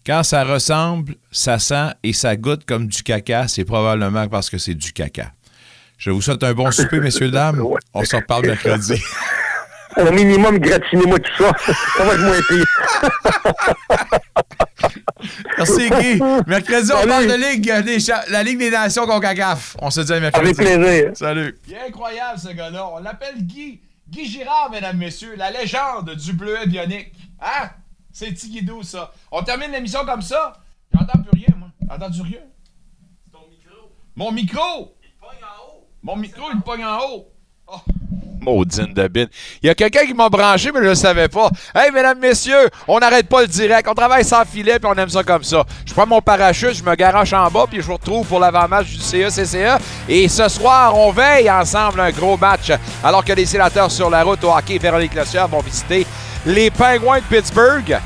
Quand 0.04 0.24
ça 0.24 0.42
ressemble, 0.42 1.14
ça 1.30 1.60
sent 1.60 1.92
et 2.02 2.12
ça 2.12 2.34
goûte 2.34 2.64
comme 2.66 2.88
du 2.88 3.04
caca, 3.04 3.46
c'est 3.46 3.64
probablement 3.64 4.26
parce 4.26 4.50
que 4.50 4.58
c'est 4.58 4.74
du 4.74 4.92
caca. 4.92 5.30
Je 5.98 6.10
vous 6.10 6.20
souhaite 6.20 6.42
un 6.42 6.52
bon 6.52 6.68
souper, 6.72 6.98
messieurs, 6.98 7.30
dames. 7.30 7.62
On 7.94 8.04
se 8.04 8.16
reparle 8.16 8.46
mercredi. 8.46 9.00
Au 9.96 10.10
minimum, 10.10 10.58
gratinez-moi 10.58 11.18
tout 11.18 11.42
ça. 11.42 11.52
ça 11.96 12.04
va 12.04 12.14
être 12.14 12.20
moins 12.20 12.40
pire. 12.48 12.66
Merci, 15.58 15.90
Guy. 15.90 16.20
Mercredi, 16.46 16.90
on 16.92 17.06
parle 17.06 17.26
de 17.26 17.34
Ligue 17.34 17.70
des 17.84 17.98
la 18.30 18.42
Ligue 18.42 18.58
des 18.58 18.70
Nations 18.70 19.06
CONCACAF. 19.06 19.76
On 19.80 19.90
se 19.90 20.00
dit 20.00 20.12
à 20.12 20.20
mercredi. 20.20 20.46
Avec 20.46 20.56
plaisir. 20.56 21.10
Salut. 21.14 21.58
Il 21.68 21.74
est 21.74 21.88
incroyable, 21.88 22.38
ce 22.38 22.48
gars-là. 22.48 22.88
On 22.88 22.98
l'appelle 23.00 23.36
Guy. 23.38 23.80
Guy 24.08 24.26
Girard, 24.26 24.70
mesdames, 24.70 24.96
messieurs. 24.96 25.34
La 25.36 25.50
légende 25.50 26.14
du 26.14 26.32
bleuet 26.32 26.66
bionique. 26.66 27.12
Hein? 27.40 27.70
C'est 28.12 28.32
Tigidou, 28.32 28.82
ça. 28.82 29.12
On 29.30 29.42
termine 29.42 29.70
l'émission 29.70 30.04
comme 30.04 30.22
ça. 30.22 30.54
J'entends 30.92 31.22
plus 31.22 31.38
rien, 31.38 31.54
moi. 31.56 31.68
J'entends 31.88 32.10
du 32.10 32.22
rien. 32.22 32.40
Mon 34.14 34.30
micro! 34.30 34.94
Il 35.02 35.10
pogne 35.18 35.42
en 35.42 35.66
haut. 35.66 35.88
Mon 36.02 36.16
micro, 36.16 36.42
il 36.52 36.60
pogne 36.60 36.84
en 36.84 36.98
haut. 36.98 37.32
Oh. 37.66 37.80
Maudine 38.42 38.92
de 38.92 39.08
bine. 39.08 39.28
Il 39.62 39.66
y 39.68 39.70
a 39.70 39.74
quelqu'un 39.74 40.04
qui 40.06 40.14
m'a 40.14 40.28
branché, 40.28 40.70
mais 40.72 40.80
je 40.82 40.88
le 40.88 40.94
savais 40.94 41.28
pas. 41.28 41.48
Hey, 41.74 41.90
mesdames, 41.92 42.18
messieurs, 42.18 42.68
on 42.88 42.98
n'arrête 42.98 43.28
pas 43.28 43.42
le 43.42 43.46
direct. 43.46 43.88
On 43.88 43.94
travaille 43.94 44.24
sans 44.24 44.44
filet, 44.44 44.78
puis 44.78 44.90
on 44.92 44.98
aime 44.98 45.08
ça 45.08 45.22
comme 45.22 45.44
ça. 45.44 45.64
Je 45.86 45.92
prends 45.94 46.06
mon 46.06 46.20
parachute, 46.20 46.74
je 46.74 46.82
me 46.82 46.94
garoche 46.94 47.32
en 47.32 47.48
bas, 47.50 47.64
puis 47.70 47.80
je 47.80 47.86
vous 47.86 47.94
retrouve 47.94 48.26
pour 48.26 48.40
l'avant-match 48.40 48.86
du 48.88 48.96
E 48.98 49.30
CE-CCA. 49.30 49.78
Et 50.08 50.28
ce 50.28 50.48
soir, 50.48 50.96
on 50.98 51.12
veille 51.12 51.50
ensemble 51.50 52.00
un 52.00 52.10
gros 52.10 52.36
match. 52.36 52.70
Alors 53.04 53.24
que 53.24 53.32
les 53.32 53.46
sénateurs 53.46 53.90
sur 53.90 54.10
la 54.10 54.22
route 54.24 54.42
au 54.44 54.50
hockey, 54.52 54.78
Véronique 54.78 55.14
Lecieur 55.14 55.48
vont 55.48 55.60
visiter 55.60 56.06
les 56.44 56.70
Penguins 56.70 57.18
de 57.18 57.36
Pittsburgh 57.36 57.98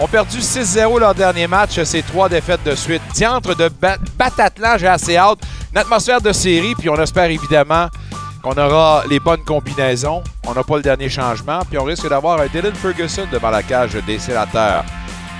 ont 0.00 0.08
perdu 0.08 0.38
6-0 0.38 0.98
leur 0.98 1.14
dernier 1.14 1.46
match. 1.46 1.80
C'est 1.84 2.02
trois 2.04 2.28
défaites 2.28 2.64
de 2.64 2.74
suite. 2.74 3.00
Diantre 3.14 3.54
de 3.56 3.68
Bat- 3.68 3.98
Batatlan, 4.18 4.76
j'ai 4.76 4.88
assez 4.88 5.16
hâte. 5.16 5.38
Une 5.72 5.78
atmosphère 5.78 6.20
de 6.20 6.32
série, 6.32 6.74
puis 6.74 6.88
on 6.88 6.96
espère 7.00 7.30
évidemment 7.30 7.86
qu'on 8.44 8.52
aura 8.58 9.04
les 9.08 9.18
bonnes 9.18 9.42
combinaisons. 9.42 10.22
On 10.46 10.52
n'a 10.52 10.62
pas 10.62 10.76
le 10.76 10.82
dernier 10.82 11.08
changement, 11.08 11.60
puis 11.68 11.78
on 11.78 11.84
risque 11.84 12.06
d'avoir 12.08 12.40
un 12.40 12.46
Dylan 12.46 12.74
Ferguson 12.74 13.26
devant 13.32 13.48
la 13.48 13.62
cage 13.62 13.94
des 14.06 14.18
sénateurs. 14.18 14.84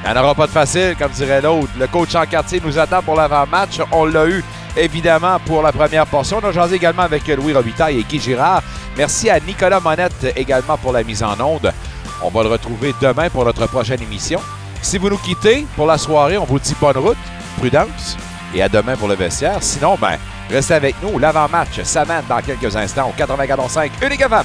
Il 0.02 0.10
n'y 0.10 0.18
en 0.18 0.22
aura 0.22 0.34
pas 0.34 0.46
de 0.46 0.52
facile, 0.52 0.96
comme 0.98 1.12
dirait 1.12 1.42
l'autre. 1.42 1.68
Le 1.78 1.86
coach 1.86 2.14
en 2.14 2.24
quartier 2.24 2.62
nous 2.64 2.78
attend 2.78 3.02
pour 3.02 3.14
l'avant-match. 3.14 3.80
On 3.92 4.06
l'a 4.06 4.26
eu, 4.26 4.42
évidemment, 4.76 5.38
pour 5.44 5.62
la 5.62 5.70
première 5.70 6.06
portion. 6.06 6.40
On 6.42 6.48
a 6.48 6.52
jasé 6.52 6.76
également 6.76 7.02
avec 7.02 7.26
Louis 7.28 7.52
Robitaille 7.52 8.00
et 8.00 8.04
Guy 8.04 8.18
Girard. 8.18 8.62
Merci 8.96 9.28
à 9.28 9.38
Nicolas 9.38 9.80
Monette 9.80 10.32
également 10.34 10.78
pour 10.78 10.92
la 10.92 11.02
mise 11.02 11.22
en 11.22 11.38
onde. 11.40 11.72
On 12.22 12.30
va 12.30 12.42
le 12.42 12.48
retrouver 12.48 12.94
demain 13.02 13.28
pour 13.28 13.44
notre 13.44 13.66
prochaine 13.66 14.02
émission. 14.02 14.40
Si 14.80 14.96
vous 14.96 15.10
nous 15.10 15.18
quittez 15.18 15.66
pour 15.76 15.86
la 15.86 15.98
soirée, 15.98 16.38
on 16.38 16.44
vous 16.44 16.58
dit 16.58 16.74
bonne 16.80 16.96
route, 16.96 17.18
prudence 17.58 18.16
et 18.54 18.62
à 18.62 18.68
demain 18.68 18.96
pour 18.96 19.08
le 19.08 19.14
vestiaire. 19.14 19.58
Sinon, 19.60 19.96
ben, 20.00 20.16
restez 20.50 20.74
avec 20.74 20.96
nous. 21.02 21.18
L'avant-match 21.18 21.82
s'amène 21.82 22.24
dans 22.28 22.40
quelques 22.40 22.74
instants 22.76 23.10
au 23.10 23.20
94.5 23.20 23.90
Unique 24.04 24.20
FM. 24.20 24.44